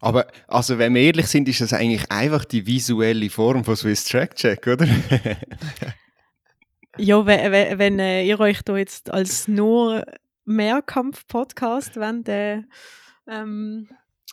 aber 0.00 0.26
also, 0.48 0.78
wenn 0.78 0.94
wir 0.94 1.02
ehrlich 1.02 1.26
sind, 1.26 1.48
ist 1.48 1.60
das 1.60 1.72
eigentlich 1.72 2.10
einfach 2.10 2.44
die 2.44 2.66
visuelle 2.66 3.30
Form 3.30 3.64
von 3.64 3.76
Swiss 3.76 4.04
Track 4.04 4.36
Check, 4.36 4.66
oder? 4.66 4.86
ja, 6.98 7.26
wenn, 7.26 7.78
wenn 7.78 7.98
äh, 7.98 8.24
ihr 8.24 8.38
euch 8.40 8.62
da 8.62 8.76
jetzt 8.76 9.10
als 9.10 9.48
nur 9.48 10.04
Mehrkampf-Podcast 10.44 11.96
wollt, 11.96 12.28
äh, 12.28 12.62
ähm, 13.28 13.88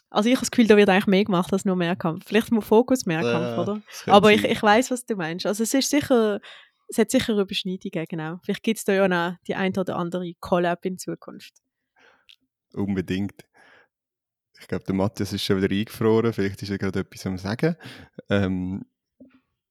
also 0.10 0.28
ich 0.28 0.36
habe 0.36 0.42
das 0.42 0.52
Gefühl, 0.52 0.68
da 0.68 0.76
wird 0.76 0.90
eigentlich 0.90 1.08
mehr 1.08 1.24
gemacht 1.24 1.54
als 1.54 1.66
nur 1.66 1.76
Mehrkampf. 1.76 2.26
Vielleicht 2.26 2.52
mal 2.52 2.62
Fokus 2.62 3.06
Mehrkampf, 3.06 3.58
ja, 3.58 3.62
oder? 3.62 3.82
Aber 4.08 4.32
ich, 4.32 4.44
ich 4.44 4.62
weiß, 4.62 4.92
was 4.92 5.06
du 5.06 5.16
meinst. 5.16 5.46
Also 5.46 5.64
es 5.64 5.74
ist 5.74 5.90
sicher, 5.90 6.40
es 6.88 6.98
hat 6.98 7.12
sicher 7.12 7.38
Überschneidungen, 7.38 8.06
genau. 8.10 8.40
Vielleicht 8.44 8.64
gibt 8.64 8.80
es 8.80 8.86
da 8.86 8.94
ja 8.94 9.08
noch 9.08 9.36
die 9.48 9.56
ein 9.56 9.78
oder 9.78 9.98
andere 9.98 10.34
Collab 10.40 10.84
in 10.86 10.98
Zukunft. 10.98 11.54
Unbedingt. 12.74 13.46
Ich 14.60 14.68
glaube, 14.68 14.84
der 14.86 14.96
Matthias 14.96 15.34
ist 15.34 15.44
schon 15.44 15.62
wieder 15.62 15.74
eingefroren. 15.74 16.34
Vielleicht 16.34 16.62
ist 16.62 16.70
er 16.70 16.78
gerade 16.78 17.00
etwas 17.00 17.26
am 17.26 17.38
Sagen. 17.38 17.76
Ähm, 18.30 18.86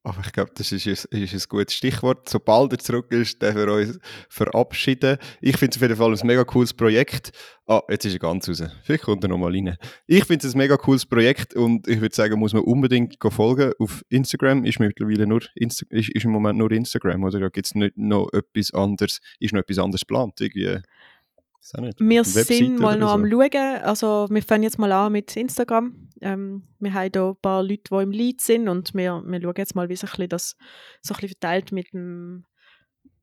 aber 0.08 0.22
ich 0.24 0.32
glaube, 0.32 0.52
das 0.54 0.72
ist, 0.72 0.86
ist, 0.86 1.12
ein 1.12 1.42
gutes 1.48 1.74
Stichwort. 1.74 2.28
Sobald 2.28 2.72
er 2.72 2.78
zurück 2.78 3.12
ist, 3.12 3.42
dürfen 3.42 3.58
wir 3.58 3.72
uns 3.72 3.98
verabschieden. 4.30 5.18
Ich 5.42 5.58
finde 5.58 5.72
es 5.72 5.76
auf 5.76 5.82
jeden 5.82 5.96
Fall 5.96 6.12
ein 6.12 6.26
mega 6.26 6.44
cooles 6.44 6.72
Projekt. 6.72 7.32
Ah, 7.66 7.82
jetzt 7.90 8.06
ist 8.06 8.14
er 8.14 8.18
ganz 8.18 8.48
raus. 8.48 8.62
Vielleicht 8.84 9.04
kommt 9.04 9.22
er 9.24 9.28
nochmal 9.28 9.52
rein. 9.52 9.76
Ich 10.06 10.24
finde 10.24 10.46
es 10.46 10.54
ein 10.54 10.58
mega 10.58 10.78
cooles 10.78 11.04
Projekt 11.04 11.54
und 11.54 11.86
ich 11.88 12.00
würde 12.00 12.14
sagen, 12.14 12.38
muss 12.38 12.54
man 12.54 12.62
unbedingt 12.62 13.16
folgen. 13.28 13.72
Auf 13.78 14.02
Instagram 14.08 14.64
ist 14.64 14.80
mittlerweile 14.80 15.26
nur 15.26 15.42
Insta 15.54 15.84
ist, 15.90 16.08
ist 16.08 16.24
im 16.24 16.30
Moment 16.30 16.58
nur 16.58 16.70
Instagram, 16.70 17.24
oder? 17.24 17.40
Da 17.40 17.48
gibt 17.50 17.66
es 17.66 17.74
nicht 17.74 17.98
noch 17.98 18.32
etwas 18.32 18.72
anderes, 18.72 19.20
ist 19.40 19.52
noch 19.52 19.60
etwas 19.60 19.78
anderes 19.78 20.00
geplant? 20.00 20.40
Irgendwie 20.40 20.78
wir 22.00 22.24
sind 22.24 22.78
mal 22.78 22.98
noch 22.98 23.08
so. 23.08 23.14
am 23.14 23.30
Schauen. 23.30 23.82
Also, 23.82 24.26
wir 24.30 24.42
fangen 24.42 24.62
jetzt 24.62 24.78
mal 24.78 24.92
an 24.92 25.12
mit 25.12 25.36
Instagram. 25.36 26.08
Ähm, 26.20 26.68
wir 26.78 26.94
haben 26.94 27.10
hier 27.12 27.24
ein 27.24 27.36
paar 27.40 27.62
Leute, 27.62 27.82
die 27.90 28.02
im 28.02 28.10
Lead 28.10 28.40
sind 28.40 28.68
und 28.68 28.94
wir, 28.94 29.22
wir 29.24 29.40
schauen 29.40 29.54
jetzt 29.56 29.74
mal, 29.74 29.88
wie 29.88 29.96
sich 29.96 30.10
das 30.28 30.56
so 31.02 31.14
ein 31.14 31.20
bisschen 31.20 31.28
verteilt 31.28 31.72
mit 31.72 31.92
dem 31.92 32.44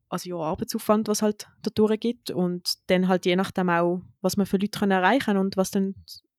also 0.08 0.28
ja, 0.30 0.36
Arbeitsaufwand, 0.36 1.08
was 1.08 1.22
halt 1.22 1.48
dadurch 1.62 1.98
gibt 2.00 2.30
und 2.30 2.74
dann 2.86 3.08
halt 3.08 3.26
je 3.26 3.36
nachdem 3.36 3.68
auch, 3.70 4.02
was 4.20 4.36
wir 4.36 4.46
für 4.46 4.56
Leute 4.56 4.88
erreichen 4.88 5.24
können 5.24 5.40
und 5.40 5.56
was 5.56 5.70
dann 5.70 5.94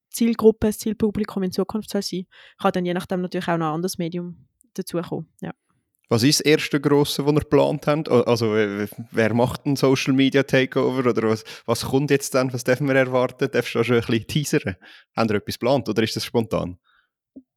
Zielgruppe, 0.09 0.67
das 0.67 0.79
Zielpublikum 0.79 1.43
in 1.43 1.51
Zukunft 1.51 1.89
soll 1.89 2.01
sein, 2.01 2.27
kann 2.59 2.71
dann 2.71 2.85
je 2.85 2.93
nachdem 2.93 3.21
natürlich 3.21 3.47
auch 3.47 3.57
noch 3.57 3.67
ein 3.67 3.75
anderes 3.75 3.97
Medium 3.97 4.47
dazukommen. 4.73 5.27
Ja. 5.41 5.51
Was 6.09 6.23
ist 6.23 6.39
das 6.39 6.45
erste 6.45 6.79
grosse, 6.79 7.23
das 7.23 7.33
ihr 7.33 7.39
geplant 7.39 7.85
habt? 7.85 8.09
Also, 8.09 8.53
wer 8.53 9.33
macht 9.33 9.65
ein 9.65 9.75
Social 9.75 10.13
Media 10.13 10.43
Takeover? 10.43 11.09
Oder 11.09 11.29
was, 11.29 11.43
was 11.65 11.83
kommt 11.85 12.11
jetzt 12.11 12.33
dann? 12.33 12.53
Was 12.53 12.63
dürfen 12.63 12.87
wir 12.87 12.95
erwarten? 12.95 13.49
Darfst 13.51 13.75
du 13.75 13.83
schon 13.83 13.97
ein 13.97 14.01
bisschen 14.01 14.27
teasern? 14.27 14.75
Haben 15.15 15.29
ihr 15.29 15.35
etwas 15.35 15.59
geplant 15.59 15.89
oder 15.89 16.03
ist 16.03 16.15
das 16.15 16.23
spontan? 16.23 16.77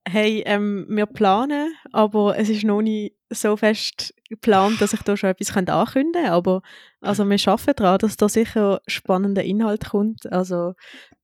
Hey, 0.08 0.42
ähm, 0.46 0.86
wir 0.88 1.06
planen, 1.06 1.74
aber 1.92 2.38
es 2.38 2.48
ist 2.48 2.64
noch 2.64 2.80
nicht 2.80 3.14
so 3.28 3.56
fest 3.56 4.14
geplant, 4.28 4.80
dass 4.80 4.92
ich 4.92 5.02
da 5.02 5.16
schon 5.16 5.30
etwas 5.30 5.54
ankündigen 5.54 6.12
könnte. 6.14 6.32
Aber 6.32 6.62
also 7.00 7.28
wir 7.28 7.38
arbeiten 7.46 7.76
daran, 7.76 7.98
dass 7.98 8.16
da 8.16 8.28
sicher 8.28 8.80
spannender 8.86 9.44
Inhalt 9.44 9.90
kommt. 9.90 10.30
Also 10.32 10.72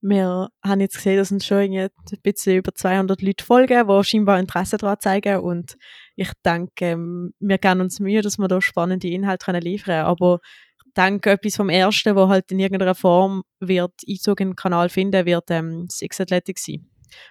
wir 0.02 0.50
haben 0.62 0.80
jetzt 0.80 0.96
gesehen, 0.96 1.16
dass 1.16 1.32
uns 1.32 1.46
schon 1.46 1.58
ein 1.58 1.88
bisschen 2.22 2.58
über 2.58 2.74
200 2.74 3.22
Leute 3.22 3.44
folgen, 3.44 3.88
die 3.88 4.04
scheinbar 4.04 4.38
Interesse 4.38 4.76
daran 4.76 5.00
zeigen. 5.00 5.40
Und 5.40 5.76
ich 6.14 6.30
denke, 6.44 6.84
ähm, 6.84 7.32
wir 7.40 7.58
geben 7.58 7.80
uns 7.80 7.98
Mühe, 7.98 8.20
dass 8.20 8.38
wir 8.38 8.46
da 8.46 8.60
spannende 8.60 9.08
Inhalte 9.08 9.50
liefern 9.58 9.86
können. 9.86 10.06
Aber 10.06 10.40
ich 10.84 10.92
denke, 10.92 11.30
etwas 11.30 11.56
vom 11.56 11.70
Ersten, 11.70 12.14
wo 12.14 12.28
halt 12.28 12.52
in 12.52 12.58
irgendeiner 12.58 12.94
Form 12.94 13.42
wird 13.58 13.94
Einzug 14.08 14.40
in 14.40 14.50
den 14.50 14.56
Kanal 14.56 14.90
finden, 14.90 15.26
wird 15.26 15.50
ähm, 15.50 15.86
das 15.88 16.02
X-Athletic 16.02 16.58
sein 16.58 16.86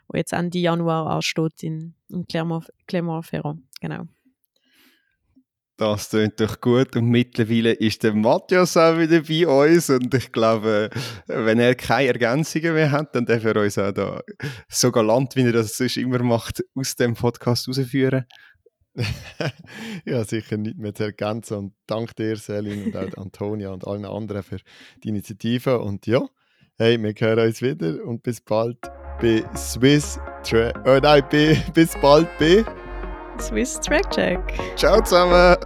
wo 0.08 0.18
jetzt 0.18 0.34
Ende 0.34 0.60
Januar 0.60 1.08
ansteht 1.08 1.64
in, 1.64 1.96
in 2.10 2.26
Clermont-Ferrand. 2.28 3.64
Genau. 3.82 4.08
Das 5.78 6.10
klingt 6.10 6.40
doch 6.40 6.62
gut 6.62 6.96
und 6.96 7.10
mittlerweile 7.10 7.74
ist 7.74 8.04
der 8.04 8.14
Matthias 8.14 8.78
auch 8.78 8.98
wieder 8.98 9.22
bei 9.24 9.46
uns 9.46 9.90
und 9.90 10.14
ich 10.14 10.32
glaube, 10.32 10.90
wenn 11.28 11.60
er 11.60 11.76
keine 11.76 12.08
Ergänzungen 12.08 12.76
mehr 12.76 12.92
hat, 12.92 13.14
dann 13.14 13.26
darf 13.26 13.44
er 13.44 13.58
uns 13.58 13.78
auch 13.78 13.92
da 13.92 14.22
so 14.70 14.90
galant, 14.90 15.36
wie 15.36 15.42
er 15.42 15.52
das 15.52 15.76
sonst 15.76 15.98
immer 15.98 16.24
macht, 16.24 16.64
aus 16.76 16.96
dem 16.96 17.14
Podcast 17.14 17.68
rausführen. 17.68 18.26
ja, 20.06 20.24
sicher 20.24 20.56
nicht 20.56 20.78
mehr 20.78 20.94
zu 20.94 21.04
ergänzen 21.04 21.58
und 21.58 21.74
danke 21.88 22.14
dir, 22.16 22.38
Selin 22.38 22.86
und 22.86 22.96
auch 22.96 23.18
Antonia 23.18 23.72
und 23.72 23.86
allen 23.86 24.06
anderen 24.06 24.44
für 24.44 24.60
die 25.04 25.10
Initiative 25.10 25.80
und 25.80 26.08
ja, 26.08 26.22
hey, 26.78 27.02
wir 27.04 27.14
hören 27.18 27.48
uns 27.48 27.62
wieder 27.62 28.02
und 28.06 28.24
bis 28.24 28.40
bald 28.40 28.80
bei 29.22 29.44
Swiss 29.56 30.20
Track. 30.44 30.76
Oh 30.86 31.00
nein, 31.02 31.24
bis 31.74 31.96
bald 32.02 32.28
bei 32.40 32.64
Swiss 33.40 33.80
Track 33.80 34.10
Check. 34.12 34.40
Ciao 34.76 35.02
zusammen. 35.02 35.58